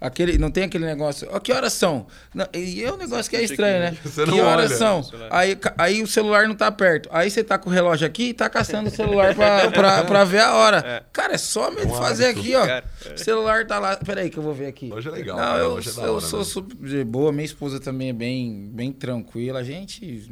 Aquele, 0.00 0.36
não 0.36 0.50
tem 0.50 0.64
aquele 0.64 0.84
negócio. 0.84 1.26
Ó, 1.32 1.40
que 1.40 1.50
horas 1.50 1.72
são? 1.72 2.06
Não, 2.34 2.46
e 2.52 2.84
é 2.84 2.92
um 2.92 2.96
negócio 2.98 3.30
que 3.30 3.36
é 3.36 3.42
estranho, 3.42 3.78
né? 3.80 3.96
Você 4.04 4.24
que 4.24 4.38
horas 4.40 4.70
olha. 4.72 4.76
são? 4.78 5.10
Aí, 5.30 5.56
aí 5.78 6.02
o 6.02 6.06
celular 6.06 6.46
não 6.46 6.54
tá 6.54 6.70
perto. 6.70 7.08
Aí 7.10 7.30
você 7.30 7.42
tá 7.42 7.56
com 7.56 7.70
o 7.70 7.72
relógio 7.72 8.06
aqui 8.06 8.24
e 8.30 8.34
tá 8.34 8.50
caçando 8.50 8.88
o 8.88 8.92
celular 8.92 9.34
pra, 9.34 9.70
pra, 9.70 10.04
pra 10.04 10.24
ver 10.24 10.40
a 10.40 10.54
hora. 10.56 11.06
Cara, 11.10 11.34
é 11.34 11.38
só 11.38 11.70
mesmo 11.70 11.94
um 11.94 11.96
fazer 11.96 12.26
hábito. 12.26 12.40
aqui, 12.40 12.54
ó. 12.54 12.66
Cara, 12.66 12.84
O 13.14 13.18
celular 13.18 13.66
tá 13.66 13.78
lá. 13.78 13.96
Peraí 13.96 14.28
que 14.28 14.36
eu 14.36 14.42
vou 14.42 14.52
ver 14.52 14.66
aqui. 14.66 14.88
Relógio 14.88 15.10
é 15.10 15.14
legal, 15.14 15.36
Não, 15.38 15.56
eu, 15.56 15.68
relógio 15.70 15.92
é 16.02 16.04
eu 16.06 16.12
hora 16.12 16.20
sou 16.20 16.38
mesmo. 16.40 16.52
super 16.52 16.76
de 16.86 17.04
boa. 17.04 17.32
Minha 17.32 17.46
esposa 17.46 17.80
também 17.80 18.10
é 18.10 18.12
bem, 18.12 18.68
bem 18.74 18.92
tranquila. 18.92 19.60
A 19.60 19.64
gente 19.64 20.28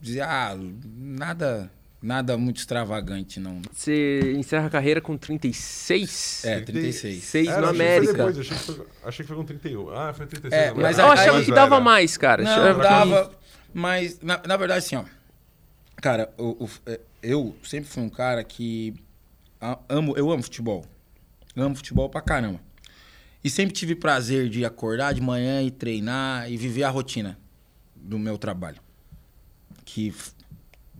dizia, 0.00 0.26
ah, 0.28 0.56
nada, 0.96 1.68
nada 2.02 2.36
muito 2.36 2.58
extravagante, 2.58 3.40
não. 3.40 3.60
Você 3.72 4.34
encerra 4.36 4.66
a 4.66 4.70
carreira 4.70 5.00
com 5.00 5.16
36? 5.16 6.44
É, 6.44 6.60
36. 6.60 7.22
Seis 7.24 7.48
Era, 7.48 7.60
no 7.60 7.66
achei 7.68 7.72
que 7.78 7.84
foi 7.84 7.86
América. 7.94 8.12
depois, 8.12 8.38
achei, 8.38 8.56
que 8.56 8.62
foi, 8.64 8.86
achei 9.04 9.24
que 9.24 9.28
foi 9.28 9.36
com 9.36 9.44
31. 9.44 9.90
Ah, 9.90 10.12
foi 10.14 10.26
36. 10.26 10.52
É, 10.62 10.74
mas 10.74 10.98
Eu 10.98 11.06
achava 11.06 11.42
que 11.44 11.50
dava 11.52 11.76
era. 11.76 11.84
mais, 11.84 12.16
cara. 12.16 12.42
Não, 12.42 12.50
Achava 12.50 12.74
que- 12.74 12.82
dava. 12.88 13.32
Mas, 13.74 14.20
na, 14.20 14.40
na 14.46 14.56
verdade, 14.56 14.78
assim, 14.84 14.96
ó. 14.96 15.04
Cara, 15.96 16.32
o- 16.38 16.64
o- 16.64 16.70
é, 16.86 17.00
eu 17.22 17.56
sempre 17.62 17.88
fui 17.90 18.02
um 18.02 18.08
cara 18.08 18.42
que 18.44 18.94
amo, 19.88 20.16
eu 20.16 20.30
amo 20.30 20.42
futebol. 20.42 20.84
Amo 21.56 21.74
futebol 21.74 22.08
pra 22.08 22.20
caramba. 22.20 22.60
E 23.42 23.48
sempre 23.50 23.72
tive 23.74 23.94
prazer 23.94 24.48
de 24.48 24.64
acordar 24.64 25.14
de 25.14 25.20
manhã 25.20 25.62
e 25.62 25.70
treinar 25.70 26.50
e 26.50 26.56
viver 26.56 26.82
a 26.84 26.90
rotina 26.90 27.38
do 27.94 28.18
meu 28.18 28.36
trabalho. 28.36 28.78
Que, 29.84 30.12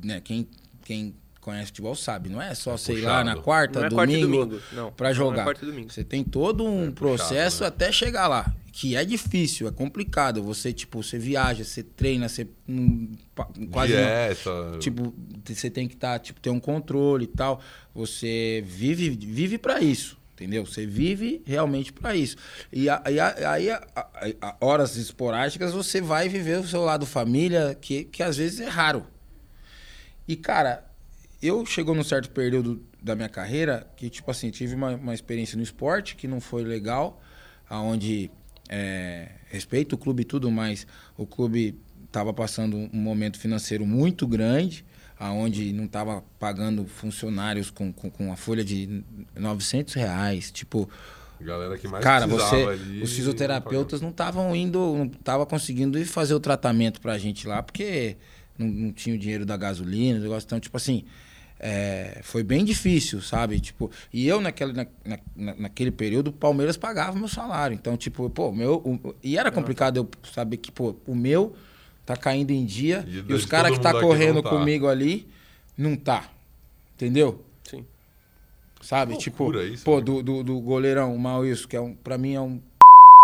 né, 0.02 0.20
quem, 0.22 0.48
quem 0.86 1.14
conhece 1.40 1.66
futebol 1.66 1.94
sabe, 1.94 2.28
não 2.28 2.42
é 2.42 2.54
só, 2.54 2.74
É 2.74 2.76
sei 2.76 3.00
lá, 3.02 3.22
na 3.22 3.36
quarta, 3.36 3.78
Não 3.80 3.86
é 3.86 3.90
quarta 3.90 4.12
e 4.12 4.20
domingo, 4.20 4.46
domingo, 4.46 4.62
não. 4.72 4.90
pra 4.90 5.08
Não 5.08 5.10
é 5.12 5.14
jogar. 5.14 5.44
quarta 5.44 5.64
e 5.64 5.68
domingo. 5.68 5.92
Você 5.92 6.02
tem 6.02 6.24
todo 6.24 6.64
um 6.64 6.88
É 6.88 6.90
puxado, 6.90 6.96
processo 6.96 7.62
né? 7.62 7.68
até 7.68 7.92
chegar 7.92 8.26
lá, 8.26 8.52
que 8.72 8.96
é 8.96 9.04
difícil, 9.04 9.68
é 9.68 9.70
complicado. 9.70 10.42
Você, 10.42 10.72
tipo, 10.72 11.02
você 11.04 11.18
viaja, 11.20 11.62
você 11.62 11.84
treina, 11.84 12.28
você 12.28 12.48
quase 13.70 13.92
não-. 13.94 14.78
Tipo, 14.80 15.14
você 15.44 15.70
tem 15.70 15.86
que 15.86 15.94
estar, 15.94 16.18
tipo, 16.18 16.40
ter 16.40 16.50
um 16.50 16.58
controle 16.60 17.24
e 17.24 17.28
tal. 17.28 17.60
Você 17.94 18.64
vive, 18.66 19.10
vive 19.10 19.56
para 19.56 19.80
isso, 19.80 20.18
entendeu? 20.34 20.66
Você 20.66 20.84
vive 20.84 21.42
realmente 21.46 21.92
para 21.92 22.16
isso. 22.16 22.36
E 22.72 22.88
aí, 22.90 23.68
horas 24.60 24.96
esporádicas, 24.96 25.72
você 25.72 26.00
vai 26.00 26.28
viver 26.28 26.58
o 26.58 26.66
seu 26.66 26.82
lado 26.82 27.06
família, 27.06 27.76
que, 27.80 28.04
que 28.04 28.22
às 28.22 28.36
vezes 28.36 28.58
é 28.60 28.68
raro. 28.68 29.06
E, 30.26 30.36
cara, 30.36 30.84
eu 31.40 31.64
chegou 31.64 31.94
num 31.94 32.04
certo 32.04 32.30
período 32.30 32.82
da 33.02 33.14
minha 33.14 33.28
carreira 33.28 33.86
que, 33.96 34.10
tipo 34.10 34.30
assim, 34.30 34.50
tive 34.50 34.74
uma, 34.74 34.94
uma 34.96 35.14
experiência 35.14 35.56
no 35.56 35.62
esporte 35.62 36.16
que 36.16 36.26
não 36.26 36.40
foi 36.40 36.64
legal, 36.64 37.20
aonde 37.68 38.30
é, 38.68 39.28
respeito 39.48 39.94
o 39.94 39.98
clube 39.98 40.22
e 40.22 40.24
tudo, 40.24 40.50
mas 40.50 40.86
o 41.16 41.26
clube 41.26 41.80
estava 42.04 42.32
passando 42.32 42.76
um 42.76 42.98
momento 42.98 43.38
financeiro 43.38 43.86
muito 43.86 44.26
grande, 44.26 44.84
aonde 45.18 45.72
não 45.72 45.84
estava 45.84 46.22
pagando 46.38 46.86
funcionários 46.86 47.70
com, 47.70 47.92
com, 47.92 48.10
com 48.10 48.32
a 48.32 48.36
folha 48.36 48.64
de 48.64 49.04
900 49.34 49.94
reais, 49.94 50.50
tipo... 50.50 50.88
Galera 51.38 51.76
que 51.76 51.86
mais 51.86 52.02
Cara, 52.02 52.26
você, 52.26 52.64
ali, 52.64 53.02
os 53.02 53.12
fisioterapeutas 53.12 54.00
não 54.00 54.08
estavam 54.08 54.56
indo, 54.56 54.78
não 54.96 55.04
estavam 55.04 55.44
conseguindo 55.44 55.98
ir 55.98 56.06
fazer 56.06 56.34
o 56.34 56.40
tratamento 56.40 56.98
pra 56.98 57.18
gente 57.18 57.46
lá, 57.46 57.62
porque 57.62 58.16
não, 58.58 58.66
não 58.66 58.92
tinha 58.92 59.14
o 59.14 59.18
dinheiro 59.18 59.44
da 59.46 59.56
gasolina, 59.56 60.18
o 60.18 60.22
negócio. 60.22 60.46
Então, 60.46 60.58
tipo 60.60 60.76
assim, 60.76 61.04
é, 61.58 62.20
foi 62.22 62.42
bem 62.42 62.64
difícil, 62.64 63.20
sabe? 63.22 63.58
Tipo, 63.60 63.90
e 64.12 64.26
eu, 64.26 64.40
naquele, 64.40 64.72
na, 64.72 64.86
na- 65.36 65.54
naquele 65.56 65.90
período, 65.90 66.28
o 66.28 66.32
Palmeiras 66.32 66.76
pagava 66.76 67.18
meu 67.18 67.28
salário. 67.28 67.74
Então, 67.74 67.96
tipo, 67.96 68.28
pô, 68.30 68.52
meu. 68.52 68.76
o- 68.76 69.14
e 69.22 69.38
era 69.38 69.50
complicado 69.50 69.96
eu 69.98 70.08
saber 70.32 70.56
que, 70.58 70.70
pô, 70.70 70.94
o 71.06 71.14
meu 71.14 71.54
tá 72.04 72.16
caindo 72.16 72.50
em 72.52 72.64
dia 72.64 73.04
E 73.08 73.24
e, 73.28 73.32
os 73.32 73.44
caras 73.46 73.72
que 73.72 73.80
tá 73.80 73.92
correndo 73.92 74.42
tá. 74.42 74.50
comigo 74.50 74.86
ali 74.86 75.26
não 75.76 75.96
tá. 75.96 76.30
Entendeu? 76.94 77.44
Sim. 77.64 77.84
Sabe? 78.80 79.14
Que 79.14 79.18
tipo, 79.18 79.52
isso, 79.60 79.84
pô, 79.84 79.96
né? 79.98 80.04
do, 80.04 80.22
do, 80.22 80.42
do 80.44 80.60
goleirão, 80.60 81.14
o 81.14 81.18
Maurício, 81.18 81.66
que 81.66 81.76
é 81.76 81.80
um, 81.80 81.94
pra 81.94 82.16
mim 82.16 82.34
é 82.34 82.40
um 82.40 82.60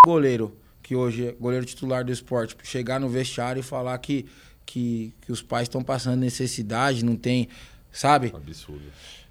goleiro, 0.05 0.57
que 0.83 0.97
hoje 0.97 1.29
é 1.29 1.33
goleiro 1.33 1.65
titular 1.65 2.05
do 2.05 2.11
esporte, 2.11 2.57
chegar 2.65 2.99
no 2.99 3.09
vestiário 3.09 3.61
e 3.61 3.63
falar 3.63 3.97
que, 3.99 4.27
que, 4.67 5.13
que 5.23 5.33
os 5.33 5.43
pais 5.43 5.65
estão 5.65 5.83
passando 5.83 6.19
necessidade, 6.19 7.05
não 7.05 7.17
tem, 7.17 7.49
sabe? 7.91 8.33
Absurdo. 8.35 8.83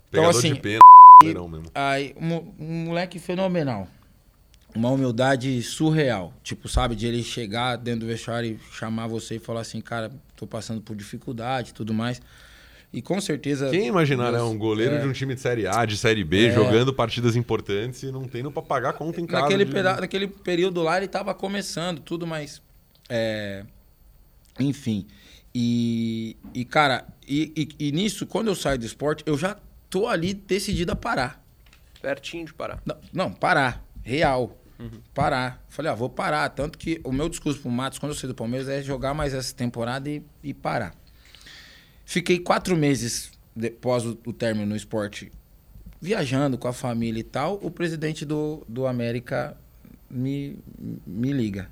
Então, 0.09 0.23
Pegador 0.23 0.29
assim, 0.39 0.53
de 0.53 0.59
pena, 0.59 0.79
goleirão 1.21 1.47
mesmo. 1.47 1.65
Aí, 1.73 2.13
um, 2.19 2.83
moleque 2.85 3.17
fenomenal. 3.19 3.87
Uma 4.73 4.89
humildade 4.89 5.61
surreal. 5.63 6.33
Tipo, 6.43 6.67
sabe, 6.69 6.95
de 6.95 7.05
ele 7.05 7.23
chegar 7.23 7.75
dentro 7.75 8.01
do 8.01 8.05
vestiário 8.07 8.51
e 8.51 8.73
chamar 8.75 9.07
você 9.07 9.35
e 9.35 9.39
falar 9.39 9.61
assim, 9.61 9.81
cara, 9.81 10.11
tô 10.35 10.47
passando 10.47 10.81
por 10.81 10.95
dificuldade 10.95 11.71
e 11.71 11.73
tudo 11.73 11.93
mais. 11.93 12.21
E 12.93 13.01
com 13.01 13.19
certeza. 13.21 13.69
Quem 13.69 13.87
imaginar, 13.87 14.31
né? 14.31 14.37
Deus- 14.37 14.49
Um 14.51 14.57
goleiro 14.57 14.95
é. 14.95 14.99
de 15.01 15.07
um 15.07 15.13
time 15.13 15.33
de 15.35 15.39
Série 15.41 15.65
A, 15.65 15.85
de 15.85 15.97
Série 15.97 16.23
B, 16.25 16.47
É. 16.47 16.51
jogando 16.53 16.93
partidas 16.93 17.35
importantes 17.37 18.03
e 18.03 18.11
não 18.11 18.27
tendo 18.27 18.51
pra 18.51 18.61
pagar 18.61 18.93
conta 18.93 19.19
em 19.21 19.25
casa. 19.25 19.43
naquele, 19.43 19.63
de- 19.65 19.81
naquele 19.81 20.27
período 20.27 20.81
lá 20.81 20.97
ele 20.97 21.07
tava 21.07 21.33
começando 21.33 21.99
tudo, 22.01 22.27
mas. 22.27 22.61
é, 23.09 23.65
enfim. 24.61 25.05
E, 25.53 26.37
e 26.53 26.63
cara, 26.63 27.05
e, 27.27 27.51
e- 27.79 27.87
e 27.87 27.91
nisso, 27.91 28.25
quando 28.25 28.47
eu 28.47 28.55
saio 28.55 28.77
do 28.79 28.85
esporte, 28.85 29.23
eu 29.25 29.37
já 29.37 29.57
tô 29.89 30.07
ali 30.07 30.33
decidido 30.33 30.91
a 30.91 30.95
parar. 30.95 31.43
Pertinho 32.01 32.45
de 32.45 32.53
parar. 32.53 32.81
Não, 32.85 32.97
não, 33.13 33.31
parar. 33.33 33.85
Real. 34.01 34.57
Parar. 35.13 35.63
Falei, 35.69 35.91
ah, 35.91 35.95
vou 35.95 36.09
parar. 36.09 36.49
Tanto 36.49 36.75
que 36.77 36.99
o 37.03 37.11
meu 37.11 37.29
discurso 37.29 37.59
pro 37.61 37.69
Matos, 37.69 37.99
quando 37.99 38.13
eu 38.13 38.17
saí 38.17 38.27
do 38.27 38.33
Palmeiras, 38.33 38.67
é 38.67 38.81
jogar 38.81 39.13
mais 39.13 39.31
essa 39.33 39.53
temporada 39.53 40.09
e, 40.09 40.23
e 40.43 40.53
parar. 40.55 40.95
Fiquei 42.03 42.39
quatro 42.39 42.75
meses 42.75 43.31
depois 43.55 44.03
o, 44.05 44.17
o 44.25 44.33
término 44.33 44.65
no 44.65 44.75
esporte, 44.75 45.31
viajando 46.01 46.57
com 46.57 46.67
a 46.67 46.73
família 46.73 47.19
e 47.19 47.23
tal. 47.23 47.59
O 47.61 47.69
presidente 47.69 48.25
do, 48.25 48.65
do 48.67 48.87
América 48.87 49.55
me, 50.09 50.57
me 51.05 51.31
liga. 51.31 51.69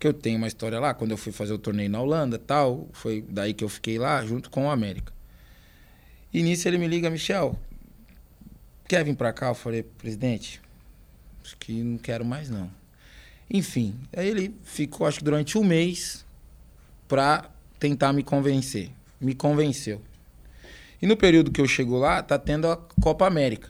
Que 0.00 0.08
eu 0.08 0.12
tenho 0.12 0.38
uma 0.38 0.48
história 0.48 0.80
lá, 0.80 0.94
quando 0.94 1.12
eu 1.12 1.16
fui 1.16 1.30
fazer 1.30 1.52
o 1.52 1.58
torneio 1.58 1.90
na 1.90 2.00
Holanda 2.00 2.38
tal. 2.38 2.88
Foi 2.92 3.24
daí 3.28 3.54
que 3.54 3.62
eu 3.62 3.68
fiquei 3.68 3.98
lá, 3.98 4.24
junto 4.24 4.50
com 4.50 4.66
o 4.66 4.70
América. 4.70 5.12
E 6.32 6.42
nisso 6.42 6.66
ele 6.66 6.78
me 6.78 6.88
liga, 6.88 7.10
Michel, 7.10 7.56
quer 8.88 9.04
vir 9.04 9.14
pra 9.14 9.32
cá? 9.32 9.48
Eu 9.48 9.54
falei, 9.54 9.82
presidente, 9.82 10.60
acho 11.44 11.56
que 11.58 11.82
não 11.82 11.98
quero 11.98 12.24
mais 12.24 12.48
não. 12.48 12.70
Enfim, 13.48 13.94
aí 14.16 14.28
ele 14.28 14.54
ficou, 14.62 15.06
acho 15.06 15.18
que 15.18 15.24
durante 15.24 15.58
um 15.58 15.64
mês, 15.64 16.24
pra 17.06 17.50
tentar 17.78 18.12
me 18.12 18.22
convencer. 18.22 18.90
Me 19.20 19.34
convenceu. 19.34 20.00
E 21.02 21.06
no 21.06 21.16
período 21.16 21.50
que 21.50 21.60
eu 21.60 21.66
chego 21.66 21.98
lá, 21.98 22.22
tá 22.22 22.38
tendo 22.38 22.68
a 22.68 22.76
Copa 22.76 23.26
América. 23.26 23.68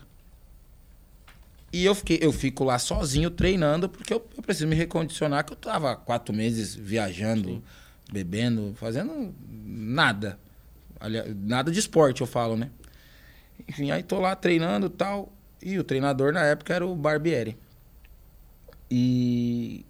E 1.72 1.84
eu, 1.84 1.94
fiquei, 1.94 2.18
eu 2.20 2.32
fico 2.32 2.64
lá 2.64 2.78
sozinho 2.78 3.30
treinando, 3.30 3.88
porque 3.88 4.12
eu, 4.12 4.26
eu 4.36 4.42
preciso 4.42 4.66
me 4.66 4.74
recondicionar, 4.74 5.44
que 5.44 5.52
eu 5.52 5.56
tava 5.56 5.92
há 5.92 5.96
quatro 5.96 6.34
meses 6.34 6.74
viajando, 6.74 7.62
bebendo, 8.12 8.74
fazendo 8.74 9.32
nada. 9.48 10.38
Aliás, 10.98 11.34
nada 11.36 11.70
de 11.70 11.78
esporte, 11.78 12.20
eu 12.20 12.26
falo, 12.26 12.56
né? 12.56 12.70
Enfim, 13.68 13.90
aí 13.90 14.02
tô 14.02 14.18
lá 14.18 14.34
treinando 14.34 14.86
e 14.86 14.90
tal. 14.90 15.32
E 15.62 15.78
o 15.78 15.84
treinador 15.84 16.32
na 16.32 16.44
época 16.44 16.74
era 16.74 16.84
o 16.84 16.96
Barbieri. 16.96 17.56
E 18.90 19.84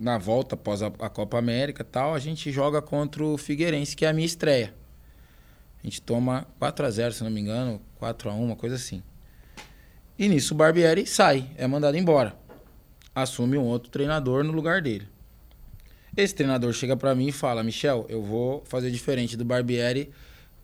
na 0.00 0.16
volta, 0.16 0.54
após 0.54 0.82
a, 0.82 0.86
a 0.86 1.10
Copa 1.10 1.38
América 1.38 1.82
e 1.82 1.84
tal, 1.84 2.14
a 2.14 2.18
gente 2.18 2.50
joga 2.50 2.80
contra 2.80 3.22
o 3.24 3.36
Figueirense, 3.36 3.94
que 3.94 4.06
é 4.06 4.08
a 4.08 4.12
minha 4.12 4.26
estreia. 4.26 4.74
A 5.82 5.86
gente 5.86 6.00
toma 6.00 6.46
4 6.58 6.86
a 6.86 6.90
0 6.90 7.12
se 7.12 7.22
não 7.22 7.30
me 7.30 7.40
engano, 7.40 7.80
4 7.96 8.30
a 8.30 8.34
1 8.34 8.44
uma 8.44 8.56
coisa 8.56 8.76
assim. 8.76 9.02
E 10.18 10.28
nisso 10.28 10.52
o 10.52 10.56
Barbieri 10.56 11.06
sai, 11.06 11.48
é 11.56 11.66
mandado 11.66 11.96
embora. 11.96 12.36
Assume 13.14 13.56
um 13.56 13.64
outro 13.64 13.88
treinador 13.88 14.42
no 14.42 14.52
lugar 14.52 14.82
dele. 14.82 15.06
Esse 16.16 16.34
treinador 16.34 16.72
chega 16.72 16.96
pra 16.96 17.14
mim 17.14 17.28
e 17.28 17.32
fala: 17.32 17.62
Michel, 17.62 18.04
eu 18.08 18.20
vou 18.20 18.64
fazer 18.66 18.90
diferente 18.90 19.36
do 19.36 19.44
Barbieri, 19.44 20.10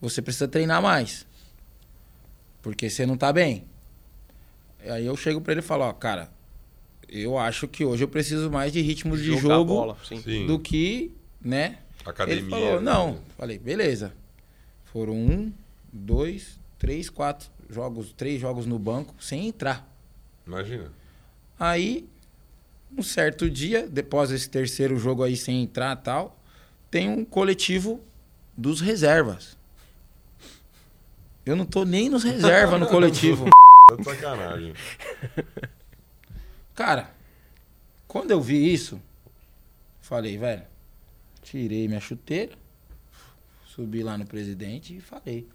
você 0.01 0.21
precisa 0.21 0.49
treinar 0.49 0.83
mais. 0.83 1.25
Porque 2.61 2.91
você 2.91 3.07
não 3.07 3.17
tá 3.17 3.33
bem. 3.33 3.65
Aí 4.81 5.07
eu 5.07 5.17
chego 5.17 5.41
pra 5.41 5.53
ele 5.53 5.61
e 5.61 5.63
falo, 5.63 5.85
ó, 5.85 5.93
cara, 5.93 6.31
eu 7.09 7.39
acho 7.39 7.69
que 7.69 7.85
hoje 7.85 8.03
eu 8.03 8.09
preciso 8.09 8.51
mais 8.51 8.73
de 8.73 8.81
ritmo 8.81 9.17
de 9.17 9.25
Jogar 9.25 9.41
jogo 9.41 9.65
bola, 9.65 9.97
sim. 10.05 10.21
Sim. 10.21 10.47
do 10.47 10.59
que, 10.59 11.13
né? 11.41 11.79
Academia. 12.05 12.43
Ele 12.43 12.51
falou, 12.51 12.81
né? 12.81 12.93
não. 12.93 13.21
Falei, 13.39 13.59
beleza. 13.59 14.13
Foram 14.87 15.15
um, 15.15 15.53
dois, 15.93 16.59
três, 16.79 17.09
quatro 17.09 17.54
jogos, 17.69 18.13
três 18.13 18.41
jogos 18.41 18.67
no 18.67 18.79
banco 18.79 19.15
sem 19.21 19.49
entrar. 19.49 19.89
Imagina. 20.47 20.93
Aí, 21.59 22.09
um 22.97 23.03
certo 23.03 23.51
dia, 23.51 23.87
depois 23.87 24.31
desse 24.31 24.49
terceiro 24.49 24.97
jogo 24.97 25.23
aí 25.23 25.37
sem 25.37 25.63
entrar 25.63 25.97
e 25.97 26.03
tal, 26.03 26.41
tem 26.91 27.09
um 27.09 27.25
coletivo 27.25 28.01
dos 28.57 28.81
reservas. 28.81 29.57
Eu 31.45 31.57
não 31.57 31.67
tô 31.67 31.85
nem 31.85 32.09
nos 32.09 32.23
reservas 32.23 32.81
no 32.81 32.87
coletivo. 32.89 33.47
Tá 33.89 34.03
sacanagem. 34.05 34.73
Cara, 36.75 37.11
quando 38.07 38.31
eu 38.31 38.41
vi 38.41 38.73
isso, 38.73 39.01
falei, 40.01 40.39
velho, 40.39 40.63
tirei 41.43 41.87
minha 41.87 42.01
chuteira, 42.01 42.57
subi 43.67 44.03
lá 44.03 44.17
no 44.17 44.27
presidente 44.27 44.97
e 44.97 45.01
falei. 45.01 45.47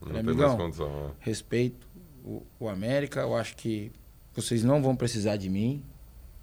Não 0.00 0.08
Falei, 0.08 0.22
tem 0.24 0.34
mais 0.34 0.54
condição. 0.54 0.88
né? 0.88 1.10
respeito 1.20 1.86
o, 2.24 2.42
o 2.60 2.68
América, 2.68 3.20
eu 3.20 3.34
acho 3.36 3.56
que 3.56 3.90
vocês 4.34 4.62
não 4.62 4.82
vão 4.82 4.94
precisar 4.94 5.36
de 5.36 5.48
mim, 5.48 5.82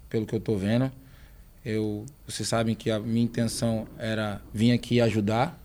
pelo 0.08 0.26
que 0.26 0.34
eu 0.34 0.40
tô 0.40 0.56
vendo. 0.56 0.90
Eu, 1.64 2.04
vocês 2.26 2.48
sabem 2.48 2.74
que 2.74 2.90
a 2.90 2.98
minha 3.00 3.24
intenção 3.24 3.86
era 3.98 4.40
vir 4.52 4.72
aqui 4.72 5.00
ajudar. 5.00 5.60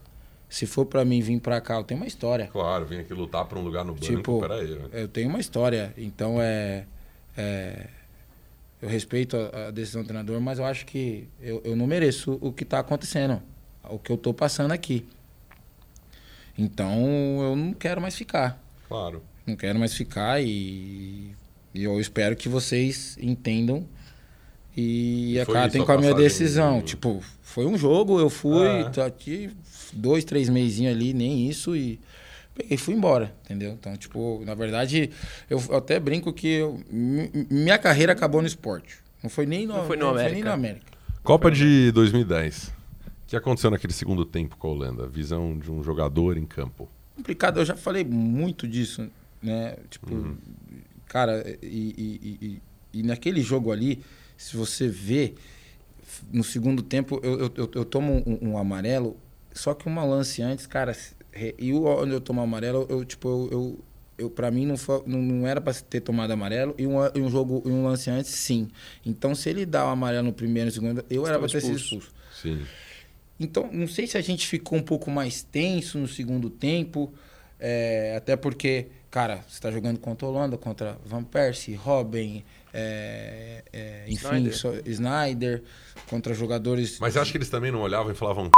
Se 0.50 0.66
for 0.66 0.86
pra 0.86 1.06
mim 1.06 1.22
vir 1.22 1.39
pra 1.39 1.62
cá, 1.62 1.76
eu 1.78 1.84
tenho 1.84 2.00
uma 2.00 2.08
história. 2.08 2.48
Claro, 2.48 2.86
vim 2.86 3.00
aqui 3.00 3.14
lutar 3.14 3.46
pra 3.46 3.58
um 3.58 3.64
lugar 3.64 3.86
no 3.86 3.94
banco. 3.94 4.06
Tipo, 4.06 4.42
Peraí, 4.42 4.68
né? 4.76 4.89
Eu 4.92 5.08
tenho 5.08 5.30
uma 5.30 5.39
história, 5.39 5.94
então 5.98 6.42
é, 6.42 6.86
é- 7.38 7.88
eu 8.82 8.89
respeito 8.89 9.38
a, 9.38 9.68
a 9.68 9.72
decisão 9.72 10.02
do 10.02 10.08
treinador, 10.08 10.42
mas 10.42 10.60
eu 10.60 10.66
acho 10.66 10.86
que 10.86 11.28
eu, 11.39 11.62
eu 11.64 11.76
não 11.76 11.88
mereço 11.88 12.38
o 12.42 12.52
que 12.52 12.64
está 12.64 12.80
acontecendo, 12.80 13.42
o 13.89 13.98
que 14.00 14.12
eu 14.12 14.16
estou 14.16 14.34
passando 14.34 14.72
aqui. 14.72 15.06
Então 16.66 16.95
eu 17.41 17.55
não 17.55 17.74
quero 17.74 17.99
mais 17.99 18.16
ficar, 18.16 18.62
Claro. 18.88 19.24
não 19.47 19.55
quero 19.55 19.80
mais 19.80 19.93
ficar 19.95 20.39
e, 20.41 21.32
e 21.74 21.84
eu 21.84 21.99
espero 21.99 22.36
que 22.36 22.47
vocês 22.47 23.18
entendam 23.20 23.88
e 24.78 25.38
E 25.38 25.45
foi 25.45 25.55
com 25.86 25.91
a 25.91 25.95
a 25.95 25.97
minha 25.97 26.14
decisão. 26.14 26.80
do- 26.80 26.86
Tipo, 26.86 27.24
foi 27.41 27.66
um 27.66 27.78
jogo, 27.78 28.20
eu 28.20 28.30
fui, 28.30 28.68
Ah. 28.68 28.89
tô 28.89 29.01
aqui 29.01 29.49
dois, 29.91 30.24
três 30.24 30.49
meizinhos 30.49 30.95
ali, 30.95 31.14
nem 31.14 31.49
isso, 31.49 31.76
e 31.76 31.99
peguei 32.53 32.76
e 32.76 32.78
fui 32.78 32.93
embora, 32.93 33.34
entendeu? 33.43 33.72
Então, 33.74 33.95
tipo, 33.97 34.41
na 34.45 34.53
verdade, 34.53 35.09
eu 35.49 35.59
até 35.76 35.99
brinco 35.99 36.32
que 36.32 36.47
eu- 36.47 36.80
mi- 36.89 37.32
minha 37.49 37.78
carreira 37.78 38.14
acabou 38.14 38.39
no 38.41 38.47
esporte. 38.47 38.97
Não 39.24 39.30
foi 39.30 39.45
nem 39.45 39.66
no, 39.66 39.74
Não 39.78 39.86
foi 39.88 39.97
no 39.97 40.05
nem 40.14 40.22
América. 40.26 40.45
no 40.49 40.53
América. 40.53 40.86
Copa 41.24 41.49
de 41.51 41.91
2010. 41.91 42.72
O 43.32 43.34
que 43.34 43.38
aconteceu 43.38 43.72
naquele 43.72 43.94
segundo 43.94 44.26
tempo 44.26 44.58
com 44.58 44.68
a 44.68 44.72
Holanda? 44.72 45.08
Visão 45.08 45.58
de 45.58 45.72
um 45.72 45.82
jogador 45.82 46.36
em 46.38 46.46
campo. 46.46 46.90
complicado. 47.16 47.60
Eu 47.62 47.66
já 47.66 47.78
falei 47.78 48.04
muito 48.04 48.68
disso, 48.68 49.08
né? 49.42 49.78
Tipo, 49.90 50.14
Uhum. 50.14 50.38
cara, 51.08 51.42
e, 51.64 51.96
e- 51.98 52.38
e- 52.42 52.62
e- 53.00 53.04
naquele 53.04 53.40
jogo 53.42 53.72
ali, 53.72 54.04
se 54.36 54.58
você 54.58 54.90
vê, 54.90 55.36
no 56.34 56.44
segundo 56.44 56.82
tempo, 56.84 57.22
eu, 57.24 57.40
eu, 57.56 57.70
eu- 57.74 57.86
tomo 57.86 58.22
um, 58.28 58.50
um 58.50 58.58
amarelo, 58.58 59.16
só 59.54 59.74
que 59.74 59.88
uma 59.88 60.04
lance 60.04 60.42
antes, 60.42 60.68
cara, 60.68 60.94
e 61.58 61.72
o- 61.72 61.86
onde 61.86 62.12
eu 62.12 62.20
tomo 62.20 62.42
amarelo, 62.42 62.86
eu, 62.90 63.06
tipo, 63.06 63.30
eu, 63.30 63.50
eu, 63.52 63.80
eu 64.18 64.30
para 64.30 64.52
mim 64.52 64.66
não, 64.66 64.76
foi, 64.76 65.04
não, 65.06 65.22
não 65.22 65.48
era 65.48 65.62
para 65.62 65.74
ter 65.74 66.02
tomado 66.02 66.32
amarelo, 66.32 66.76
e 66.78 66.86
um, 66.86 66.98
um 67.16 67.30
jogo, 67.30 67.62
e 67.66 67.70
um 67.70 67.86
lance 67.86 68.10
antes, 68.10 68.32
sim. 68.32 68.68
Então, 69.06 69.34
se 69.36 69.50
ele 69.50 69.66
dá 69.66 69.86
o 69.86 69.90
amarelo 69.90 70.26
no 70.28 70.34
primeiro 70.34 70.68
e 70.68 70.70
no 70.70 70.74
segundo, 70.74 71.06
eu 71.10 71.26
era 71.26 71.40
para 71.40 71.48
ter 71.48 71.62
sido 71.62 71.78
expulso. 71.78 72.08
expulso. 72.10 72.14
Sim. 72.34 72.66
Então, 73.46 73.70
não 73.72 73.88
sei 73.88 74.08
se 74.08 74.18
a 74.18 74.22
gente 74.22 74.48
ficou 74.48 74.78
um 74.78 74.82
pouco 74.84 75.10
mais 75.12 75.42
tenso 75.44 75.98
no 75.98 76.08
segundo 76.08 76.50
tempo, 76.50 77.12
é, 77.60 78.14
até 78.18 78.36
porque, 78.36 78.88
cara, 79.10 79.38
você 79.48 79.56
está 79.56 79.72
jogando 79.72 80.00
contra 80.00 80.28
a 80.28 80.30
Holanda, 80.30 80.58
contra 80.58 80.98
Van 81.06 81.24
Persie, 81.24 81.74
Robin, 81.76 82.44
é, 82.74 83.64
é, 83.74 84.04
enfim, 84.08 84.26
Snyder. 84.28 84.58
só- 84.58 84.74
Snyder, 84.86 85.64
contra 86.10 86.34
jogadores. 86.34 86.98
Mas 87.00 87.18
acho 87.18 87.32
que 87.32 87.38
eles 87.38 87.50
também 87.50 87.72
não 87.72 87.82
olhavam 87.82 88.12
e 88.12 88.16
falavam. 88.16 88.50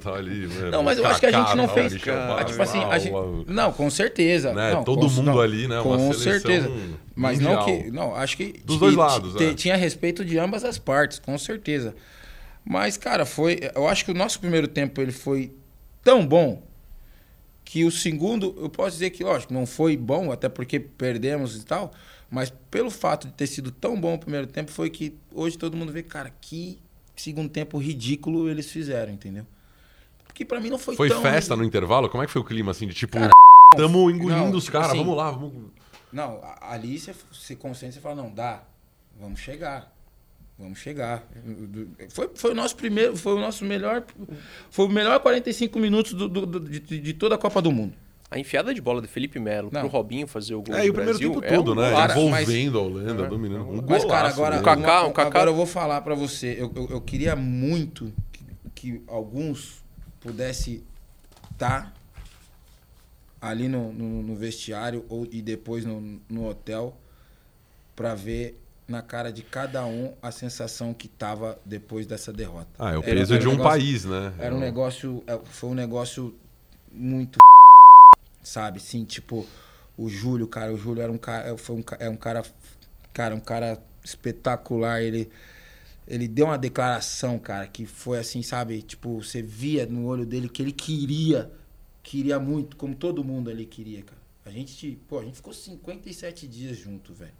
tá 0.00 0.14
ali, 0.14 0.46
né? 0.46 0.70
Não, 0.70 0.82
mas 0.82 0.96
eu 0.96 1.04
acho 1.06 1.18
que 1.18 1.26
a 1.26 1.32
gente 1.32 1.56
não 1.56 1.68
fez. 1.68 1.92
Ah, 2.06 2.26
Bastos, 2.28 2.50
tipo 2.52 2.62
assim, 2.62 2.84
a 2.84 2.98
gente- 2.98 3.12
não, 3.48 3.72
com 3.72 3.90
certeza. 3.90 4.52
né? 4.54 4.72
Não, 4.74 4.84
Todo 4.84 5.00
com- 5.08 5.12
mundo 5.14 5.22
não, 5.26 5.40
ali, 5.40 5.66
né? 5.66 5.80
Uma 5.80 5.96
Com 5.96 6.12
certeza. 6.12 6.70
Mas 7.16 7.40
não 7.40 7.56
mundial. 7.56 7.82
que. 7.82 7.90
Não, 7.90 8.14
acho 8.14 8.36
que. 8.36 8.60
Dos 8.64 8.78
dois 8.78 8.94
lados, 8.94 9.34
te- 9.34 9.44
é. 9.44 9.54
Tinha 9.54 9.76
respeito 9.76 10.24
de 10.24 10.38
ambas 10.38 10.64
as 10.64 10.78
partes, 10.78 11.18
com 11.18 11.36
certeza. 11.36 11.94
Mas, 12.68 12.96
cara, 12.96 13.24
foi. 13.24 13.60
Eu 13.74 13.86
acho 13.86 14.04
que 14.04 14.10
o 14.10 14.14
nosso 14.14 14.40
primeiro 14.40 14.66
tempo 14.66 15.00
ele 15.00 15.12
foi 15.12 15.54
tão 16.02 16.26
bom 16.26 16.62
que 17.64 17.84
o 17.84 17.90
segundo, 17.90 18.54
eu 18.58 18.68
posso 18.68 18.92
dizer 18.92 19.10
que, 19.10 19.22
lógico, 19.22 19.54
não 19.54 19.66
foi 19.66 19.96
bom, 19.96 20.32
até 20.32 20.48
porque 20.48 20.80
perdemos 20.80 21.56
e 21.56 21.64
tal. 21.64 21.92
Mas 22.28 22.52
pelo 22.70 22.90
fato 22.90 23.28
de 23.28 23.34
ter 23.34 23.46
sido 23.46 23.70
tão 23.70 24.00
bom 24.00 24.14
o 24.14 24.18
primeiro 24.18 24.48
tempo, 24.48 24.70
foi 24.70 24.90
que 24.90 25.16
hoje 25.32 25.56
todo 25.56 25.76
mundo 25.76 25.92
vê, 25.92 26.02
cara, 26.02 26.32
que 26.40 26.78
segundo 27.14 27.48
tempo 27.48 27.78
ridículo 27.78 28.48
eles 28.48 28.70
fizeram, 28.70 29.12
entendeu? 29.12 29.46
Porque 30.26 30.44
pra 30.44 30.60
mim 30.60 30.68
não 30.68 30.78
foi, 30.78 30.96
Foi 30.96 31.08
tão. 31.08 31.22
festa 31.22 31.56
no 31.56 31.64
intervalo? 31.64 32.08
Como 32.08 32.22
é 32.22 32.26
que 32.26 32.32
foi 32.32 32.42
o 32.42 32.44
clima 32.44 32.72
assim? 32.72 32.86
De 32.86 32.94
tipo, 32.94 33.16
Cara, 33.18 33.30
tamo 33.76 34.10
engolindo 34.10 34.50
não, 34.50 34.58
os 34.58 34.68
caras, 34.68 34.88
assim, 34.88 34.98
vamos 34.98 35.16
lá, 35.16 35.30
vamos. 35.30 35.70
Não, 36.12 36.40
ali 36.60 36.98
você 36.98 37.14
se 37.32 37.56
concentra 37.56 37.90
e 37.90 37.92
você 37.94 38.00
fala, 38.00 38.16
não, 38.16 38.32
dá, 38.32 38.62
vamos 39.18 39.40
chegar. 39.40 39.95
Vamos 40.58 40.78
chegar. 40.78 41.22
Foi, 42.08 42.30
foi 42.34 42.52
o 42.52 42.54
nosso 42.54 42.76
primeiro, 42.76 43.14
foi 43.16 43.34
o 43.34 43.38
nosso 43.38 43.64
melhor. 43.64 44.04
Foi 44.70 44.86
o 44.86 44.88
melhor 44.88 45.20
45 45.20 45.78
minutos 45.78 46.14
do, 46.14 46.28
do- 46.28 46.46
do- 46.46 46.60
de, 46.60 46.80
de 46.80 47.12
toda 47.12 47.34
a 47.34 47.38
Copa 47.38 47.60
do 47.60 47.70
Mundo. 47.70 47.94
A 48.30 48.38
enfiada 48.38 48.72
de 48.74 48.80
bola 48.80 49.00
do 49.02 49.06
Felipe 49.06 49.38
Melo 49.38 49.68
Não. 49.70 49.82
pro 49.82 49.88
Robinho 49.90 50.26
fazer 50.26 50.54
o 50.54 50.62
gol 50.62 50.74
É, 50.74 50.80
do 50.80 50.86
e 50.86 50.90
o 50.90 50.94
primeiro 50.94 51.18
Brasil 51.18 51.40
tempo 51.40 51.44
é 51.44 51.56
todo, 51.56 51.72
um 51.72 51.74
né? 51.76 51.92
Cara, 51.92 52.18
Envolvendo 52.18 52.78
a 52.78 52.82
Holanda, 52.82 53.24
É. 53.24 53.28
dominando. 53.28 53.68
Um 53.70 53.82
Mas, 53.88 54.04
cara, 54.04 54.28
agora. 54.28 54.58
O 54.58 54.62
Kaká- 54.62 55.02
uma- 55.02 55.08
o 55.08 55.12
Kaká- 55.12 55.28
agora 55.28 55.50
eu 55.50 55.54
vou 55.54 55.66
falar 55.66 56.00
pra 56.00 56.14
você. 56.14 56.56
Eu, 56.58 56.72
eu, 56.74 56.88
eu 56.90 57.00
queria 57.00 57.36
muito 57.36 58.12
que, 58.32 58.44
que 58.74 59.02
alguns 59.06 59.84
pudessem 60.20 60.82
estar 61.52 61.94
ali 63.40 63.68
no, 63.68 63.92
no, 63.92 64.22
no 64.22 64.34
vestiário 64.34 65.04
ou, 65.08 65.26
e 65.30 65.40
depois 65.42 65.84
no, 65.84 66.18
no 66.28 66.48
hotel 66.48 66.96
pra 67.94 68.14
ver 68.14 68.60
na 68.88 69.02
cara 69.02 69.32
de 69.32 69.42
cada 69.42 69.84
um 69.84 70.14
a 70.22 70.30
sensação 70.30 70.94
que 70.94 71.08
tava 71.08 71.58
depois 71.64 72.06
dessa 72.06 72.32
derrota. 72.32 72.68
Ah, 72.78 72.92
é 72.92 72.98
o 72.98 73.02
Era- 73.02 73.14
peso 73.14 73.34
era 73.34 73.42
de 73.42 73.48
um 73.48 73.52
negócio- 73.52 73.70
país, 73.70 74.04
né? 74.04 74.34
Era 74.38 74.54
um 74.54 74.58
negócio. 74.60 75.24
é, 75.26 75.38
Foi 75.44 75.70
um 75.70 75.74
negócio 75.74 76.34
muito. 76.92 77.38
Sabe? 78.42 78.78
Sim, 78.80 79.04
tipo, 79.04 79.44
o 79.96 80.08
Júlio, 80.08 80.46
cara. 80.46 80.72
O 80.72 80.76
Júlio 80.76 81.02
era 81.02 81.10
um 81.10 81.18
cara. 81.18 81.56
Foi 81.58 81.76
um, 81.76 81.84
é 81.98 82.08
um 82.08 82.16
cara. 82.16 82.44
Cara, 83.12 83.34
um 83.34 83.40
cara 83.40 83.82
espetacular. 84.04 85.02
Ele. 85.02 85.28
Ele 86.06 86.28
deu 86.28 86.46
uma 86.46 86.56
declaração, 86.56 87.36
cara, 87.36 87.66
que 87.66 87.84
foi 87.84 88.20
assim, 88.20 88.40
sabe? 88.40 88.80
Tipo, 88.80 89.20
você 89.20 89.42
via 89.42 89.84
no 89.86 90.06
olho 90.06 90.24
dele 90.24 90.48
que 90.48 90.62
ele 90.62 90.70
queria. 90.70 91.50
Queria 92.00 92.38
muito, 92.38 92.76
como 92.76 92.94
todo 92.94 93.24
mundo 93.24 93.50
ali 93.50 93.66
queria, 93.66 94.02
cara. 94.04 94.20
A 94.44 94.50
gente, 94.52 94.96
pô, 95.08 95.18
a 95.18 95.24
gente 95.24 95.34
ficou 95.34 95.52
57 95.52 96.46
dias 96.46 96.76
junto, 96.78 97.12
velho. 97.12 97.32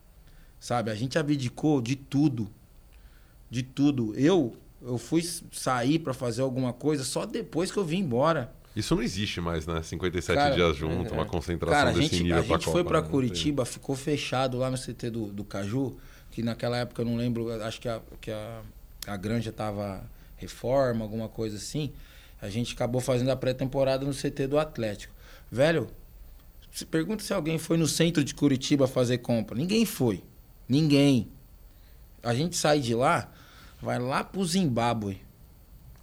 Sabe? 0.59 0.91
A 0.91 0.95
gente 0.95 1.19
abdicou 1.19 1.81
de 1.81 1.97
tudo. 1.97 2.51
De 3.51 3.63
tudo. 3.63 4.15
Eu 4.15 4.57
eu 4.83 4.99
fui 4.99 5.23
sair 5.53 5.99
pra 5.99 6.15
fazer 6.15 6.43
alguma 6.43 6.73
coisa 6.73 7.03
só 7.03 7.25
depois 7.25 7.71
que 7.71 7.79
eu 7.79 7.85
vim 7.85 7.99
embora. 7.99 8.53
Isso 8.75 8.95
não 8.95 9.03
existe 9.03 9.41
mais, 9.41 9.67
né? 9.67 9.83
57 9.83 10.37
Cara, 10.37 10.55
dias 10.55 10.77
junto, 10.77 11.13
é. 11.13 11.17
uma 11.17 11.25
concentração 11.25 11.77
Cara, 11.77 11.91
a 11.91 11.93
desse 11.93 12.17
gente, 12.17 12.23
nível 12.25 12.39
a 12.39 12.43
gente 12.43 12.65
Copa, 12.65 12.71
foi 12.71 12.85
pra 12.85 13.01
né? 13.01 13.09
Curitiba, 13.09 13.65
ficou 13.65 13.97
fechado 13.97 14.59
lá 14.59 14.71
no 14.71 14.77
CT 14.77 15.11
do, 15.11 15.27
do 15.27 15.45
Caju, 15.45 15.97
que 16.31 16.43
naquela 16.43 16.77
época 16.77 17.01
eu 17.01 17.07
não 17.07 17.17
lembro, 17.17 17.51
acho 17.63 17.81
que 17.81 17.89
a, 17.89 18.01
que 18.21 18.31
a, 18.31 18.61
a 19.07 19.17
granja 19.17 19.51
tava 19.51 20.05
reforma, 20.37 21.03
alguma 21.05 21.29
coisa 21.29 21.57
assim. 21.57 21.91
A 22.41 22.51
gente 22.51 22.75
acabou 22.75 23.01
fazendo 23.01 23.31
a 23.31 23.37
pré-temporada 23.37 24.05
no 24.05 24.13
CT 24.13 24.47
do 24.47 24.59
Atlético. 24.59 25.15
Velho, 25.51 25.89
se 26.71 26.85
pergunta 26.85 27.25
se 27.25 27.33
alguém 27.33 27.57
foi 27.57 27.79
no 27.79 27.87
centro 27.87 28.23
de 28.23 28.35
Curitiba 28.35 28.87
fazer 28.87 29.19
compra. 29.19 29.57
Ninguém 29.57 29.87
foi. 29.87 30.23
Ninguém. 30.69 31.29
A 32.23 32.35
gente 32.35 32.57
sai 32.57 32.81
de 32.81 32.95
lá, 32.95 33.31
vai 33.81 33.99
lá 33.99 34.25
pro 34.25 34.45
Zimbábue 34.45 35.21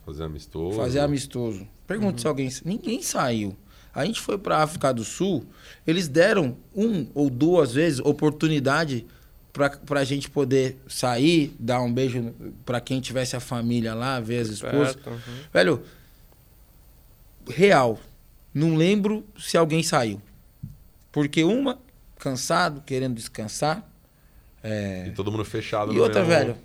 Fazer 0.05 0.24
amistoso. 0.24 0.78
fazer 0.78 0.99
amistoso. 0.99 1.68
Pergunta 1.88 2.20
se 2.20 2.28
alguém. 2.28 2.49
Ninguém 2.66 3.01
saiu. 3.01 3.55
A 3.93 4.05
gente 4.05 4.20
foi 4.20 4.38
para 4.38 4.64
África 4.64 4.93
do 4.93 5.03
Sul, 5.03 5.45
eles 5.86 6.07
deram 6.07 6.57
um 6.76 7.07
ou 7.14 7.30
duas 7.30 7.74
vezes 7.74 7.99
oportunidade 7.99 9.05
para 9.53 9.99
a 9.99 10.03
gente 10.03 10.32
poder 10.32 10.80
sair, 10.88 11.55
dar 11.59 11.80
um 11.80 11.93
beijo 11.93 12.34
para 12.66 12.82
quem 12.82 12.99
tivesse 12.99 13.36
a 13.36 13.39
família 13.39 13.93
lá, 13.93 14.20
ver 14.20 14.39
as 14.39 14.47
esposas. 14.47 14.95
Uhum. 15.05 15.20
Velho, 15.53 15.84
real. 17.47 17.99
Não 18.51 18.76
lembro 18.76 19.24
se 19.38 19.55
alguém 19.55 19.84
saiu. 19.84 20.20
Porque 21.11 21.43
uma, 21.43 21.80
cansado, 22.18 22.82
querendo 22.82 23.14
descansar. 23.14 23.88
E 25.07 25.11
todo 25.11 25.32
mundo 25.32 25.43
fechado 25.45 25.93
E 25.93 25.99
outra, 25.99 26.22
mesmo- 26.24 26.34
velho, 26.36 26.57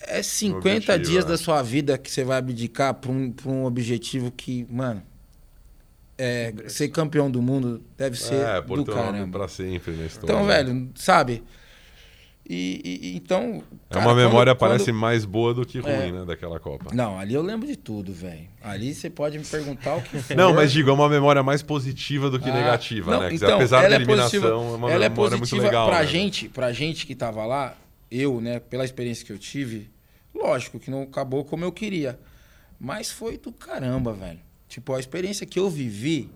é 0.00 0.22
50 0.22 0.68
objetivo, 0.94 0.98
dias 1.10 1.24
é. 1.24 1.28
da 1.28 1.36
sua 1.36 1.62
vida 1.62 1.98
que 1.98 2.10
você 2.10 2.24
vai 2.24 2.38
abdicar 2.38 2.94
pra 2.94 3.10
um, 3.10 3.30
pra 3.32 3.50
um 3.50 3.64
objetivo 3.64 4.30
que, 4.30 4.66
mano, 4.70 5.02
é, 6.18 6.52
ser 6.68 6.88
campeão 6.88 7.30
do 7.30 7.40
mundo 7.42 7.82
deve 7.96 8.16
ser 8.16 8.34
É, 8.34 8.60
do 8.60 8.84
caramba. 8.84 9.38
pra 9.38 9.48
sempre 9.48 9.92
na 9.92 10.06
história. 10.06 10.32
Então, 10.32 10.46
velho, 10.46 10.88
sabe? 10.94 11.42
E, 12.54 12.80
e- 12.84 13.16
então. 13.16 13.62
É 13.88 13.94
cara, 13.94 14.04
uma 14.06 14.14
quando- 14.14 14.16
memória, 14.26 14.54
quando- 14.54 14.58
parece 14.70 14.92
mais 14.92 15.24
boa 15.24 15.54
do 15.54 15.64
que 15.64 15.78
ruim, 15.78 15.90
É. 15.90 16.12
né, 16.12 16.24
daquela 16.26 16.60
Copa. 16.60 16.94
Não, 16.94 17.18
ali 17.18 17.32
eu 17.32 17.40
lembro 17.40 17.66
de 17.66 17.76
tudo, 17.76 18.12
velho. 18.12 18.46
Ali 18.62 18.94
você 18.94 19.08
pode 19.08 19.38
me 19.38 19.44
perguntar 19.44 19.94
o 19.96 20.02
que 20.02 20.18
for. 20.20 20.36
Não, 20.36 20.52
mas 20.52 20.70
digo, 20.70 20.90
é 20.90 20.92
uma 20.92 21.08
memória 21.08 21.42
mais 21.42 21.62
positiva 21.62 22.28
do 22.28 22.38
que 22.38 22.50
Ah, 22.50 22.54
negativa, 22.54 23.10
não, 23.12 23.20
né? 23.20 23.30
Dizer, 23.30 23.46
então, 23.46 23.56
apesar 23.56 23.78
ela 23.78 23.88
da 23.88 23.94
é 23.94 23.96
eliminação, 23.98 24.28
positiva, 24.40 24.48
é 24.48 24.54
uma 24.76 24.90
ela 24.90 25.04
é 25.04 25.08
memória 25.08 25.38
positiva 25.38 25.62
muito 25.62 25.72
legal. 25.72 25.88
pra 25.88 26.00
né? 26.00 26.06
gente, 26.06 26.48
pra 26.50 26.72
gente 26.72 27.06
que 27.06 27.14
tava 27.14 27.46
lá, 27.46 27.74
eu, 28.10 28.38
né, 28.40 28.60
pela 28.60 28.84
experiência 28.84 29.24
que 29.24 29.32
eu 29.32 29.38
tive, 29.38 29.88
lógico 30.34 30.78
que 30.78 30.90
não 30.90 31.02
acabou 31.04 31.44
como 31.46 31.64
eu 31.64 31.72
queria, 31.72 32.18
mas 32.78 33.10
foi 33.10 33.38
do 33.38 33.50
caramba, 33.50 34.12
velho. 34.12 34.40
Tipo, 34.68 34.92
a 34.94 35.00
experiência 35.00 35.46
que 35.46 35.58
eu 35.58 35.70
vivi, 35.70 36.28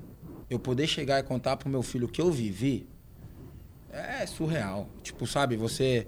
eu 0.49 0.59
poder 0.59 0.87
chegar 0.87 1.19
e 1.19 1.23
contar 1.23 1.57
pro 1.59 1.69
meu 1.69 1.83
filho 1.83 2.07
o 2.07 2.09
que 2.09 2.23
eu 2.23 2.31
vivi, 2.31 2.87
é 3.99 4.27
surreal. 4.27 4.89
Tipo, 5.03 5.27
sabe, 5.27 5.57
você 5.57 6.07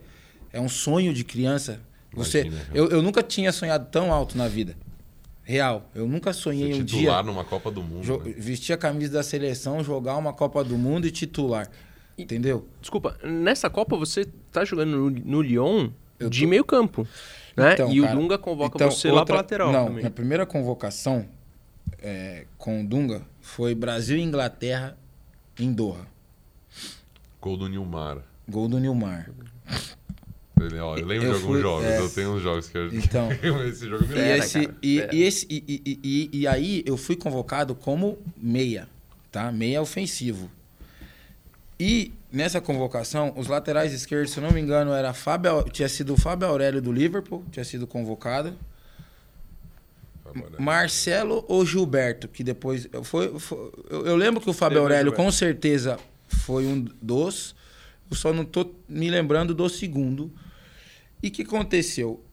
é 0.53 0.61
um 0.61 0.69
sonho 0.69 1.13
de 1.15 1.25
criança. 1.25 1.81
Você, 2.13 2.43
Imagina, 2.43 2.67
eu, 2.75 2.89
eu 2.89 3.03
nunca 3.03 3.23
tinha 3.23 3.53
sonhado 3.53 3.87
tão 3.91 4.13
alto 4.13 4.37
na 4.37 4.49
vida. 4.49 4.75
Real. 5.43 5.89
Eu 5.95 6.07
nunca 6.07 6.33
sonhei 6.33 6.75
um 6.75 6.85
titular 6.85 7.23
dia 7.23 7.33
numa 7.33 7.45
Copa 7.45 7.71
do 7.71 7.83
Mundo. 7.83 8.19
né? 8.25 8.35
vestir 8.37 8.73
a 8.75 8.77
camisa 8.77 9.15
da 9.15 9.23
seleção, 9.23 9.83
jogar 9.83 10.17
uma 10.17 10.33
Copa 10.33 10.63
do 10.63 10.77
Mundo 10.77 11.07
e 11.07 11.11
titular. 11.11 11.69
Entendeu? 12.19 12.67
Desculpa, 12.81 13.17
nessa 13.23 13.71
Copa 13.71 13.97
você 13.97 14.27
tá 14.53 14.65
jogando 14.65 14.91
no, 14.91 15.11
no 15.11 15.41
Lyon 15.43 15.91
Eu 16.19 16.29
de 16.29 16.43
tô- 16.43 16.49
meio 16.49 16.65
campo. 16.65 17.07
Né? 17.57 17.73
Então, 17.75 17.93
e 17.93 18.01
cara, 18.03 18.15
o 18.17 18.21
Dunga 18.21 18.39
convoca 18.39 18.77
então, 18.77 18.91
você 18.91 19.09
lá 19.11 19.21
outra- 19.21 19.35
pra 19.37 19.43
lateral 19.43 19.73
Não, 19.73 19.87
também. 19.87 20.03
na 20.05 20.11
primeira 20.11 20.45
convocação 20.45 21.27
é, 22.03 22.45
com 22.59 22.81
o 22.83 22.87
Dunga 22.87 23.23
foi 23.41 23.75
Brasil 23.75 24.17
e 24.19 24.23
Inglaterra 24.23 24.97
em 25.59 25.73
Doha. 25.73 26.07
Gol 27.41 27.57
do 27.57 27.69
Nilmar. 27.69 28.19
Gol 28.49 28.69
do 28.69 28.79
Nilmar. 28.79 29.31
Ele, 30.61 30.79
ó, 30.81 30.97
eu 30.97 31.07
lembro 31.07 31.27
Eu 31.29 31.31
de 31.35 31.37
alguns 31.39 31.53
fui- 31.53 31.61
jogos, 31.61 31.85
é. 31.87 31.99
eu 32.01 32.11
tenho 32.11 32.35
uns 32.35 32.43
jogos 32.43 32.69
que 32.69 32.77
eu. 32.77 32.93
Então. 32.93 33.29
Esse 33.69 33.89
jogo 33.89 34.05
me 34.07 34.13
E, 34.13 34.15
lembra. 34.17 34.37
esse, 34.39 34.61
cara, 34.67 34.77
e, 34.83 35.09
e 35.13 35.23
esse, 35.23 35.47
e, 35.49 35.83
e- 35.87 36.01
e- 36.03 36.31
e 36.41 36.47
aí 36.49 36.83
eu 36.85 36.97
fui 36.97 37.15
convocado 37.15 37.75
como 37.77 38.19
meia, 38.37 38.89
tá? 39.31 39.53
Meia 39.53 39.81
ofensivo. 39.81 40.51
E 41.79 42.13
nessa 42.33 42.61
convocação, 42.61 43.33
os 43.37 43.47
laterais 43.47 43.93
esquerdos, 43.93 44.33
se 44.33 44.39
eu 44.41 44.43
não 44.43 44.51
me 44.51 44.61
engano, 44.61 44.93
era 44.93 45.15
Fábio, 45.15 45.63
tinha 45.71 45.89
sido 45.89 46.15
o 46.15 46.17
Fábio 46.17 46.49
Aurélio 46.49 46.83
do 46.83 46.91
Liverpool, 46.91 47.45
tinha 47.53 47.65
sido 47.65 47.87
convocado. 47.87 48.53
Marcelo 50.59 51.45
ou 51.49 51.65
Gilberto, 51.65 52.29
que 52.29 52.45
depois. 52.45 52.87
Foi, 53.05 53.39
foi- 53.39 53.73
eu, 53.91 54.07
eu 54.07 54.17
lembro 54.17 54.41
que 54.41 54.51
o 54.51 54.53
Fábio 54.53 54.81
Aurélio, 54.81 55.13
com 55.13 55.31
certeza, 55.31 55.99
foi 56.39 56.67
um 56.67 56.81
dos. 57.03 57.55
Eu 58.11 58.17
só 58.17 58.33
não 58.33 58.45
tô 58.45 58.75
me 58.89 59.11
lembrando 59.11 59.55
do 59.55 59.69
segundo. 59.69 60.33
E 61.23 61.29
o 61.29 61.31
que 61.31 61.43
aconteceu? 61.43 62.25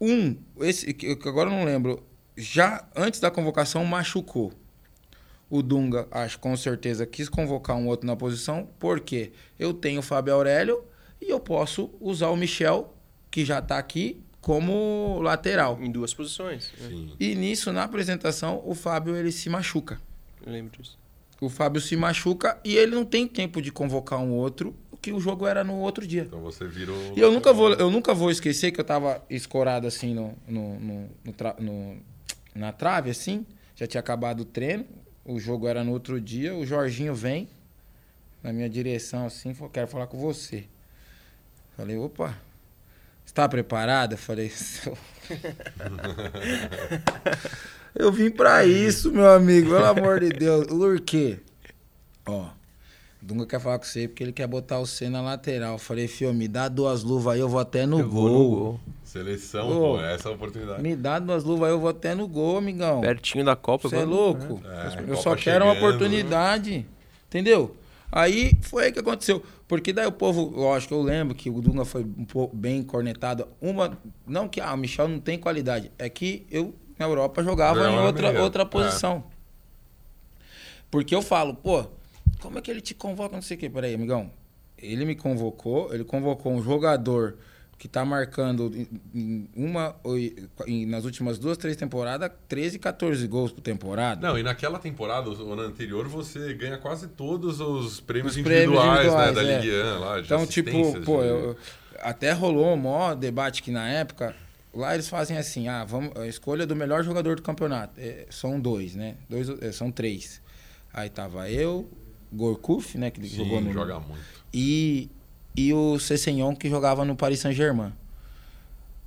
Um, 0.00 0.36
esse, 0.60 0.92
que 0.94 1.06
agora 1.28 1.50
eu 1.50 1.54
não 1.54 1.64
lembro, 1.64 2.02
já 2.36 2.88
antes 2.96 3.20
da 3.20 3.30
convocação 3.30 3.84
machucou. 3.84 4.52
O 5.48 5.62
Dunga, 5.62 6.08
acho 6.10 6.38
com 6.38 6.56
certeza, 6.56 7.06
quis 7.06 7.28
convocar 7.28 7.76
um 7.76 7.86
outro 7.86 8.06
na 8.06 8.16
posição, 8.16 8.68
porque 8.78 9.32
eu 9.58 9.74
tenho 9.74 10.00
o 10.00 10.02
Fábio 10.02 10.32
Aurélio 10.32 10.82
e 11.20 11.30
eu 11.30 11.38
posso 11.38 11.90
usar 12.00 12.30
o 12.30 12.36
Michel, 12.36 12.96
que 13.30 13.44
já 13.44 13.60
tá 13.60 13.78
aqui, 13.78 14.20
como 14.40 15.20
lateral. 15.22 15.78
Em 15.80 15.90
duas 15.90 16.12
posições. 16.14 16.72
né? 16.80 16.88
Sim. 16.88 17.12
E 17.20 17.34
nisso, 17.34 17.72
na 17.72 17.84
apresentação, 17.84 18.62
o 18.64 18.74
Fábio 18.74 19.14
ele 19.14 19.30
se 19.30 19.48
machuca. 19.48 20.00
Eu 20.44 20.52
lembro 20.52 20.76
disso. 20.80 20.98
O 21.44 21.48
Fábio 21.48 21.80
se 21.80 21.96
machuca 21.96 22.56
e 22.64 22.76
ele 22.76 22.94
não 22.94 23.04
tem 23.04 23.26
tempo 23.26 23.60
de 23.60 23.72
convocar 23.72 24.20
um 24.20 24.30
outro, 24.30 24.74
que 25.00 25.12
o 25.12 25.18
jogo 25.18 25.44
era 25.46 25.64
no 25.64 25.76
outro 25.78 26.06
dia. 26.06 26.22
Então 26.22 26.40
você 26.40 26.66
virou. 26.68 26.96
E 27.16 27.20
eu 27.20 27.32
nunca 27.32 27.52
vou, 27.52 27.72
eu 27.72 27.90
nunca 27.90 28.14
vou 28.14 28.30
esquecer 28.30 28.70
que 28.70 28.78
eu 28.80 28.84
tava 28.84 29.20
escorado 29.28 29.84
assim 29.86 30.14
no, 30.14 30.34
no, 30.46 30.78
no- 30.78 31.08
no 31.24 31.32
tra- 31.32 31.56
no- 31.58 31.96
na 32.54 32.70
trave, 32.72 33.10
assim. 33.10 33.44
Já 33.74 33.86
tinha 33.88 33.98
acabado 34.00 34.40
o 34.40 34.44
treino. 34.44 34.86
O 35.24 35.40
jogo 35.40 35.66
era 35.66 35.82
no 35.82 35.90
outro 35.90 36.20
dia. 36.20 36.54
O 36.54 36.64
Jorginho 36.64 37.14
vem 37.14 37.48
na 38.42 38.52
minha 38.52 38.68
direção 38.70 39.26
assim, 39.26 39.52
falou, 39.54 39.70
quero 39.70 39.88
falar 39.88 40.06
com 40.06 40.18
você. 40.18 40.64
Falei, 41.76 41.96
opa, 41.96 42.36
está 43.26 43.48
preparada? 43.48 44.16
Falei, 44.16 44.48
"Sou." 44.50 44.96
eu 47.94 48.10
vim 48.12 48.30
pra 48.30 48.64
isso, 48.64 49.12
meu 49.12 49.28
amigo, 49.30 49.70
pelo 49.70 49.84
amor 49.84 50.20
de 50.20 50.30
Deus. 50.30 50.66
Por 50.66 51.00
quê? 51.00 51.38
Ó, 52.26 52.42
o 52.42 52.50
Dunga 53.20 53.46
quer 53.46 53.60
falar 53.60 53.78
com 53.78 53.84
você 53.84 54.08
porque 54.08 54.22
ele 54.22 54.32
quer 54.32 54.46
botar 54.46 54.78
você 54.78 55.08
na 55.08 55.20
lateral. 55.20 55.78
Falei, 55.78 56.08
filho, 56.08 56.32
me 56.32 56.48
dá 56.48 56.68
duas 56.68 57.02
luvas 57.02 57.34
aí, 57.34 57.40
eu 57.40 57.48
vou 57.48 57.60
até 57.60 57.86
no 57.86 58.00
Eu 58.00 58.08
gol. 58.08 58.22
vou 58.22 58.30
no 58.30 58.48
gol. 58.56 58.80
Seleção, 59.04 59.68
Ô. 59.68 59.96
pô, 59.96 60.00
essa 60.00 60.28
é 60.28 60.32
a 60.32 60.34
oportunidade. 60.34 60.82
Me 60.82 60.96
dá 60.96 61.18
duas 61.18 61.44
luvas 61.44 61.68
aí, 61.68 61.74
eu 61.74 61.80
vou 61.80 61.90
até 61.90 62.14
no 62.14 62.26
gol, 62.26 62.56
amigão. 62.56 63.00
Pertinho 63.02 63.44
da 63.44 63.54
Copa. 63.54 63.88
Você 63.88 63.96
é 63.96 64.04
louco? 64.04 64.62
É, 64.64 65.00
eu 65.02 65.06
Copa 65.08 65.16
só 65.22 65.36
quero 65.36 65.64
uma 65.64 65.74
chegando, 65.74 65.82
né? 65.82 65.88
oportunidade. 65.88 66.86
Entendeu? 67.28 67.76
Aí 68.10 68.56
foi 68.62 68.84
aí 68.86 68.92
que 68.92 68.98
aconteceu. 68.98 69.42
Porque 69.68 69.92
daí 69.92 70.06
o 70.06 70.12
povo, 70.12 70.50
lógico, 70.54 70.94
eu 70.94 71.02
lembro 71.02 71.34
que 71.34 71.48
o 71.48 71.60
Dunga 71.62 71.84
foi 71.84 72.02
um 72.04 72.24
pouco 72.24 72.54
bem 72.54 72.82
cornetado. 72.82 73.48
Uma, 73.60 73.98
não 74.26 74.48
que 74.48 74.60
ah, 74.60 74.72
o 74.74 74.76
Michel 74.76 75.08
não 75.08 75.18
tem 75.18 75.38
qualidade, 75.38 75.90
é 75.98 76.08
que 76.10 76.46
eu 76.50 76.74
na 76.98 77.06
Europa 77.06 77.42
jogava 77.42 77.88
em 77.90 77.98
outra, 77.98 78.40
outra 78.42 78.62
é. 78.62 78.66
posição. 78.66 79.24
Porque 80.90 81.14
eu 81.14 81.22
falo, 81.22 81.54
pô, 81.54 81.86
como 82.40 82.58
é 82.58 82.62
que 82.62 82.70
ele 82.70 82.80
te 82.80 82.94
convoca? 82.94 83.34
Não 83.34 83.42
sei 83.42 83.56
o 83.56 83.60
quê. 83.60 83.70
Peraí, 83.70 83.94
amigão. 83.94 84.30
Ele 84.76 85.04
me 85.04 85.14
convocou, 85.14 85.92
ele 85.94 86.04
convocou 86.04 86.52
um 86.52 86.62
jogador 86.62 87.36
que 87.78 87.88
tá 87.88 88.04
marcando 88.04 88.70
uma, 89.56 89.96
nas 90.86 91.04
últimas 91.04 91.36
duas, 91.38 91.56
três 91.56 91.76
temporadas, 91.76 92.30
13, 92.46 92.78
14 92.78 93.26
gols 93.26 93.50
por 93.50 93.60
temporada. 93.60 94.24
Não, 94.28 94.38
e 94.38 94.42
naquela 94.42 94.78
temporada, 94.78 95.30
ou 95.30 95.56
na 95.56 95.62
anterior, 95.62 96.06
você 96.06 96.54
ganha 96.54 96.78
quase 96.78 97.08
todos 97.08 97.60
os 97.60 97.98
prêmios 98.00 98.36
Os 98.36 98.42
prêmios 98.42 98.66
individuais, 98.72 99.00
individuais, 99.06 99.34
né, 99.34 99.42
da 99.42 99.48
é. 99.52 99.56
Ligue 99.60 99.72
1 99.96 99.98
lá, 99.98 100.20
Então, 100.20 100.46
tipo, 100.46 101.00
pô, 101.04 101.22
de- 101.22 101.28
eu- 101.28 101.56
até 102.00 102.30
rolou 102.32 102.72
um 102.72 102.76
maior 102.76 103.16
debate 103.16 103.62
que 103.62 103.72
na 103.72 103.88
época, 103.88 104.32
lá 104.74 104.94
eles 104.94 105.08
fazem 105.08 105.36
assim, 105.36 105.68
ah, 105.68 105.84
vamos, 105.84 106.16
a 106.16 106.26
escolha 106.26 106.66
do 106.66 106.74
melhor 106.76 107.02
jogador 107.04 107.36
do 107.36 107.42
campeonato. 107.42 107.94
É, 108.00 108.26
são 108.30 108.60
dois, 108.60 108.94
né? 108.94 109.16
Dois, 109.28 109.48
é, 109.60 109.72
são 109.72 109.90
três. 109.90 110.40
Aí 110.92 111.08
tava 111.08 111.48
eu, 111.50 111.90
Gorkuf, 112.32 112.96
né, 112.98 113.10
que 113.10 113.20
Sim, 113.28 113.36
jogou 113.36 113.60
no... 113.60 113.72
joga 113.72 113.98
muito. 114.00 114.22
E, 114.52 115.10
e 115.56 115.72
o 115.72 115.98
Cessenhon, 115.98 116.54
que 116.54 116.68
jogava 116.68 117.04
no 117.04 117.16
Paris 117.16 117.40
Saint-Germain. 117.40 117.92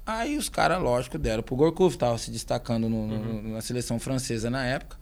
Aí 0.05 0.37
os 0.37 0.49
caras, 0.49 0.81
lógico, 0.81 1.17
deram 1.17 1.41
pro 1.41 1.55
Gorkuf, 1.55 1.97
tava 1.97 2.17
se 2.17 2.29
destacando 2.29 2.87
no- 2.87 3.07
no- 3.07 3.53
na 3.53 3.61
seleção 3.61 3.99
francesa 3.99 4.49
na 4.49 4.63
época. 4.65 4.97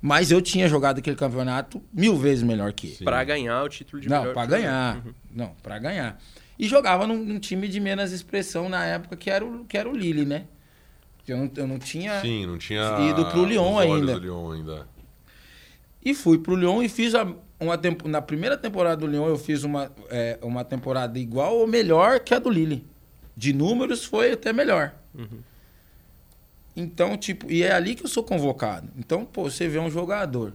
Mas 0.00 0.30
eu 0.30 0.40
tinha 0.40 0.68
jogado 0.68 0.98
aquele 0.98 1.16
campeonato 1.16 1.82
mil 1.92 2.16
vezes 2.16 2.42
melhor 2.42 2.72
que 2.72 2.86
ele. 2.88 2.96
Pra 3.04 3.22
ganhar 3.24 3.62
o 3.62 3.68
título 3.68 4.00
de 4.00 4.08
Não, 4.08 4.20
melhor 4.20 4.34
pra 4.34 4.46
ganhar. 4.46 4.96
Uhum. 5.04 5.14
Não, 5.30 5.54
pra 5.62 5.78
ganhar. 5.78 6.18
E 6.58 6.66
jogava 6.66 7.06
num, 7.06 7.16
num 7.22 7.38
time 7.38 7.68
de 7.68 7.78
menos 7.80 8.12
expressão 8.12 8.68
na 8.68 8.84
época, 8.84 9.16
que 9.16 9.30
era 9.30 9.44
o, 9.44 9.64
que 9.64 9.76
era 9.76 9.88
o 9.88 9.96
Lille, 9.96 10.24
né? 10.24 10.46
Eu 11.28 11.36
não, 11.38 11.50
eu 11.56 11.66
não 11.66 11.78
tinha. 11.78 12.20
Sim, 12.20 12.46
não 12.46 12.56
tinha. 12.56 12.82
Ido 13.10 13.26
pro 13.26 13.44
Lyon 13.44 13.78
ainda. 13.78 14.14
do 14.14 14.20
Lyon 14.20 14.52
ainda. 14.52 14.88
E 16.04 16.14
fui 16.14 16.38
pro 16.38 16.54
Lyon 16.54 16.82
e 16.82 16.88
fiz 16.88 17.14
a- 17.14 17.26
uma 17.58 17.76
tempo, 17.76 18.06
na 18.08 18.22
primeira 18.22 18.56
temporada 18.56 18.96
do 18.98 19.06
Lyon 19.06 19.26
eu 19.26 19.36
fiz 19.36 19.64
uma, 19.64 19.90
é, 20.08 20.38
uma 20.40 20.64
temporada 20.64 21.18
igual 21.18 21.56
ou 21.56 21.66
melhor 21.66 22.20
que 22.20 22.32
a 22.32 22.38
do 22.38 22.48
Lille. 22.48 22.86
De 23.36 23.52
números 23.52 24.04
foi 24.04 24.32
até 24.32 24.52
melhor. 24.52 24.94
Uhum. 25.14 25.40
Então, 26.76 27.16
tipo, 27.16 27.50
e 27.50 27.62
é 27.62 27.72
ali 27.72 27.94
que 27.94 28.04
eu 28.04 28.08
sou 28.08 28.22
convocado. 28.22 28.88
Então, 28.96 29.24
pô, 29.24 29.44
você 29.50 29.66
vê 29.66 29.78
um 29.78 29.90
jogador 29.90 30.52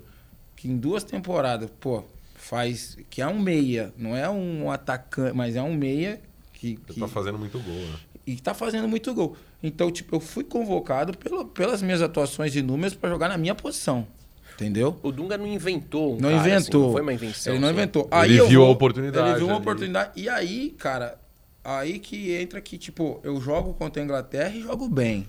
que 0.56 0.68
em 0.70 0.78
duas 0.78 1.04
temporadas, 1.04 1.70
pô, 1.80 2.04
faz 2.52 2.98
que 3.10 3.22
é 3.22 3.28
um 3.28 3.40
meia, 3.40 3.94
não 3.98 4.14
é 4.14 4.30
um 4.30 4.70
atacante, 4.70 5.34
mas 5.34 5.56
é 5.56 5.62
um 5.62 5.74
meia 5.74 6.20
que, 6.52 6.78
Você 6.86 6.96
que 6.96 7.00
tá 7.00 7.08
fazendo 7.08 7.40
muito 7.40 7.58
gol, 7.60 7.74
né? 7.74 7.96
e 8.28 8.36
tá 8.36 8.54
fazendo 8.54 8.90
muito 8.90 9.14
gol. 9.14 9.38
Então, 9.64 9.90
tipo, 9.90 10.18
eu 10.18 10.20
fui 10.20 10.44
convocado 10.44 11.18
pelo, 11.18 11.46
pelas 11.46 11.82
minhas 11.82 12.02
atuações 12.02 12.52
de 12.52 12.62
números 12.62 12.94
para 12.94 13.10
jogar 13.10 13.30
na 13.30 13.38
minha 13.38 13.56
posição. 13.56 14.06
Entendeu? 14.54 15.00
O 15.02 15.14
Dunga 15.14 15.38
não 15.38 15.48
inventou 15.48 16.16
um 16.18 16.20
Não 16.20 16.30
cara, 16.30 16.42
assim, 16.42 16.50
inventou. 16.52 16.84
não 16.88 16.92
foi 16.92 17.02
uma 17.02 17.14
invenção. 17.14 17.54
Ele 17.54 17.62
não 17.62 17.70
assim. 17.70 17.78
inventou. 17.78 18.10
Ele 18.26 18.38
eu 18.38 18.48
viu 18.50 18.62
a 18.62 18.66
vou- 18.66 18.74
oportunidade 18.74 19.30
Ele 19.30 19.38
viu 19.38 19.46
uma 19.48 19.54
ali. 19.54 19.62
oportunidade. 19.62 20.12
E 20.18 20.28
aí, 20.28 20.76
cara, 20.78 21.18
aí 21.64 22.00
que 22.00 22.34
entra 22.34 22.60
que, 22.60 22.78
tipo, 22.78 23.20
eu 23.24 23.40
jogo 23.40 23.74
contra 23.74 24.02
a 24.02 24.06
Inglaterra 24.06 24.54
e 24.54 24.62
jogo 24.62 24.90
bem. 24.90 25.26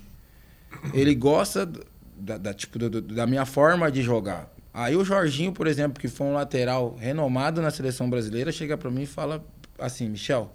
Ele 0.93 1.15
gosta 1.15 1.71
da, 2.17 2.37
da, 2.37 2.53
tipo, 2.53 2.79
do- 2.81 2.91
do- 2.91 3.01
da 3.01 3.27
minha 3.29 3.47
forma 3.47 3.91
de 3.93 4.03
jogar. 4.03 4.52
Aí 4.75 4.97
o 4.97 5.05
Jorginho, 5.05 5.53
por 5.53 5.67
exemplo, 5.67 6.01
que 6.01 6.09
foi 6.09 6.27
um 6.27 6.33
lateral 6.33 6.97
renomado 6.99 7.61
na 7.61 7.71
seleção 7.71 8.09
brasileira, 8.09 8.51
chega 8.51 8.77
pra 8.79 8.91
mim 8.91 9.03
e 9.03 9.07
fala 9.07 9.45
assim, 9.79 10.09
Michel, 10.09 10.51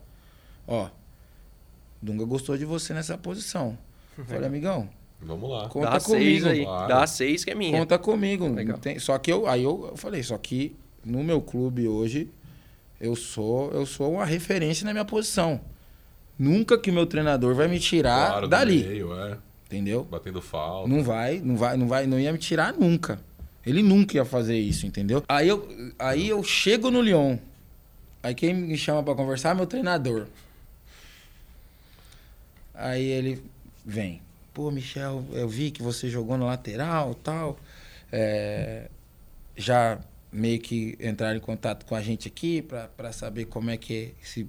ó, 0.68 0.90
Dunga 2.02 2.26
gostou 2.26 2.58
de 2.58 2.66
você 2.66 2.94
nessa 2.94 3.18
posição. 3.18 3.78
Eu 4.18 4.26
Falei, 4.26 4.48
amigão, 4.48 4.90
Vamos 5.22 5.50
lá. 5.50 5.68
conta 5.70 5.90
Dá 5.92 6.00
seis 6.00 6.42
comigo. 6.44 6.48
aí. 6.48 6.64
Claro. 6.66 6.88
Dá 6.88 7.08
seis 7.08 7.44
que 7.44 7.52
é 7.52 7.56
minha. 7.56 7.78
Conta 7.80 7.98
comigo. 8.00 8.48
Legal. 8.54 8.78
tem- 8.80 8.98
só 9.00 9.18
que 9.18 9.32
eu, 9.32 9.48
aí 9.48 9.64
eu, 9.64 9.88
eu 9.92 9.98
falei, 9.98 10.24
só 10.24 10.38
que 10.38 10.76
no 11.06 11.24
meu 11.24 11.42
clube 11.42 11.88
hoje 11.88 12.30
eu 13.00 13.16
sou, 13.16 13.72
eu 13.72 13.86
sou 13.86 14.14
uma 14.14 14.26
referência 14.26 14.86
na 14.86 14.92
minha 14.94 15.06
posição. 15.06 15.62
Nunca 16.38 16.78
que 16.78 16.92
meu 16.92 17.06
treinador 17.06 17.54
vai 17.56 17.68
me 17.68 17.80
tirar 17.80 18.28
Claro, 18.30 18.48
do 18.48 18.50
dali, 18.50 18.84
meio, 18.84 19.14
é. 19.20 19.38
entendeu? 19.66 20.04
Batendo 20.04 20.40
falta. 20.42 20.88
Não 20.88 21.04
vai, 21.04 21.40
não 21.44 21.56
vai, 21.58 21.78
não 21.78 21.88
vai, 21.88 22.06
não 22.08 22.20
ia 22.20 22.32
me 22.32 22.38
tirar 22.40 22.74
nunca. 22.74 23.20
Ele 23.68 23.84
nunca 23.84 24.16
ia 24.16 24.24
fazer 24.24 24.58
isso, 24.58 24.88
entendeu? 24.88 25.22
Aí 25.28 25.50
eu, 25.50 25.68
aí 26.00 26.30
eu 26.30 26.42
chego 26.42 26.90
no 26.90 27.02
Lyon. 27.02 27.38
Aí 28.24 28.34
quem 28.34 28.54
me 28.54 28.78
chama 28.78 29.04
pra 29.04 29.14
conversar 29.14 29.50
é 29.50 29.54
meu 29.56 29.68
treinador. 29.68 30.26
Aí 32.74 33.04
ele 33.04 33.44
vem. 33.86 34.22
Pô, 34.54 34.72
Michel, 34.72 35.22
eu 35.34 35.50
vi 35.50 35.70
que 35.70 35.84
você 35.84 36.10
jogou 36.10 36.38
no 36.38 36.46
lateral 36.46 37.14
tal. 37.16 37.60
É, 38.10 38.90
já 39.58 40.00
meio 40.32 40.62
que 40.62 40.98
entraram 41.02 41.36
em 41.36 41.42
contato 41.42 41.86
com 41.86 41.94
a 41.94 42.02
gente 42.02 42.26
aqui 42.26 42.62
pra 42.62 43.12
saber 43.12 43.46
como 43.46 43.70
é 43.70 43.76
que 43.76 44.14
se 44.24 44.48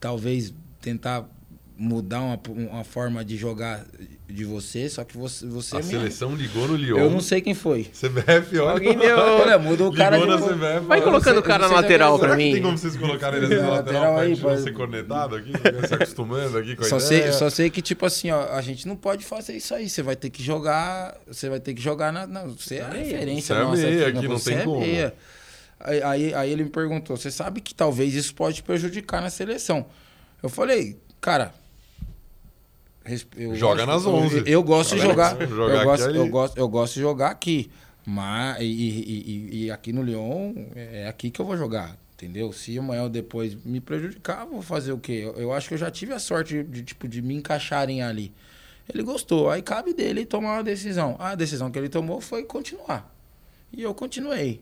talvez 0.00 0.52
tentar 0.80 1.28
mudar 1.76 2.20
uma, 2.20 2.40
uma 2.48 2.84
forma 2.84 3.24
de 3.24 3.36
jogar 3.36 3.84
de 4.28 4.44
você, 4.44 4.88
só 4.88 5.02
que 5.04 5.16
você, 5.18 5.44
você 5.46 5.76
A 5.76 5.82
seleção 5.82 6.34
ligou 6.34 6.68
no 6.68 6.76
Lyon. 6.76 6.98
eu 6.98 7.10
não 7.10 7.20
sei 7.20 7.40
quem 7.40 7.52
foi. 7.52 7.84
CBF, 7.92 8.58
olha. 8.58 8.70
Alguém 8.70 8.96
deu- 8.96 9.18
Olha, 9.18 9.58
muda 9.58 9.84
o 9.84 9.92
cara 9.92 10.16
Ligou 10.16 10.36
de 10.36 10.42
na 10.42 10.48
CBF. 10.48 10.86
Vai 10.86 11.02
colocando 11.02 11.32
sei- 11.34 11.38
o 11.40 11.42
cara 11.42 11.68
na 11.68 11.74
lateral 11.74 12.16
é 12.16 12.18
pra 12.20 12.36
mim. 12.36 12.52
tem 12.52 12.62
como 12.62 12.78
vocês 12.78 12.96
colocarem 12.96 13.42
ele 13.42 13.56
na 13.56 13.68
lateral, 13.70 13.74
lateral 14.14 14.14
pra 14.14 14.22
aí, 14.22 14.34
gente 14.34 14.42
não 14.70 14.72
cornetado 14.72 15.36
aqui? 15.36 15.52
Se 15.88 15.94
acostumando 15.94 16.58
aqui 16.58 16.76
com 16.76 16.84
a 16.84 16.88
Só 16.88 16.96
ideia. 16.98 17.22
sei, 17.24 17.32
só 17.32 17.50
sei 17.50 17.70
que, 17.70 17.82
tipo 17.82 18.06
assim, 18.06 18.30
ó, 18.30 18.50
a 18.52 18.60
gente 18.62 18.86
não 18.86 18.96
pode 18.96 19.24
fazer 19.24 19.54
isso 19.56 19.74
aí. 19.74 19.88
Você 19.88 20.02
vai 20.02 20.14
ter 20.16 20.30
que 20.30 20.42
jogar. 20.42 21.16
Você 21.26 21.48
vai 21.48 21.58
ter 21.60 21.74
que 21.74 21.82
jogar 21.82 22.12
na. 22.12 22.26
na- 22.26 22.44
você 22.44 22.76
é 22.76 22.82
a 22.84 22.88
Meia. 22.88 23.04
referência 23.04 23.54
Você 23.54 23.60
é 23.60 23.64
nossa 23.64 23.82
meia 23.82 24.08
aqui, 24.08 24.18
aqui, 24.18 24.28
não 24.28 24.38
você 24.38 24.50
tem 24.50 24.58
é 24.60 24.64
como. 24.64 24.80
meia. 24.80 25.14
Aí, 25.80 26.02
aí, 26.02 26.34
aí 26.34 26.50
ele 26.50 26.64
me 26.64 26.70
perguntou: 26.70 27.16
você 27.16 27.30
sabe 27.30 27.60
que 27.60 27.74
talvez 27.74 28.14
isso 28.14 28.34
pode 28.34 28.62
prejudicar 28.62 29.20
na 29.20 29.28
seleção? 29.28 29.84
Eu 30.42 30.48
falei, 30.48 30.96
cara. 31.20 31.52
Eu 33.36 33.54
Joga 33.54 33.84
gosto- 33.84 33.86
nas 33.86 34.06
11. 34.06 34.36
Eu, 34.38 34.44
eu 34.46 34.62
gosto 34.62 34.94
de 34.94 35.00
Joga 35.02 35.12
jogar. 35.30 35.46
jogar 35.48 35.74
eu, 35.80 35.84
gosto, 35.84 36.10
eu, 36.10 36.28
gosto, 36.28 36.58
eu 36.58 36.68
gosto 36.68 36.94
de 36.94 37.00
jogar 37.00 37.30
aqui. 37.30 37.70
Mas, 38.06 38.60
e, 38.60 38.64
e- 38.64 39.24
e- 39.52 39.64
e 39.64 39.70
aqui 39.70 39.92
no 39.92 40.02
Lyon, 40.02 40.52
é 40.74 41.06
aqui 41.08 41.30
que 41.30 41.40
eu 41.40 41.44
vou 41.46 41.56
jogar. 41.56 41.96
Entendeu? 42.14 42.52
Se 42.52 42.78
amanhã 42.78 43.02
ou 43.04 43.08
depois 43.08 43.54
me 43.64 43.80
prejudicar, 43.80 44.42
eu 44.44 44.50
vou 44.50 44.62
fazer 44.62 44.92
o 44.92 44.98
quê? 44.98 45.22
Eu, 45.24 45.32
eu 45.34 45.52
acho 45.52 45.68
que 45.68 45.74
eu 45.74 45.78
já 45.78 45.90
tive 45.90 46.12
a 46.12 46.18
sorte 46.18 46.62
de, 46.62 46.82
tipo, 46.82 47.08
de 47.08 47.20
me 47.20 47.34
encaixarem 47.34 48.02
ali. 48.02 48.32
Ele 48.92 49.02
gostou, 49.02 49.50
aí 49.50 49.62
cabe 49.62 49.92
dele 49.94 50.24
tomar 50.26 50.54
uma 50.58 50.62
decisão. 50.62 51.16
A 51.18 51.34
decisão 51.34 51.70
que 51.70 51.78
ele 51.78 51.88
tomou 51.88 52.20
foi 52.20 52.44
continuar. 52.44 53.10
E 53.72 53.82
eu 53.82 53.92
continuei. 53.94 54.60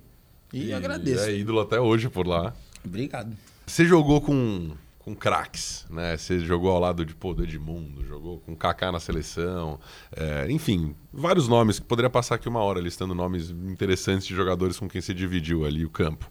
E, 0.53 0.73
agradeço. 0.73 1.25
É 1.25 1.33
ídolo 1.35 1.61
até 1.61 1.81
hoje 1.81 2.09
por 2.09 2.27
lá. 2.27 2.55
Obrigado. 2.85 3.37
Você 3.67 3.85
jogou 3.85 4.21
com, 4.21 4.71
com 5.05 5.15
craques, 5.15 5.85
né? 5.91 6.17
Você 6.17 6.41
jogou 6.41 6.71
ao 6.71 6.79
lado 6.79 7.05
de, 7.05 7.15
pô, 7.15 7.35
do 7.35 7.43
Edmundo, 7.43 8.05
jogou 8.07 8.39
com 8.39 8.55
Kaká 8.55 8.93
na 8.93 9.01
seleção. 9.01 9.79
é, 10.17 10.47
enfim, 10.51 10.95
vários 11.13 11.49
nomes. 11.49 11.79
que 11.79 11.87
Poderia 11.87 12.11
passar 12.11 12.37
aqui 12.37 12.49
uma 12.49 12.61
hora 12.61 12.81
listando 12.81 13.15
nomes 13.15 13.51
interessantes 13.51 14.27
de 14.27 14.35
jogadores 14.35 14.79
com 14.79 14.89
quem 14.89 15.01
você 15.01 15.13
dividiu 15.13 15.65
ali 15.65 15.85
o 15.85 15.91
campo. 15.91 16.31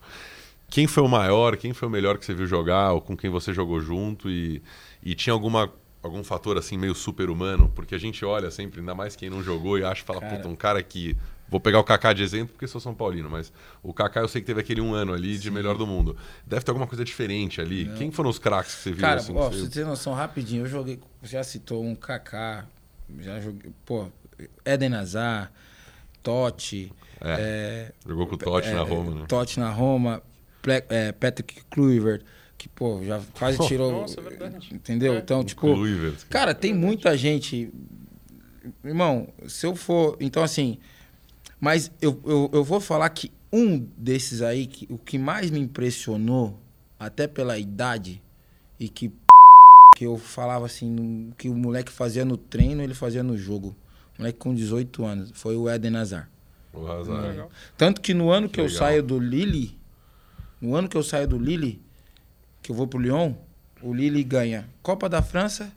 Quem 0.69 0.87
foi 0.87 1.03
o 1.03 1.07
maior, 1.07 1.57
quem 1.57 1.73
foi 1.73 1.87
o 1.89 1.91
melhor 1.91 2.17
que 2.17 2.25
você 2.25 2.33
viu 2.33 2.47
jogar, 2.47 2.93
ou 2.93 3.01
com 3.01 3.15
quem 3.17 3.29
você 3.29 3.53
jogou 3.53 3.81
junto? 3.81 4.29
E, 4.29 4.63
e 5.03 5.13
tinha 5.13 5.33
alguma, 5.33 5.69
algum 6.01 6.23
fator 6.23 6.57
assim 6.57 6.77
meio 6.77 6.95
super-humano? 6.95 7.69
Porque 7.75 7.93
a 7.93 7.97
gente 7.97 8.23
olha 8.23 8.49
sempre, 8.49 8.79
ainda 8.79 8.95
mais 8.95 9.17
quem 9.17 9.29
não 9.29 9.43
jogou, 9.43 9.77
e 9.77 9.83
acha, 9.83 10.05
fala, 10.05 10.21
Cara. 10.21 10.37
puta, 10.37 10.47
um 10.47 10.55
cara 10.55 10.81
que. 10.81 11.17
Vou 11.51 11.59
pegar 11.59 11.79
o 11.79 11.83
Kaká 11.83 12.13
de 12.13 12.23
exemplo 12.23 12.53
porque 12.53 12.65
sou 12.65 12.79
São 12.79 12.95
Paulino, 12.95 13.29
mas 13.29 13.51
o 13.83 13.93
Kaká 13.93 14.21
eu 14.21 14.27
sei 14.29 14.39
que 14.41 14.47
teve 14.47 14.61
aquele 14.61 14.79
um 14.79 14.93
ano 14.93 15.13
ali 15.13 15.37
de 15.37 15.51
melhor 15.51 15.77
do 15.77 15.85
mundo. 15.85 16.15
Deve 16.47 16.63
ter 16.63 16.71
alguma 16.71 16.87
coisa 16.87 17.03
diferente 17.03 17.59
ali. 17.59 17.91
Quem 17.97 18.09
foram 18.09 18.29
os 18.29 18.39
craques 18.39 18.73
que 18.75 18.81
você 18.83 18.91
viu 18.93 19.01
Cara, 19.01 19.19
assim? 19.19 19.35
ó, 19.35 19.49
você- 19.49 19.59
você 19.65 19.69
ter 19.69 19.85
noção, 19.85 20.13
rapidinho, 20.13 20.63
eu 20.63 20.67
joguei. 20.67 20.97
você 21.21 21.33
Já 21.33 21.43
citou 21.43 21.83
um 21.83 21.93
Kaká, 21.93 22.65
já 23.19 23.37
joguei. 23.41 23.69
Pô, 23.85 24.07
Eden 24.65 24.95
Hazard, 24.95 25.49
Totti. 26.23 26.91
é, 27.19 27.91
Jogou 28.07 28.27
com 28.27 28.35
o 28.35 28.37
Totti 28.37 28.69
é, 28.69 28.73
na 28.73 28.81
Roma, 28.83 29.11
né? 29.15 29.25
Totti 29.27 29.59
na 29.59 29.69
Roma, 29.69 30.23
é, 30.89 31.11
Patrick 31.11 31.63
Kluivert, 31.69 32.23
que, 32.57 32.69
pô, 32.69 33.03
já 33.03 33.19
quase 33.37 33.57
tirou. 33.67 33.91
Nossa, 33.91 34.19
é 34.19 34.23
verdade. 34.23 34.69
Entendeu? 34.73 35.15
É. 35.15 35.17
Então, 35.17 35.43
tipo. 35.43 35.67
Cara, 36.29 36.53
tem 36.55 36.73
muita 36.73 37.17
gente. 37.17 37.69
Irmão, 38.85 39.27
se 39.47 39.65
eu 39.65 39.75
for. 39.75 40.15
Então, 40.19 40.41
assim. 40.43 40.77
Mas 41.61 41.91
eu, 42.01 42.19
eu, 42.25 42.49
eu 42.51 42.63
vou 42.63 42.81
falar 42.81 43.07
que 43.09 43.31
um 43.53 43.77
desses 43.95 44.41
aí, 44.41 44.65
que, 44.65 44.91
o 44.91 44.97
que 44.97 45.19
mais 45.19 45.51
me 45.51 45.59
impressionou, 45.59 46.59
até 46.99 47.27
pela 47.27 47.57
idade, 47.59 48.21
e 48.79 48.89
que. 48.89 49.11
Que 49.95 50.05
eu 50.05 50.17
falava 50.17 50.65
assim, 50.65 51.31
que 51.37 51.49
o 51.49 51.53
moleque 51.53 51.91
fazia 51.91 52.23
no 52.25 52.37
treino, 52.37 52.81
ele 52.81 52.93
fazia 52.93 53.21
no 53.21 53.37
jogo. 53.37 53.75
Moleque 54.17 54.39
com 54.39 54.55
18 54.55 55.05
anos. 55.05 55.31
Foi 55.35 55.55
o 55.55 55.69
Eden 55.69 55.97
Hazard. 55.97 56.27
O 56.73 56.87
Hazard. 56.87 57.27
Legal. 57.27 57.51
Tanto 57.77 58.01
que 58.01 58.13
no 58.13 58.31
ano 58.31 58.47
que, 58.47 58.55
Que 58.55 58.61
eu 58.61 58.65
legal. 58.65 58.79
saio 58.79 59.03
do 59.03 59.19
Lille, 59.19 59.77
no 60.61 60.75
ano 60.75 60.87
que 60.87 60.95
eu 60.95 61.03
saio 61.03 61.27
do 61.27 61.37
Lille, 61.37 61.81
que 62.63 62.71
eu 62.71 62.75
vou 62.75 62.87
pro 62.87 62.99
Lyon, 62.99 63.35
o 63.81 63.93
Lille 63.93 64.23
ganha 64.23 64.67
Copa 64.81 65.09
da 65.09 65.21
França 65.21 65.71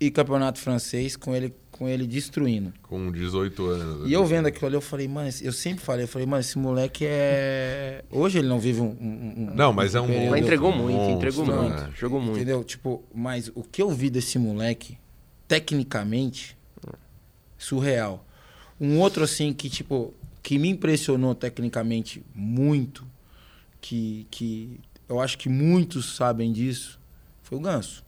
e 0.00 0.10
Campeonato 0.10 0.60
Francês 0.60 1.16
com 1.16 1.34
ele 1.34 1.52
com 1.82 1.88
ele 1.88 2.06
destruindo. 2.06 2.72
Com 2.82 3.10
18 3.10 3.64
anos. 3.66 4.08
E 4.08 4.12
eu 4.12 4.24
vendo 4.24 4.46
aquilo 4.46 4.66
ali, 4.66 4.76
eu 4.76 4.80
falei, 4.80 5.08
mano, 5.08 5.28
eu 5.42 5.52
sempre 5.52 5.84
falei, 5.84 6.04
eu 6.04 6.08
falei, 6.08 6.26
mano, 6.26 6.40
esse 6.40 6.56
moleque 6.56 7.04
é. 7.04 8.04
Hoje 8.08 8.38
ele 8.38 8.46
não 8.46 8.60
vive 8.60 8.80
um. 8.80 8.84
um- 9.00 9.34
um- 9.50 9.54
Não, 9.54 9.72
mas 9.72 9.96
é 9.96 10.00
um 10.00 10.06
período- 10.06 10.30
Mas 10.30 10.42
entregou 10.42 10.70
Monstro, 10.70 10.92
muito, 10.94 11.16
entregou 11.16 11.44
né? 11.46 11.54
muito. 11.54 11.96
Jogou 11.96 12.20
muito. 12.20 12.36
Entendeu? 12.36 12.62
Tipo, 12.62 13.02
mas 13.12 13.50
o 13.52 13.64
que 13.64 13.82
eu 13.82 13.90
vi 13.90 14.10
desse 14.10 14.38
moleque, 14.38 14.96
tecnicamente, 15.48 16.56
surreal. 17.58 18.24
Um 18.80 18.98
outro, 19.00 19.24
assim, 19.24 19.52
que, 19.52 19.68
tipo, 19.68 20.14
que 20.42 20.58
me 20.58 20.68
impressionou 20.68 21.34
tecnicamente 21.34 22.22
muito, 22.34 23.04
que, 23.80 24.26
que 24.30 24.78
eu 25.08 25.20
acho 25.20 25.36
que 25.36 25.48
muitos 25.48 26.14
sabem 26.16 26.52
disso, 26.52 27.00
foi 27.42 27.58
o 27.58 27.60
Ganso. 27.60 28.04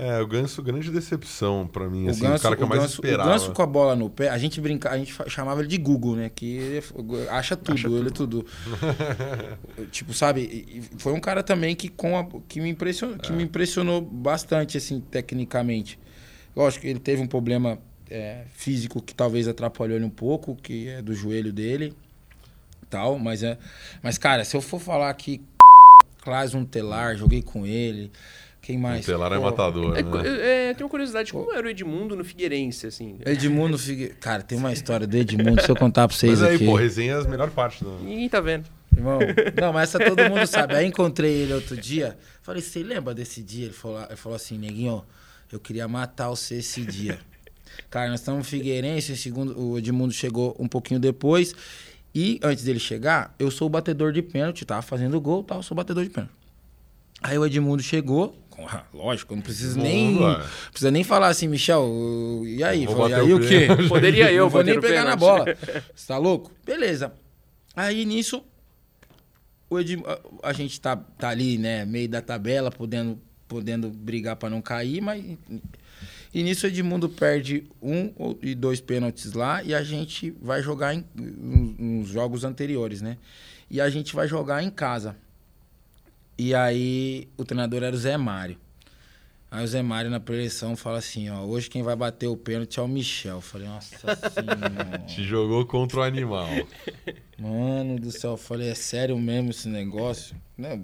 É, 0.00 0.20
o 0.20 0.26
Ganso, 0.28 0.62
grande 0.62 0.90
decepção 0.92 1.66
pra 1.66 1.88
mim. 1.90 2.06
O 2.06 2.10
assim, 2.10 2.24
o 2.24 2.28
Ganso, 2.28 2.42
cara 2.42 2.54
que 2.56 2.62
eu 2.62 2.66
o 2.66 2.68
mais 2.68 2.82
Ganso, 2.82 3.02
o 3.02 3.04
esperava. 3.04 3.30
Ganso 3.30 3.52
com 3.52 3.62
a 3.62 3.66
bola 3.66 3.96
no 3.96 4.08
pé, 4.08 4.28
a 4.28 4.38
gente 4.38 4.60
brinca, 4.60 4.90
a 4.90 4.96
gente 4.96 5.12
chamava 5.26 5.60
ele 5.60 5.68
de 5.68 5.76
Google, 5.76 6.14
né? 6.14 6.30
Que 6.32 6.46
ele 6.56 6.78
é- 6.78 7.28
acha 7.30 7.56
tudo, 7.56 7.98
ele 7.98 8.08
é 8.08 8.12
tudo. 8.12 8.46
tipo, 9.90 10.12
sabe? 10.14 10.88
Foi 10.98 11.12
um 11.12 11.20
cara 11.20 11.42
também 11.42 11.74
que, 11.74 11.88
com 11.88 12.16
a- 12.16 12.26
que, 12.48 12.60
me 12.60 12.68
impressionou, 12.68 13.16
É. 13.16 13.18
que 13.18 13.32
me 13.32 13.42
impressionou 13.42 14.00
bastante, 14.00 14.76
assim, 14.78 15.00
tecnicamente. 15.00 15.98
Lógico 16.54 16.82
que 16.82 16.88
ele 16.88 17.00
teve 17.00 17.20
um 17.22 17.26
problema 17.26 17.78
é, 18.10 18.44
físico 18.54 19.02
que 19.02 19.14
talvez 19.14 19.46
atrapalhou 19.48 19.96
ele 19.96 20.04
um 20.04 20.10
pouco, 20.10 20.56
que 20.56 20.88
é 20.88 21.02
do 21.02 21.12
joelho 21.14 21.52
dele 21.52 21.92
tal, 22.88 23.18
mas 23.18 23.42
é. 23.42 23.58
Mas, 24.02 24.16
cara, 24.16 24.44
se 24.44 24.56
eu 24.56 24.62
for 24.62 24.80
falar 24.80 25.10
aqui, 25.10 25.42
Klaas 26.22 26.52
Telar, 26.70 27.16
joguei 27.16 27.42
com 27.42 27.66
ele. 27.66 28.10
Quem 28.60 28.76
mais? 28.76 29.02
O 29.04 29.06
Telar 29.06 29.32
é 29.32 29.38
matador, 29.38 29.96
É, 29.96 30.02
né? 30.02 30.70
é, 30.70 30.74
tenho 30.74 30.86
uma 30.86 30.90
curiosidade, 30.90 31.32
como 31.32 31.52
era 31.52 31.66
o 31.66 31.70
Edmundo 31.70 32.14
no 32.14 32.24
Figueirense, 32.24 32.86
assim? 32.86 33.16
Edmundo 33.24 33.78
Figue... 33.78 34.08
Cara, 34.20 34.42
tem 34.42 34.58
uma 34.58 34.72
história 34.72 35.06
do 35.06 35.16
Edmundo, 35.16 35.62
se 35.62 35.70
eu 35.70 35.76
contar 35.76 36.06
pra 36.06 36.16
vocês 36.16 36.40
Mas 36.40 36.48
aí, 36.50 36.56
aqui. 36.56 36.66
pô, 36.66 36.74
resenha 36.74 37.14
é 37.14 37.20
a 37.20 37.24
melhor 37.24 37.50
parte. 37.50 37.82
Do... 37.82 37.98
Ninguém 38.00 38.28
tá 38.28 38.40
vendo. 38.40 38.66
Irmão, 38.94 39.20
não, 39.60 39.72
mas 39.72 39.94
essa 39.94 39.98
todo 40.04 40.28
mundo 40.28 40.46
sabe. 40.46 40.74
Aí 40.74 40.86
encontrei 40.86 41.32
ele 41.32 41.52
outro 41.54 41.76
dia. 41.76 42.18
Falei, 42.42 42.60
você 42.60 42.82
lembra 42.82 43.14
desse 43.14 43.42
dia? 43.42 43.66
Ele 43.66 43.72
falou, 43.74 44.02
ele 44.04 44.16
falou 44.16 44.34
assim, 44.36 44.58
neguinho, 44.58 45.04
eu 45.52 45.60
queria 45.60 45.86
matar 45.86 46.28
você 46.28 46.56
esse 46.56 46.82
dia. 46.82 47.18
Cara, 47.90 48.10
nós 48.10 48.20
estamos 48.20 48.38
no 48.38 48.44
Figueirense, 48.44 49.16
segundo, 49.16 49.58
o 49.58 49.78
Edmundo 49.78 50.12
chegou 50.12 50.54
um 50.58 50.66
pouquinho 50.66 50.98
depois. 50.98 51.54
E 52.14 52.40
antes 52.42 52.64
dele 52.64 52.80
chegar, 52.80 53.34
eu 53.38 53.50
sou 53.50 53.66
o 53.66 53.70
batedor 53.70 54.12
de 54.12 54.20
pênalti, 54.20 54.64
tava 54.64 54.82
fazendo 54.82 55.20
gol 55.20 55.42
e 55.42 55.44
tal, 55.44 55.58
eu 55.58 55.62
sou 55.62 55.74
o 55.74 55.76
batedor 55.76 56.02
de 56.02 56.10
pênalti. 56.10 56.32
Aí 57.22 57.38
o 57.38 57.44
Edmundo 57.46 57.82
chegou, 57.82 58.34
lógico, 58.92 59.34
não 59.34 59.42
preciso 59.42 59.78
nem. 59.78 60.14
Boa. 60.16 60.46
Precisa 60.70 60.90
nem 60.90 61.04
falar 61.04 61.28
assim, 61.28 61.46
Michel, 61.48 62.42
e 62.44 62.62
aí? 62.64 62.86
Vou 62.86 62.96
Falei, 62.96 63.12
bater 63.12 63.24
aí 63.26 63.32
o 63.32 63.36
o 63.36 63.40
quê? 63.40 63.68
Poderia 63.88 64.32
eu 64.32 64.48
vou 64.48 64.62
nem 64.64 64.80
pegar 64.80 65.04
na 65.04 65.16
bola. 65.16 65.44
Você 65.94 66.06
tá 66.06 66.18
louco? 66.18 66.50
Beleza. 66.64 67.12
Aí 67.76 68.04
nisso, 68.04 68.42
o 69.70 69.78
Edim- 69.78 70.02
a, 70.42 70.48
a 70.48 70.52
gente 70.52 70.80
tá, 70.80 70.96
tá 70.96 71.28
ali, 71.28 71.58
né, 71.58 71.84
meio 71.84 72.08
da 72.08 72.20
tabela, 72.20 72.70
podendo, 72.70 73.18
podendo 73.46 73.88
brigar 73.90 74.36
pra 74.36 74.50
não 74.50 74.60
cair, 74.60 75.00
mas. 75.00 75.24
E 76.34 76.42
nisso 76.42 76.66
o 76.66 76.68
Edmundo 76.68 77.08
perde 77.08 77.64
um 77.80 78.12
ou- 78.16 78.38
e 78.42 78.54
dois 78.54 78.80
pênaltis 78.80 79.32
lá 79.32 79.62
e 79.62 79.74
a 79.74 79.82
gente 79.82 80.30
vai 80.42 80.62
jogar 80.62 80.94
em, 80.94 81.04
nos 81.16 82.08
jogos 82.08 82.44
anteriores, 82.44 83.00
né? 83.00 83.16
E 83.70 83.80
a 83.80 83.88
gente 83.88 84.14
vai 84.14 84.26
jogar 84.28 84.62
em 84.62 84.70
casa. 84.70 85.16
E 86.38 86.54
aí 86.54 87.28
o 87.36 87.44
treinador 87.44 87.82
era 87.82 87.94
o 87.94 87.98
Zé 87.98 88.16
Mário. 88.16 88.56
Aí 89.50 89.64
o 89.64 89.66
Zé 89.66 89.80
Mário 89.82 90.10
na 90.10 90.20
preleção 90.20 90.76
fala 90.76 90.98
assim, 90.98 91.30
ó, 91.30 91.40
hoje 91.40 91.70
quem 91.70 91.82
vai 91.82 91.96
bater 91.96 92.26
o 92.26 92.36
pênalti 92.36 92.78
é 92.78 92.82
o 92.82 92.86
Michel. 92.88 93.36
Eu 93.36 93.40
falei, 93.40 93.66
nossa 93.66 93.96
senhora. 94.30 94.98
Te 95.06 95.24
jogou 95.24 95.64
contra 95.64 96.00
o 96.00 96.02
animal. 96.02 96.46
Mano 97.38 97.98
do 97.98 98.10
céu, 98.10 98.32
eu 98.32 98.36
falei, 98.36 98.68
é 98.68 98.74
sério 98.74 99.16
mesmo 99.18 99.50
esse 99.50 99.68
negócio? 99.68 100.36
Né? 100.56 100.78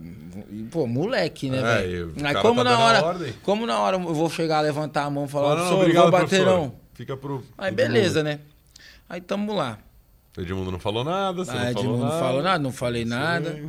E, 0.51 0.63
Pô, 0.71 0.87
moleque, 0.87 1.51
né, 1.51 1.59
É, 1.59 1.83
velho? 1.83 2.15
Aí 2.25 2.35
como 2.37 2.65
tá 2.65 2.71
na 2.71 2.79
hora, 2.79 3.05
ordem. 3.05 3.35
como 3.43 3.67
na 3.67 3.79
hora 3.81 3.97
eu 3.97 4.15
vou 4.15 4.31
chegar, 4.31 4.61
levantar 4.63 5.05
a 5.05 5.11
mão 5.11 5.27
e 5.27 5.29
falar, 5.29 5.57
Fala, 5.57 5.57
não, 5.57 5.65
não, 5.65 5.79
"Professor, 5.79 5.83
obrigado, 5.83 6.05
não 6.05 6.11
vou 6.11 6.21
bater 6.21 6.29
professor. 6.45 6.59
não. 6.61 6.75
Fica 6.95 7.17
pro. 7.17 7.45
Aí 7.59 7.69
Edmundo. 7.73 7.93
beleza, 7.93 8.23
né? 8.23 8.39
Aí 9.09 9.21
tamo 9.21 9.53
lá. 9.55 9.79
O 10.37 10.41
Edmundo 10.41 10.71
não 10.71 10.79
falou 10.79 11.05
nada, 11.05 11.45
você 11.45 11.51
Aí 11.51 11.57
não 11.59 11.73
falou 11.75 11.81
Edmundo 11.85 12.03
nada. 12.05 12.15
não 12.15 12.21
falou 12.21 12.43
nada, 12.43 12.59
não 12.63 12.73
falei 12.73 13.05
nada. 13.05 13.61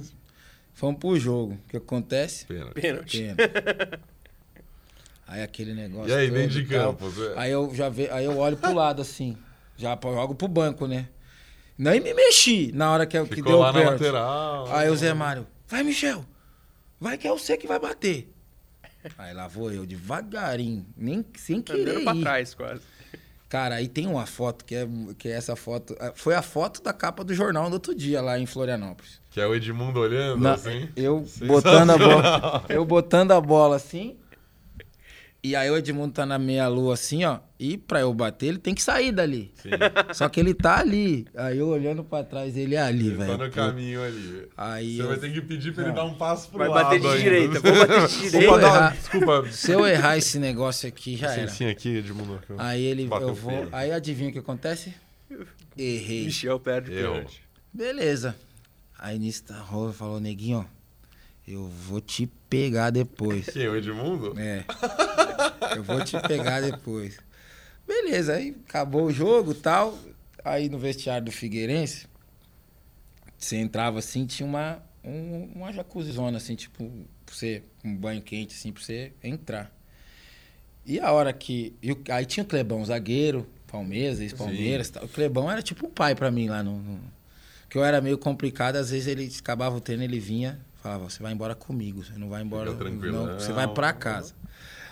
Fomos 0.76 1.00
pro 1.00 1.18
jogo. 1.20 1.54
O 1.54 1.70
que 1.70 1.78
acontece? 1.78 2.46
Pênalti. 2.46 2.74
Pênalti. 2.82 3.22
Pena. 3.36 4.00
Aí 5.28 5.42
aquele 5.42 5.74
negócio. 5.74 6.12
E 6.12 6.14
aí, 6.14 6.30
dentro 6.30 6.50
de 6.62 6.66
campo? 6.66 7.10
você- 7.10 7.34
Aí 7.36 7.52
eu 7.52 7.74
já 7.74 7.90
ve... 7.90 8.08
aí 8.12 8.26
eu 8.26 8.38
olho 8.38 8.56
pro 8.58 8.72
lado 8.76 9.02
assim. 9.02 9.36
Já 9.76 9.98
jogo 9.98 10.36
pro 10.36 10.48
banco, 10.48 10.86
né? 10.86 11.10
Nem 11.76 12.00
me 12.00 12.14
mexi 12.14 12.72
na 12.74 12.92
hora 12.92 13.08
que, 13.08 13.18
eu- 13.18 13.26
que 13.28 13.36
Ficou 13.36 13.54
deu 13.54 13.60
lá 13.62 13.72
o 13.72 13.74
na 13.74 13.80
pênalti. 13.80 14.02
lateral. 14.02 14.68
Aí 14.76 14.88
o 14.88 14.96
Zé 14.96 15.14
Mário, 15.16 15.48
vai, 15.68 15.82
Michel. 15.82 16.24
Vai 17.00 17.18
que 17.18 17.28
é 17.28 17.32
você 17.32 17.58
que 17.58 17.66
vai 17.66 17.80
bater. 17.80 18.32
Aí 19.18 19.34
lá 19.34 19.48
vou 19.48 19.72
eu, 19.72 19.84
devagarinho, 19.86 20.86
nem 20.96 21.26
sem 21.36 21.60
querer 21.62 21.82
Andando 21.90 22.04
pra 22.04 22.16
ir. 22.16 22.22
trás, 22.22 22.54
quase. 22.54 22.82
Cara, 23.56 23.76
aí 23.76 23.88
tem 23.88 24.06
uma 24.06 24.26
foto 24.26 24.66
que 24.66 24.76
é, 24.76 24.86
que 25.18 25.30
é 25.30 25.32
essa 25.32 25.56
foto. 25.56 25.96
ah, 25.98 26.12
Foi 26.14 26.36
a 26.36 26.42
foto 26.42 26.84
da 26.84 26.92
capa 26.92 27.24
do 27.24 27.34
jornal 27.34 27.70
do 27.70 27.76
outro 27.76 27.96
dia 27.96 28.22
lá 28.22 28.38
em 28.38 28.46
Florianópolis. 28.46 29.22
Que 29.32 29.40
é 29.40 29.48
o 29.48 29.56
Edmundo 29.56 30.02
olhando, 30.02 30.42
Na- 30.42 30.56
assim. 30.56 30.90
eu 30.94 31.26
botando 31.48 31.92
a 31.92 31.98
bola. 31.98 32.66
Eu 32.68 32.84
botando 32.84 33.32
a 33.32 33.40
bola 33.40 33.78
assim. 33.78 34.18
E 35.48 35.56
aí 35.56 35.70
o 35.70 35.78
Edmundo 35.78 36.12
tá 36.12 36.26
na 36.26 36.40
meia-lua 36.40 36.96
assim, 36.96 37.24
ó. 37.24 37.38
E 37.60 37.78
pra 37.78 38.00
eu 38.00 38.12
bater, 38.12 38.48
ele 38.48 38.58
tem 38.58 38.74
que 38.74 38.82
sair 38.82 39.12
dali. 39.12 39.52
Sim. 39.56 39.70
Só 40.12 40.28
que 40.28 40.40
ele 40.40 40.56
tá 40.56 40.80
ali. 40.80 41.28
Aí 41.36 41.60
eu 41.60 41.68
olhando 41.68 42.04
pra 42.04 42.24
trás, 42.24 42.58
ele 42.58 42.74
é 42.74 42.82
ali, 42.82 43.08
Ele 43.10 43.16
velho. 43.18 43.32
tá 43.38 43.44
no 43.44 43.50
Pô. 43.52 43.56
caminho 43.56 44.04
ali. 44.04 44.48
Aí 44.58 44.96
Você 44.96 45.02
eu- 45.04 45.08
vai 45.08 45.18
ter 45.18 45.32
que 45.32 45.42
pedir 45.42 45.72
pra 45.72 45.84
ele 45.84 45.90
Não. 45.92 45.96
dar 45.98 46.06
um 46.06 46.16
passo 46.16 46.50
pro 46.50 46.58
Vai 46.58 46.68
lado 46.70 46.84
bater 46.86 47.00
de 47.00 47.08
ainda. 47.08 47.20
direita, 47.20 47.60
vou 47.60 47.76
bater 47.76 48.08
de 48.08 48.16
Opa, 48.26 48.30
direita. 48.32 48.48
uma- 48.56 48.60
errar- 48.68 48.96
Desculpa. 48.96 49.52
Se 49.52 49.72
eu 49.72 49.86
errar 49.88 50.18
esse 50.18 50.40
negócio 50.40 50.90
aqui, 50.90 51.16
já 51.16 51.32
era. 51.32 51.44
Licencinha 51.44 51.70
aqui, 51.70 51.98
Edmundo. 51.98 52.40
Aí 52.58 52.84
ele, 52.84 53.06
Bateu 53.06 53.28
eu 53.28 53.36
vou. 53.36 53.52
feio. 53.52 53.70
Aí 53.72 53.92
adivinha 53.92 54.30
o 54.30 54.34
que 54.34 54.40
acontece? 54.40 54.96
Errei. 55.78 56.26
Michel 56.26 56.60
perde 56.60 56.90
o 56.92 56.94
pênalti. 56.96 57.42
Beleza. 57.72 58.36
Aí 58.98 59.20
nisso 59.20 59.44
tá 59.44 59.60
rola, 59.60 59.94
falou, 59.94 60.20
neguinho, 60.20 60.60
ó. 60.60 60.76
Eu 61.48 61.68
vou 61.68 62.02
te 62.02 62.26
pegar 62.64 62.90
depois. 62.90 63.46
Quem, 63.50 63.68
o 63.68 63.76
Edmundo? 63.76 64.34
É. 64.40 64.64
Eu 65.76 65.84
vou 65.84 66.04
te 66.04 66.20
pegar 66.28 66.62
depois. 66.62 67.18
Beleza, 67.88 68.34
aí 68.36 68.56
acabou 68.68 69.06
o 69.06 69.12
jogo 69.12 69.52
e 69.52 69.56
tal. 69.56 69.98
Aí 70.44 70.70
no 70.70 70.78
vestiário 70.78 71.26
do 71.26 71.32
Figueirense, 71.32 72.08
você 73.38 73.58
entrava 73.58 74.00
assim, 74.00 74.26
tinha 74.26 74.48
uma, 74.48 74.82
um, 75.04 75.50
uma 75.56 75.72
jacuzzona, 75.74 76.38
assim, 76.38 76.56
tipo, 76.56 76.84
pra 77.26 77.36
você, 77.36 77.64
um 77.84 77.96
banho 77.96 78.22
quente, 78.22 78.56
assim, 78.56 78.72
pra 78.72 78.82
você 78.84 79.12
entrar. 79.24 79.72
E 80.86 81.00
a 81.00 81.12
hora 81.12 81.34
que. 81.34 81.76
aí 82.10 82.26
tinha 82.26 82.44
o 82.44 82.48
Clebão, 82.48 82.86
zagueiro, 82.86 83.48
Palmeiras, 83.68 84.20
ex-Palmeiras. 84.20 84.90
tal. 84.90 85.04
O 85.06 85.08
Clebão 85.08 85.50
era 85.52 85.62
tipo 85.62 85.88
um 85.88 85.90
pai 85.90 86.14
pra 86.14 86.30
mim 86.30 86.48
lá 86.48 86.62
no, 86.64 86.78
no- 86.80 87.00
Que 87.70 87.78
eu 87.78 87.84
era 87.84 88.00
meio 88.02 88.18
complicado, 88.20 88.76
às 88.76 88.92
vezes 88.92 89.08
ele 89.08 89.32
acabava 89.40 89.76
o 89.76 89.82
treino, 89.82 90.04
ele 90.04 90.20
vinha, 90.20 90.60
falava, 90.86 91.10
você 91.10 91.24
vai 91.24 91.32
embora 91.34 91.56
comigo, 91.56 92.04
você 92.04 92.14
não 92.16 92.30
vai 92.30 92.44
embora. 92.44 92.72
Não, 92.72 93.40
você 93.40 93.52
vai 93.52 93.68
pra 93.68 93.92
casa. 93.92 94.36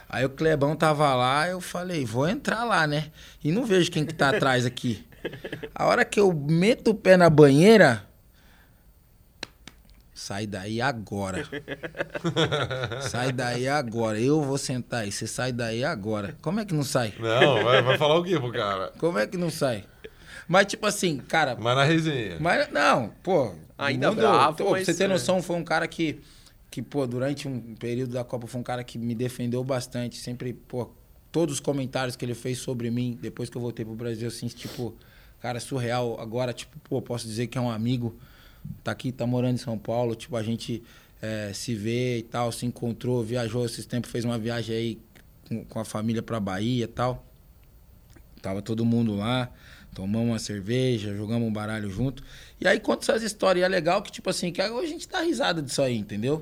Aí 0.09 0.25
o 0.25 0.29
Clebão 0.29 0.75
tava 0.75 1.13
lá, 1.13 1.47
eu 1.47 1.61
falei, 1.61 2.03
vou 2.03 2.27
entrar 2.27 2.63
lá, 2.63 2.87
né? 2.87 3.11
E 3.43 3.51
não 3.51 3.63
vejo 3.63 3.91
quem 3.91 4.03
que 4.03 4.13
tá 4.13 4.29
atrás 4.29 4.65
aqui. 4.65 5.05
A 5.73 5.85
hora 5.85 6.03
que 6.03 6.19
eu 6.19 6.33
meto 6.33 6.89
o 6.91 6.95
pé 6.95 7.15
na 7.15 7.29
banheira, 7.29 8.03
sai 10.13 10.47
daí 10.47 10.81
agora. 10.81 11.47
sai 13.01 13.31
daí 13.31 13.67
agora. 13.67 14.19
Eu 14.19 14.41
vou 14.41 14.57
sentar 14.57 15.01
aí, 15.01 15.11
você 15.11 15.27
sai 15.27 15.51
daí 15.51 15.85
agora. 15.85 16.35
Como 16.41 16.59
é 16.59 16.65
que 16.65 16.73
não 16.73 16.83
sai? 16.83 17.13
Não, 17.19 17.63
vai, 17.63 17.83
vai 17.83 17.97
falar 17.99 18.15
o 18.15 18.23
quê 18.23 18.39
pro 18.39 18.51
cara? 18.51 18.91
Como 18.97 19.19
é 19.19 19.27
que 19.27 19.37
não 19.37 19.51
sai? 19.51 19.85
Mas 20.47 20.65
tipo 20.65 20.85
assim, 20.87 21.19
cara, 21.19 21.55
Mas 21.57 21.75
na 21.75 21.83
resenha. 21.83 22.37
mas 22.39 22.69
não, 22.71 23.09
pô. 23.21 23.53
Ainda 23.86 24.09
mundo- 24.09 24.19
bravo, 24.19 24.57
pra 24.57 24.65
mas, 24.71 24.86
você 24.86 24.93
ter 24.93 25.03
é. 25.05 25.07
noção, 25.07 25.41
foi 25.41 25.55
um 25.55 25.63
cara 25.63 25.88
que, 25.88 26.19
que, 26.71 26.81
pô, 26.81 27.05
durante 27.07 27.47
um 27.47 27.75
período 27.75 28.13
da 28.13 28.23
Copa, 28.23 28.47
foi 28.47 28.59
um 28.61 28.63
cara 28.63 28.84
que 28.84 28.97
me 28.97 29.13
defendeu 29.15 29.63
bastante. 29.63 30.17
Sempre, 30.17 30.53
pô, 30.53 30.89
todos 31.31 31.55
os 31.55 31.59
comentários 31.59 32.15
que 32.15 32.23
ele 32.25 32.36
fez 32.36 32.57
sobre 32.57 32.89
mim, 32.91 33.17
depois 33.21 33.49
que 33.49 33.57
eu 33.57 33.61
voltei 33.61 33.84
pro 33.86 33.95
Brasil, 33.95 34.27
assim, 34.27 34.47
tipo, 34.47 34.93
cara, 35.41 35.59
surreal. 35.59 36.19
Agora, 36.19 36.53
tipo, 36.53 36.77
pô, 36.79 37.01
posso 37.01 37.27
dizer 37.27 37.47
que 37.47 37.57
é 37.57 37.61
um 37.61 37.69
amigo. 37.69 38.15
Tá 38.84 38.91
aqui, 38.91 39.11
tá 39.11 39.25
morando 39.27 39.55
em 39.55 39.57
São 39.57 39.77
Paulo. 39.77 40.15
Tipo, 40.15 40.38
a 40.38 40.43
gente 40.43 40.81
é, 41.21 41.51
se 41.53 41.75
vê 41.75 42.19
e 42.19 42.23
tal, 42.23 42.51
se 42.51 42.65
encontrou, 42.65 43.23
viajou 43.23 43.65
esses 43.65 43.86
tempos, 43.86 44.09
fez 44.11 44.23
uma 44.25 44.38
viagem 44.38 44.75
aí 44.75 44.99
com, 45.47 45.65
com 45.65 45.79
a 45.79 45.86
família 45.86 46.21
pra 46.21 46.39
Bahia 46.39 46.86
e 46.86 46.88
tal. 46.88 47.25
Tava 48.41 48.61
todo 48.61 48.84
mundo 48.84 49.15
lá, 49.15 49.49
tomamos 49.93 50.29
uma 50.29 50.39
cerveja, 50.39 51.15
jogamos 51.15 51.47
um 51.47 51.53
baralho 51.53 51.89
junto. 51.89 52.23
E 52.59 52.67
aí 52.67 52.79
conta 52.79 53.03
essas 53.11 53.23
histórias. 53.23 53.61
E 53.61 53.65
é 53.65 53.67
legal 53.67 54.01
que, 54.01 54.11
tipo 54.11 54.29
assim, 54.29 54.51
que 54.51 54.61
hoje 54.61 54.85
a 54.87 54.89
gente 54.89 55.07
dá 55.09 55.21
risada 55.21 55.61
disso 55.61 55.81
aí, 55.81 55.97
entendeu? 55.97 56.41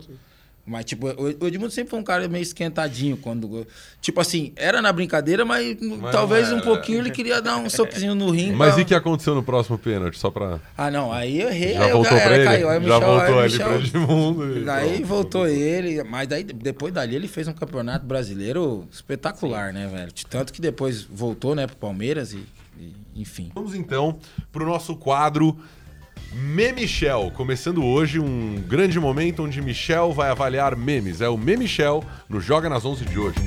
Mas, 0.64 0.86
tipo, 0.86 1.08
o 1.08 1.48
Edmundo 1.48 1.72
sempre 1.72 1.90
foi 1.90 2.00
um 2.00 2.04
cara 2.04 2.28
meio 2.28 2.44
esquentadinho. 2.44 3.18
quando 3.18 3.66
Tipo 4.00 4.22
assim, 4.22 4.54
era 4.56 4.80
na 4.80 4.94
brincadeira, 4.94 5.44
mas, 5.44 5.76
Mas 5.82 6.12
talvez 6.12 6.52
um 6.52 6.60
pouquinho 6.62 7.00
ele 7.00 7.10
queria 7.10 7.42
dar 7.42 7.58
um 7.58 7.68
soquezinho 7.68 8.14
no 8.14 8.30
rim. 8.30 8.52
Mas 8.54 8.74
pra- 8.74 8.82
e 8.82 8.84
o 8.84 8.88
que 8.88 8.94
aconteceu 8.94 9.34
no 9.34 9.42
próximo 9.42 9.80
pênalti? 9.80 10.20
Só 10.20 10.30
pra. 10.30 10.60
Ah, 10.78 10.92
não, 10.92 11.12
aí 11.12 11.42
eu 11.42 11.50
errei. 11.50 11.74
Já 11.74 11.86
aí 11.86 11.92
voltou 11.92 12.16
já 12.18 12.24
pra 12.24 12.36
ele? 12.36 12.46
caiu. 12.46 12.70
Aí 12.70 12.76
Já 12.76 12.80
Michel- 12.80 12.94
aí 13.02 13.18
voltou 13.18 13.36
o 13.36 13.40
ali 13.40 13.52
Michel- 13.52 13.68
pra 13.68 13.78
Edmundo. 13.80 14.66
Daí 14.66 15.04
voltou 15.04 15.48
ele, 15.48 16.04
mas 16.04 16.28
daí 16.28 16.44
depois 16.44 16.94
dali 16.94 17.16
ele 17.16 17.28
fez 17.28 17.48
um 17.48 17.54
campeonato 17.54 18.06
brasileiro 18.06 18.88
espetacular, 18.92 19.74
né, 19.74 19.88
velho? 19.88 20.12
Tanto 20.30 20.54
que 20.54 20.62
depois 20.62 21.02
voltou, 21.02 21.56
né, 21.56 21.66
pro 21.66 21.76
Palmeiras 21.76 22.34
e- 22.34 22.44
enfim. 23.16 23.52
Vamos 23.54 23.74
então 23.76 24.20
pro 24.52 24.66
nosso 24.66 24.96
quadro 24.96 25.58
Memichel. 26.34 27.32
Começando 27.32 27.84
hoje 27.84 28.20
um 28.20 28.56
grande 28.68 29.00
momento 29.00 29.44
onde 29.44 29.62
Michel 29.62 30.14
vai 30.14 30.30
avaliar 30.30 30.76
memes. 30.76 31.22
É 31.22 31.28
o 31.30 31.38
Memichel 31.38 32.04
no 32.30 32.40
Joga 32.40 32.70
nas 32.70 32.86
11 32.86 33.06
de 33.06 33.20
hoje. 33.20 33.40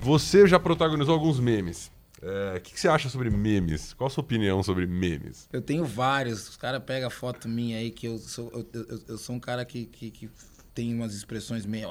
Você 0.00 0.46
já 0.46 0.58
protagonizou 0.58 1.14
alguns 1.14 1.38
memes. 1.38 1.90
É, 2.22 2.56
O 2.56 2.60
que, 2.60 2.72
que 2.74 2.80
você 2.80 2.88
acha 2.88 3.08
sobre 3.08 3.30
memes? 3.30 3.92
Qual 3.94 4.06
a 4.08 4.10
sua 4.10 4.22
opinião 4.22 4.62
sobre 4.62 4.86
memes? 4.86 5.48
Eu 5.52 5.62
tenho 5.62 5.84
vários. 5.84 6.48
Os 6.48 6.56
caras 6.56 6.82
pegam 6.84 7.10
foto 7.10 7.48
minha 7.48 7.78
aí 7.78 7.90
que 7.90 8.06
eu 8.06 8.18
sou, 8.18 8.50
eu, 8.52 8.66
eu- 8.72 9.00
eu 9.08 9.18
sou 9.18 9.36
um 9.36 9.40
cara 9.40 9.64
que, 9.64 9.86
que, 9.86 10.10
que 10.10 10.30
tem 10.74 10.94
umas 10.94 11.14
expressões 11.14 11.66
meio. 11.66 11.88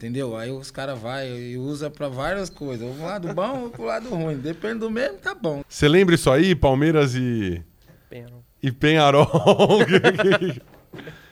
Entendeu? 0.00 0.34
Aí 0.34 0.50
os 0.50 0.70
caras 0.70 0.98
vão 0.98 1.22
e 1.22 1.58
usa 1.58 1.90
pra 1.90 2.08
várias 2.08 2.48
coisas. 2.48 2.88
Ou 2.88 2.94
pro 2.94 3.04
lado 3.04 3.34
bom 3.34 3.64
ou 3.64 3.70
pro 3.70 3.84
lado 3.84 4.08
ruim. 4.08 4.38
Depende 4.38 4.78
do 4.78 4.90
mesmo, 4.90 5.18
tá 5.18 5.34
bom. 5.34 5.62
Você 5.68 5.86
lembra 5.86 6.14
isso 6.14 6.30
aí? 6.30 6.54
Palmeiras 6.54 7.14
e, 7.14 7.62
Pênalti. 8.08 8.46
e 8.62 8.72
Penharol. 8.72 9.28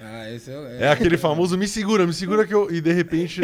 Ah, 0.00 0.30
esse 0.30 0.50
é, 0.50 0.82
é 0.82 0.88
aquele 0.88 1.18
famoso 1.18 1.58
me 1.58 1.66
segura, 1.66 2.06
me 2.06 2.12
segura 2.12 2.46
que 2.46 2.54
eu. 2.54 2.70
E 2.70 2.80
de 2.80 2.92
repente 2.92 3.40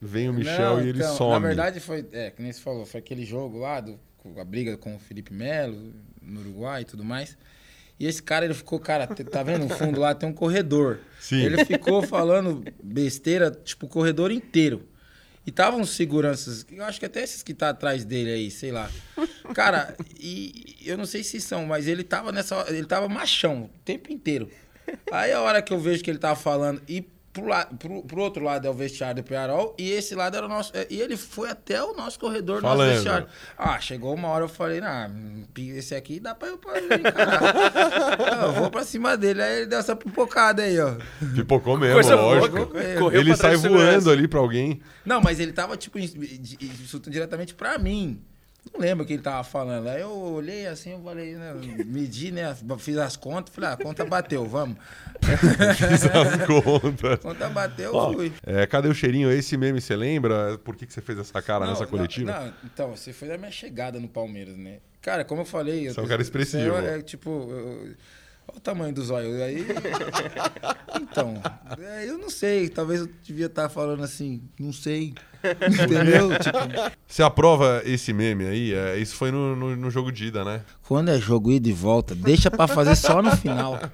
vem 0.00 0.28
o 0.28 0.32
Michel 0.32 0.76
Não, 0.76 0.84
e 0.84 0.88
ele 0.88 0.98
então, 0.98 1.16
some. 1.16 1.32
Na 1.32 1.38
verdade, 1.40 1.80
foi, 1.80 2.06
é, 2.12 2.30
que 2.30 2.40
nem 2.40 2.52
você 2.52 2.60
falou, 2.60 2.86
foi 2.86 3.00
aquele 3.00 3.24
jogo 3.24 3.58
lá, 3.58 3.80
do, 3.80 3.98
a 4.38 4.44
briga 4.44 4.76
com 4.76 4.94
o 4.94 4.98
Felipe 4.98 5.34
Melo, 5.34 5.92
no 6.22 6.40
Uruguai 6.40 6.82
e 6.82 6.84
tudo 6.84 7.04
mais. 7.04 7.36
E 8.00 8.06
esse 8.06 8.22
cara, 8.22 8.46
ele 8.46 8.54
ficou, 8.54 8.80
cara, 8.80 9.06
tá 9.06 9.42
vendo 9.42 9.66
no 9.66 9.68
fundo 9.68 10.00
lá 10.00 10.14
tem 10.14 10.26
um 10.26 10.32
corredor. 10.32 11.00
Sim. 11.20 11.42
Ele 11.42 11.62
ficou 11.66 12.02
falando 12.02 12.64
besteira, 12.82 13.50
tipo, 13.50 13.84
o 13.84 13.88
corredor 13.90 14.32
inteiro. 14.32 14.88
E 15.46 15.52
tava 15.52 15.76
uns 15.76 15.90
seguranças, 15.90 16.64
eu 16.70 16.82
acho 16.82 16.98
que 16.98 17.04
até 17.04 17.22
esses 17.22 17.42
que 17.42 17.52
tá 17.52 17.68
atrás 17.68 18.02
dele 18.02 18.32
aí, 18.32 18.50
sei 18.50 18.72
lá. 18.72 18.90
Cara, 19.54 19.94
e 20.18 20.78
eu 20.82 20.96
não 20.96 21.04
sei 21.04 21.22
se 21.22 21.40
são, 21.42 21.66
mas 21.66 21.86
ele 21.86 22.02
tava 22.02 22.32
nessa 22.32 22.64
ele 22.68 22.86
tava 22.86 23.06
machão 23.06 23.64
o 23.64 23.78
tempo 23.84 24.10
inteiro. 24.10 24.50
Aí 25.12 25.32
a 25.32 25.40
hora 25.42 25.60
que 25.60 25.72
eu 25.72 25.78
vejo 25.78 26.02
que 26.02 26.10
ele 26.10 26.18
tava 26.18 26.36
falando 26.36 26.80
e 26.88 27.06
pro, 27.32 27.46
la, 27.46 27.64
pro, 27.66 28.02
pro 28.02 28.20
outro 28.22 28.44
lado 28.44 28.66
é 28.66 28.70
o 28.70 28.74
vestiário 28.74 29.22
do 29.22 29.26
Pearol 29.26 29.74
e 29.78 29.90
esse 29.90 30.14
lado 30.14 30.36
era 30.36 30.46
o 30.46 30.48
nosso. 30.48 30.72
é, 30.76 30.86
E 30.90 31.00
ele 31.00 31.16
foi 31.16 31.48
até 31.50 31.82
o 31.82 31.92
nosso 31.94 32.18
corredor, 32.18 32.56
do 32.56 32.62
nosso 32.62 32.76
Falando. 32.76 32.92
vestiário. 32.94 33.26
Ah, 33.56 33.78
chegou 33.80 34.14
uma 34.14 34.28
hora 34.28 34.44
eu 34.44 34.48
falei, 34.48 34.80
nah, 34.80 35.08
esse 35.56 35.94
aqui 35.94 36.18
dá 36.20 36.34
pra 36.34 36.48
eu 36.48 36.58
pra 36.58 36.78
encarar. 36.80 38.42
eu 38.46 38.52
vou 38.52 38.70
pra 38.70 38.84
cima 38.84 39.16
dele. 39.16 39.42
Aí 39.42 39.56
ele 39.58 39.66
deu 39.66 39.78
essa 39.78 39.94
pipocada 39.94 40.62
aí, 40.62 40.78
ó. 40.80 40.96
Pipocou 41.34 41.76
mesmo, 41.78 41.94
Coisa 41.94 42.14
lógico. 42.16 42.56
louca. 42.56 43.16
Ele 43.16 43.36
sai 43.36 43.56
voando 43.56 44.10
ali 44.10 44.26
pra 44.26 44.40
alguém. 44.40 44.80
Não, 45.04 45.20
mas 45.20 45.38
ele 45.40 45.52
tava, 45.52 45.76
tipo, 45.76 45.98
insultando 45.98 47.10
diretamente 47.12 47.54
pra 47.54 47.78
mim. 47.78 48.20
Não 48.72 48.80
lembro 48.80 49.04
o 49.04 49.06
que 49.06 49.14
ele 49.14 49.22
tava 49.22 49.42
falando. 49.42 49.88
Aí 49.88 50.00
eu 50.00 50.10
olhei 50.10 50.66
assim, 50.66 50.92
eu 50.92 51.00
falei, 51.02 51.34
né? 51.34 51.54
Medi, 51.86 52.30
né? 52.30 52.54
Fiz 52.78 52.96
as 52.98 53.16
contas, 53.16 53.54
falei, 53.54 53.70
ah, 53.70 53.72
a 53.72 53.76
conta 53.76 54.04
bateu, 54.04 54.44
vamos. 54.46 54.76
Fiz 55.76 56.04
as 56.04 56.46
contas. 56.46 57.12
A 57.14 57.16
conta 57.16 57.48
bateu, 57.48 57.94
Ó, 57.94 58.12
fui. 58.12 58.32
é, 58.46 58.66
cadê 58.66 58.88
o 58.88 58.94
cheirinho? 58.94 59.30
Esse 59.30 59.56
meme, 59.56 59.80
você 59.80 59.96
lembra? 59.96 60.58
Por 60.58 60.76
que, 60.76 60.86
que 60.86 60.92
você 60.92 61.00
fez 61.00 61.18
essa 61.18 61.40
cara 61.42 61.64
Não, 61.64 61.72
nessa 61.72 61.84
não, 61.84 61.90
coletiva? 61.90 62.30
Não, 62.32 62.52
então, 62.64 62.90
você 62.96 63.12
foi 63.12 63.28
da 63.28 63.38
minha 63.38 63.50
chegada 63.50 63.98
no 63.98 64.08
Palmeiras, 64.08 64.56
né? 64.56 64.78
Cara, 65.00 65.24
como 65.24 65.40
eu 65.42 65.46
falei. 65.46 65.88
Você 65.90 65.98
é 65.98 66.02
um 66.02 66.06
cara 66.06 66.20
expressivo. 66.22 66.62
eu- 66.62 66.76
É, 66.78 67.00
tipo, 67.02 67.30
eu- 67.50 67.94
olha 68.50 68.56
o 68.56 68.60
tamanho 68.60 68.92
dos 68.92 69.10
olhos. 69.10 69.40
Aí. 69.40 69.66
então, 71.00 71.34
é, 71.78 72.08
eu 72.08 72.18
não 72.18 72.30
sei. 72.30 72.68
Talvez 72.68 73.00
eu 73.00 73.08
devia 73.22 73.46
estar 73.46 73.68
falando 73.68 74.02
assim, 74.02 74.42
não 74.58 74.72
sei. 74.72 75.14
Entendeu? 75.42 76.30
tipo, 76.38 76.58
Você 77.06 77.22
aprova 77.22 77.82
esse 77.84 78.12
meme 78.12 78.46
aí? 78.46 78.74
É, 78.74 78.98
isso 78.98 79.14
foi 79.14 79.30
no, 79.30 79.56
no, 79.56 79.76
no 79.76 79.90
jogo 79.90 80.12
de 80.12 80.26
ida, 80.26 80.44
né? 80.44 80.60
quando 80.82 81.10
é 81.10 81.18
jogo 81.18 81.50
ida 81.50 81.68
e 81.68 81.72
volta, 81.72 82.14
deixa 82.14 82.50
pra 82.50 82.66
fazer 82.66 82.94
só 82.96 83.22
no 83.22 83.34
final. 83.36 83.78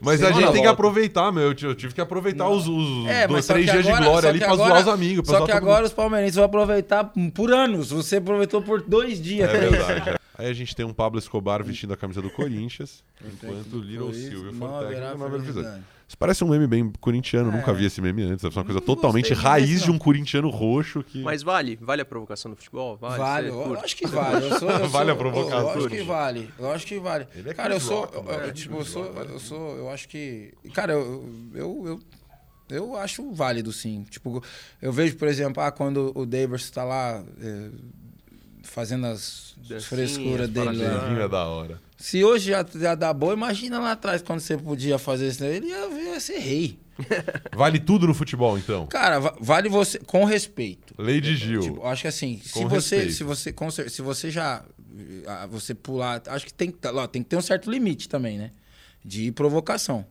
Mas 0.00 0.20
Sei 0.20 0.28
a 0.28 0.32
gente 0.32 0.42
tem 0.42 0.50
que 0.52 0.56
volta. 0.58 0.70
aproveitar, 0.72 1.32
meu. 1.32 1.44
Eu 1.44 1.54
tive- 1.54 1.70
eu 1.70 1.74
tive 1.74 1.94
que 1.94 2.00
aproveitar 2.00 2.46
os, 2.50 2.66
os 2.68 3.06
É, 3.08 3.26
dois, 3.26 3.46
três 3.46 3.64
que 3.64 3.72
dias 3.72 3.86
agora- 3.86 4.02
de 4.02 4.06
glória 4.08 4.28
ali 4.28 4.38
que 4.38 4.44
pra 4.44 4.52
agora- 4.54 4.68
zoar 4.70 4.82
os 4.82 4.88
amigos. 4.88 5.26
Só 5.26 5.32
que 5.32 5.38
todo 5.40 5.48
mundo. 5.48 5.56
agora 5.56 5.86
os 5.86 5.92
palmeirenses 5.94 6.34
vão 6.36 6.44
aproveitar 6.44 7.10
por 7.32 7.50
anos. 7.50 7.88
Você 7.90 8.16
aproveitou 8.16 8.60
por 8.60 8.82
dois 8.82 9.18
dias. 9.22 9.48
É 9.48 9.58
verdade. 9.70 10.18
É. 10.38 10.42
Aí 10.42 10.50
a 10.50 10.52
gente 10.54 10.74
tem 10.74 10.84
um 10.84 10.92
Pablo 10.92 11.18
Escobar 11.18 11.62
vestindo 11.64 11.92
a 11.92 11.96
camisa 11.96 12.20
do 12.22 12.30
Corinthians, 12.30 13.04
enquanto 13.24 13.74
o 13.74 13.80
Little 13.80 14.12
Silvio 14.12 14.44
técnico, 14.52 14.64
haverá 14.66 15.10
episódio. 15.12 15.40
felicidade. 15.40 15.82
Isso 16.06 16.18
parece 16.18 16.44
um 16.44 16.48
meme 16.48 16.66
bem 16.66 16.92
corintiano, 17.00 17.50
nunca 17.50 17.70
É. 17.70 17.74
vi 17.74 17.86
esse 17.86 18.00
meme 18.00 18.22
antes. 18.24 18.42
Ser 18.42 18.48
uma 18.48 18.64
coisa 18.64 18.78
Não 18.78 18.86
totalmente 18.86 19.30
gostei 19.30 19.42
raiz 19.50 19.82
de 19.82 19.90
um 19.90 19.96
corintiano 19.98 20.50
roxo 20.50 21.02
que. 21.02 21.22
Mas 21.22 21.42
vale? 21.42 21.78
Vale 21.80 22.02
a 22.02 22.04
provocação 22.04 22.50
do 22.50 22.56
futebol? 22.56 22.96
Vale. 22.98 23.16
Vale, 23.18 23.48
eu 23.48 23.80
acho 23.80 23.96
que 23.96 24.06
vale. 24.06 24.44
Eu 24.46 24.58
sou, 24.58 24.70
eu 24.70 24.88
Vale 24.90 25.10
a 25.10 25.14
sou- 25.14 25.18
provocação. 25.22 25.62
Lógico 25.62 25.88
que 25.88 26.02
vale. 26.02 26.50
Lógico 26.58 26.88
que 26.88 26.98
vale. 27.00 27.26
Ele 27.34 27.48
é 27.50 27.54
cara, 27.54 27.74
eu 27.74 27.80
sou. 27.80 28.00
Rock, 28.02 28.14
eu- 28.16 28.22
mano. 28.22 28.38
eu, 28.38 28.48
É 28.48 28.52
tipo, 28.52 28.74
eu 28.74 28.78
Chris 28.80 28.88
sou, 28.90 29.04
eu 29.06 29.38
sou. 29.40 29.76
Eu 29.78 29.90
acho 29.90 30.06
que. 30.08 30.52
Cara, 30.74 30.92
eu, 30.92 31.24
eu, 31.54 31.84
eu, 31.86 32.00
eu 32.76 32.96
acho 32.96 33.32
válido, 33.32 33.72
sim. 33.72 34.04
Tipo, 34.10 34.44
eu 34.82 34.92
vejo, 34.92 35.16
por 35.16 35.26
exemplo, 35.26 35.62
ah, 35.62 35.70
quando 35.72 36.12
o 36.14 36.26
Davis 36.26 36.70
tá 36.70 36.84
lá 36.84 37.24
é, 37.40 37.70
fazendo 38.64 39.06
as 39.06 39.54
Dancinhas, 39.56 39.84
frescuras 39.86 40.48
dele 40.48 40.82
lá. 40.82 41.26
da 41.28 41.44
hora. 41.46 41.80
Se 41.96 42.22
hoje 42.24 42.50
já, 42.50 42.66
já 42.74 42.94
dá 42.94 43.12
boa, 43.12 43.32
imagina 43.32 43.78
lá 43.78 43.92
atrás, 43.92 44.20
quando 44.22 44.40
você 44.40 44.56
podia 44.58 44.98
fazer 44.98 45.28
isso. 45.28 45.44
Ele 45.44 45.68
ia, 45.68 45.88
ia 46.12 46.20
ser 46.20 46.38
rei. 46.38 46.78
Vale 47.54 47.78
tudo 47.80 48.06
no 48.06 48.14
futebol, 48.14 48.56
então. 48.58 48.86
Cara, 48.86 49.18
va- 49.18 49.34
vale 49.40 49.68
você 49.68 49.98
com 49.98 50.24
respeito. 50.24 50.94
Lei 50.98 51.20
de 51.20 51.34
Gil. 51.36 51.60
Tipo, 51.60 51.86
acho 51.86 52.02
que 52.02 52.08
assim, 52.08 52.40
se 52.44 52.52
Com 52.52 52.68
você, 52.68 52.96
respeito. 52.96 53.16
se 53.16 53.24
você, 53.24 53.52
com 53.52 53.70
se 53.70 54.00
você 54.02 54.30
já, 54.30 54.64
você 55.50 55.74
pular, 55.74 56.22
acho 56.28 56.46
que 56.46 56.54
tem, 56.54 56.72
ó, 56.94 57.06
tem 57.08 57.22
que 57.22 57.28
ter 57.28 57.36
um 57.36 57.40
certo 57.42 57.68
limite 57.70 58.08
também, 58.08 58.38
né? 58.38 58.50
De 59.04 59.32
provocação, 59.32 60.04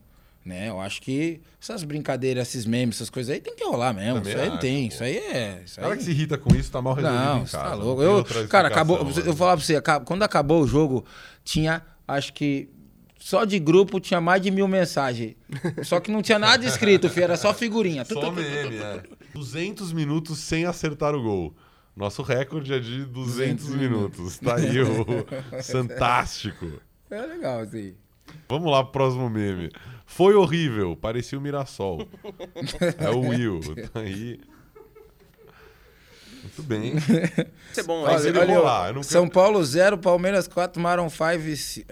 né? 0.45 0.69
Eu 0.69 0.79
acho 0.79 1.01
que 1.01 1.41
essas 1.61 1.83
brincadeiras, 1.83 2.49
esses 2.49 2.65
memes, 2.65 2.95
essas 2.97 3.09
coisas 3.09 3.33
aí 3.33 3.39
tem 3.39 3.55
que 3.55 3.63
rolar 3.63 3.93
mesmo. 3.93 4.15
Também 4.15 4.33
isso 4.33 4.41
aí 4.41 4.49
não 4.49 4.57
tem, 4.57 4.87
pô. 4.89 4.93
isso 4.93 5.03
aí 5.03 5.17
é, 5.17 5.61
isso 5.65 5.79
O 5.79 5.81
cara 5.81 5.93
aí... 5.93 5.97
que 5.97 6.03
se 6.03 6.11
irrita 6.11 6.37
com 6.37 6.55
isso 6.55 6.71
tá 6.71 6.81
mal 6.81 6.93
resolvido 6.93 7.23
Não, 7.23 7.37
em 7.41 7.45
você 7.45 7.57
casa. 7.57 7.69
tá 7.69 7.75
louco. 7.75 8.01
Eu, 8.01 8.25
cara, 8.49 8.67
acabou. 8.67 9.03
né? 9.03 9.11
Eu 9.17 9.23
vou 9.25 9.35
falar 9.35 9.57
pra 9.57 9.65
você, 9.65 9.81
quando 10.05 10.23
acabou 10.23 10.61
o 10.61 10.67
jogo, 10.67 11.05
tinha, 11.43 11.81
acho 12.07 12.33
que. 12.33 12.69
Só 13.17 13.45
de 13.45 13.57
grupo 13.57 14.01
tinha 14.01 14.19
mais 14.19 14.41
de 14.41 14.51
mil 14.51 14.67
mensagens. 14.67 15.35
Só 15.83 16.01
que 16.01 16.11
não 16.11 16.21
tinha 16.21 16.37
nada 16.37 16.65
escrito, 16.65 17.09
filho, 17.09 17.23
era 17.23 17.37
só 17.37 17.53
figurinha. 17.53 18.03
Só 18.03 18.29
meme, 18.29 18.75
é. 18.75 19.01
200 19.33 19.93
minutos 19.93 20.39
sem 20.39 20.65
acertar 20.65 21.15
o 21.15 21.23
gol. 21.23 21.55
Nosso 21.95 22.21
recorde 22.21 22.73
é 22.73 22.79
de 22.79 23.05
200 23.05 23.67
200 23.67 23.75
minutos. 23.75 24.39
Tá 24.39 24.55
aí 24.57 24.81
o 24.81 25.05
fantástico. 25.63 26.69
É 27.09 27.21
legal, 27.21 27.59
assim. 27.61 27.93
Vamos 28.49 28.71
lá 28.71 28.83
pro 28.83 28.91
próximo 28.91 29.29
meme. 29.29 29.69
Foi 30.15 30.35
horrível, 30.35 30.95
parecia 30.95 31.37
o 31.37 31.41
Mirassol. 31.41 32.07
É 32.99 33.09
o 33.09 33.19
Will. 33.21 33.59
Tá 33.91 33.99
aí. 34.01 34.39
Muito 36.43 36.61
bem. 36.63 36.93
Isso 37.71 37.79
é 37.79 37.83
bom. 37.83 38.03
Mas 38.03 38.25
esse, 38.25 38.27
ele 38.27 38.37
olha, 38.53 38.89
eu 38.89 38.93
não 38.95 39.01
São 39.01 39.27
Paulo 39.29 39.63
0, 39.63 39.97
Palmeiras 39.97 40.45
4, 40.47 40.79
Maroon 40.79 41.09
5. 41.09 41.25
esse, 41.31 41.85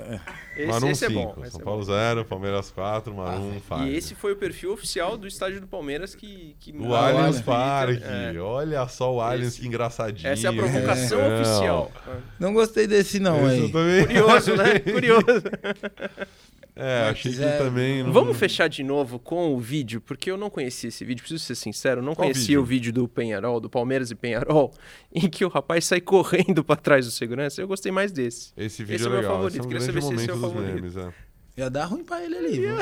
Marum 0.68 0.90
esse 0.90 1.06
é 1.06 1.08
5. 1.08 1.20
bom. 1.20 1.36
esse 1.42 1.52
São 1.54 1.62
é 1.62 1.64
Paulo 1.64 1.80
bom. 1.80 1.86
0, 1.86 2.26
Palmeiras 2.26 2.70
4, 2.70 3.14
Marum 3.16 3.54
5. 3.54 3.84
E 3.86 3.96
esse 3.96 4.14
foi 4.14 4.34
o 4.34 4.36
perfil 4.36 4.74
oficial 4.74 5.18
do 5.18 5.26
estádio 5.26 5.62
do 5.62 5.68
Palmeiras 5.68 6.14
que... 6.14 6.56
que 6.60 6.72
O 6.78 6.94
Ah, 6.94 7.08
Allianz 7.08 7.38
olha. 7.38 7.44
Parque. 7.46 8.04
É. 8.04 8.40
Olha 8.40 8.88
só 8.88 9.16
o 9.16 9.22
Allianz, 9.22 9.58
que 9.58 9.66
engraçadinho. 9.66 10.30
Essa 10.30 10.48
é 10.48 10.50
a 10.50 10.54
provocação 10.54 11.18
Não. 11.18 11.36
oficial. 11.42 11.92
Não 12.38 12.54
gostei 12.54 12.86
desse, 12.86 13.20
não, 13.20 13.38
Esse 13.50 13.58
eu 13.58 13.66
aí. 13.66 13.72
também. 13.72 14.06
Curioso, 14.06 14.56
né? 14.58 14.80
Curioso. 14.84 15.24
É, 16.76 17.02
Mas 17.02 17.12
achei 17.12 17.32
que 17.32 17.38
quiser- 17.38 17.58
também. 17.58 18.04
Não... 18.04 18.14
Vamos 18.14 18.38
fechar 18.38 18.68
de 18.70 18.82
novo 18.84 19.20
com 19.20 19.54
o 19.54 19.60
vídeo, 19.60 20.00
porque 20.00 20.32
eu 20.32 20.38
não 20.38 20.50
conhecia 20.50 20.88
esse 20.88 21.04
vídeo, 21.04 21.22
preciso 21.22 21.44
ser 21.44 21.56
sincero, 21.56 22.00
eu 22.00 22.04
não 22.06 22.16
Qual 22.16 22.24
conhecia 22.26 22.46
vídeo? 22.48 22.62
o 22.62 22.66
vídeo 22.66 22.94
do 22.94 23.08
Penharol, 23.08 23.60
do 23.60 23.70
Palmeiras 23.70 24.10
e 24.10 24.16
Penharol, 24.16 24.74
em 25.14 25.30
que 25.30 25.44
o 25.44 25.50
rapaz 25.50 25.86
sai 25.86 26.00
correndo 26.00 26.64
pra 26.64 26.76
trás 26.78 27.06
do 27.06 27.12
segurança. 27.12 27.62
Eu 27.62 27.68
gostei 27.68 27.92
mais 27.92 28.12
desse. 28.12 28.54
Esse 28.56 28.84
vídeo 28.84 28.96
Esse 28.96 29.04
é 29.04 29.08
é 29.08 29.10
o 29.10 29.12
meu 29.12 29.22
legal. 29.22 29.36
favorito, 29.36 29.54
Esse 29.56 29.60
é 29.60 29.64
um 29.64 29.68
queria 29.68 29.86
saber 29.86 30.02
se 30.02 30.14
esse 30.14 30.30
é 30.30 30.34
o 30.34 30.40
favorito. 30.40 30.74
memes, 30.76 30.96
é. 30.98 31.14
Ia 31.58 31.70
dar 31.70 31.86
ruim 31.86 32.04
pra 32.06 32.24
ele 32.24 32.38
ali, 32.38 32.60
viu? 32.62 32.76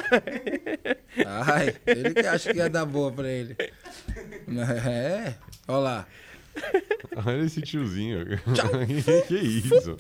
Ai, 1.25 1.75
ele 1.87 2.13
que 2.13 2.19
acha 2.27 2.51
que 2.53 2.59
ia 2.59 2.69
dar 2.69 2.85
boa 2.85 3.11
pra 3.11 3.27
ele. 3.27 3.55
É, 4.87 5.33
olha 5.67 5.77
lá. 5.79 6.07
Olha 7.25 7.43
esse 7.43 7.61
tiozinho. 7.63 8.25
que 9.27 9.35
isso? 9.35 9.97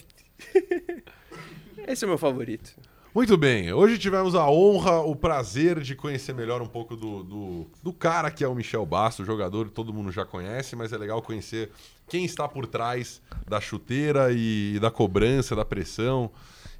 Esse 1.87 2.03
é 2.03 2.07
o 2.07 2.09
meu 2.09 2.17
favorito. 2.19 2.75
Muito 3.19 3.35
bem, 3.35 3.73
hoje 3.73 3.97
tivemos 3.97 4.33
a 4.33 4.49
honra, 4.49 5.01
o 5.01 5.13
prazer 5.13 5.81
de 5.81 5.93
conhecer 5.93 6.33
melhor 6.33 6.61
um 6.61 6.65
pouco 6.65 6.95
do, 6.95 7.21
do, 7.21 7.67
do 7.83 7.91
cara 7.91 8.31
que 8.31 8.45
é 8.45 8.47
o 8.47 8.55
Michel 8.55 8.85
Basso, 8.85 9.25
jogador 9.25 9.65
que 9.65 9.73
todo 9.73 9.93
mundo 9.93 10.09
já 10.09 10.23
conhece, 10.23 10.73
mas 10.73 10.93
é 10.93 10.97
legal 10.97 11.21
conhecer 11.21 11.69
quem 12.07 12.23
está 12.23 12.47
por 12.47 12.65
trás 12.65 13.21
da 13.45 13.59
chuteira 13.59 14.31
e, 14.31 14.79
da 14.79 14.89
cobrança, 14.89 15.53
da 15.53 15.65
pressão. 15.65 16.31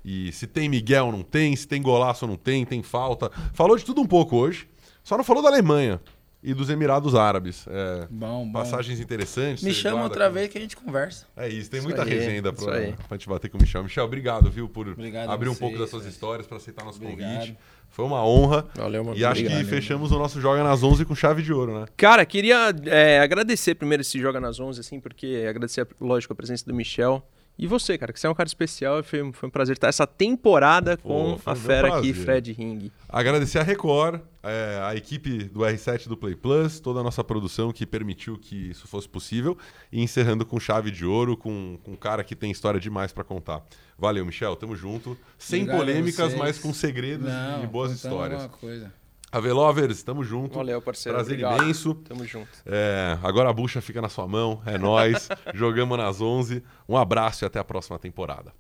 E 0.04 0.32
se 0.32 0.48
tem 0.48 0.70
Miguel 0.70 1.08
ou 1.08 1.12
não 1.12 1.24
tem, 1.24 1.54
se 1.58 1.68
tem 1.68 1.82
golaço 1.82 2.24
ou 2.24 2.32
não 2.32 2.38
tem, 2.38 2.66
tem 2.66 2.82
falta. 2.82 3.30
Falou 3.54 3.76
de 3.76 3.84
tudo 3.84 4.00
um 4.00 4.08
pouco 4.08 4.38
hoje, 4.38 4.66
só 5.04 5.18
não 5.18 5.26
falou 5.26 5.44
da 5.44 5.50
Alemanha 5.50 6.00
e 6.42 6.54
dos 6.54 6.70
Emirados 6.70 7.16
Árabes. 7.16 7.66
É, 7.68 8.08
Bom, 8.10 8.46
bom. 8.46 8.54
passagens 8.54 9.00
interessantes. 9.00 9.64
Me 9.64 9.74
você 9.74 9.80
chama 9.82 9.98
guarda 9.98 10.10
outra 10.10 10.30
vez 10.30 10.50
que 10.50 10.58
a 10.58 10.62
gente 10.62 10.76
conversa. 10.76 11.26
É 11.36 11.50
isso, 11.50 11.70
tem 11.70 11.80
Isso 11.80 11.88
muita 11.88 12.04
aí, 12.04 12.10
resenha 12.10 12.42
pra, 12.54 12.76
aí. 12.76 12.94
pra 13.08 13.18
gente 13.18 13.28
bater 13.28 13.50
com 13.50 13.58
o 13.58 13.62
Michel. 13.62 13.84
Michel, 13.84 14.06
obrigado, 14.06 14.50
viu, 14.50 14.70
por 14.70 14.88
Obrigado 14.88 15.30
abrir 15.30 15.50
um 15.50 15.52
vocês, 15.52 15.60
pouco 15.60 15.78
das 15.78 15.90
suas 15.90 16.06
histórias, 16.06 16.48
para 16.48 16.58
aceitar 16.58 16.86
nosso 16.86 17.02
Obrigado. 17.04 17.34
convite. 17.40 17.58
Foi 17.90 18.06
uma 18.06 18.24
honra. 18.26 18.66
Valeu, 18.76 19.04
mano. 19.04 19.18
E 19.18 19.26
acho 19.26 19.42
Obrigado. 19.42 19.60
que 19.64 19.70
fechamos 19.70 20.12
o 20.12 20.20
nosso 20.20 20.40
Joga 20.40 20.64
nas 20.64 20.82
11 20.84 21.06
com 21.06 21.16
chave 21.16 21.42
de 21.42 21.52
ouro, 21.52 21.80
né? 21.80 21.86
Cara, 21.98 22.26
queria 22.26 22.74
é, 22.86 23.20
agradecer 23.20 23.76
primeiro 23.76 24.02
esse 24.02 24.20
Joga 24.20 24.40
nas 24.40 24.60
11, 24.60 24.80
assim, 24.80 25.00
porque 25.00 25.46
agradecer, 25.50 25.88
lógico, 26.00 26.32
a 26.32 26.36
presença 26.36 26.64
do 26.66 26.74
Michel. 26.74 27.22
E 27.60 27.68
você, 27.68 27.98
cara, 27.98 28.14
que 28.14 28.20
você 28.22 28.26
é 28.26 28.30
um 28.30 28.34
cara 28.34 28.48
especial. 28.48 29.04
Foi, 29.04 29.34
foi 29.34 29.50
um 29.50 29.52
prazer 29.52 29.76
estar 29.76 29.90
essa 29.90 30.08
temporada 30.08 30.96
com 30.96 31.34
Pô, 31.34 31.38
foi 31.40 31.54
a 31.54 31.56
fera 31.58 31.98
aqui. 31.98 32.14
Fred 32.14 32.54
Ring. 32.54 32.90
Agradecer 33.10 33.60
a 33.60 33.64
Record, 33.64 34.22
é, 34.42 34.80
a 34.82 34.96
equipe 34.96 35.44
do 35.44 35.60
R7 35.60 36.08
do 36.08 36.16
Play 36.16 36.38
Plus, 36.38 36.80
toda 36.80 37.02
a 37.02 37.04
nossa 37.04 37.22
produção 37.22 37.74
que 37.74 37.86
permitiu 37.86 38.38
que 38.38 38.70
isso 38.70 38.88
fosse 38.88 39.10
possível. 39.10 39.58
E 39.92 40.02
encerrando 40.02 40.46
com 40.46 40.58
chave 40.58 40.90
de 40.90 41.06
ouro, 41.06 41.36
com, 41.36 41.78
com 41.84 41.92
um 41.92 41.98
cara 41.98 42.24
que 42.24 42.34
tem 42.34 42.50
história 42.50 42.80
demais 42.80 43.12
para 43.12 43.26
contar. 43.26 43.62
Valeu, 43.98 44.26
Michel, 44.26 44.56
tamo 44.56 44.74
junto. 44.74 45.18
Sem 45.38 45.64
Obrigado 45.64 45.80
polêmicas, 45.80 46.34
mas 46.36 46.58
com 46.58 46.74
segredos 46.74 47.30
e 47.62 47.68
boas 47.68 47.92
histórias. 47.92 48.42
alguma 48.42 48.58
coisa. 48.58 48.99
Avelovers, 49.32 50.02
tamo 50.04 50.24
junto. 50.24 50.56
Valeu, 50.56 50.82
parceiro. 50.82 51.18
Prazer 51.18 51.34
Obrigado. 51.34 51.64
imenso. 51.64 51.94
Tamo 51.96 52.26
junto. 52.26 52.50
É, 52.66 53.18
agora 53.22 53.50
a 53.50 53.54
bucha 53.54 53.82
fica 53.82 54.02
na 54.02 54.10
sua 54.10 54.28
mão, 54.28 54.62
é 54.66 54.78
nóis. 54.78 55.30
Jogamos 55.54 55.98
nas 55.98 56.20
11. 56.20 56.64
Um 56.88 56.98
abraço 56.98 57.44
e 57.44 57.46
até 57.46 57.60
a 57.60 57.64
próxima 57.64 58.00
temporada. 58.00 58.52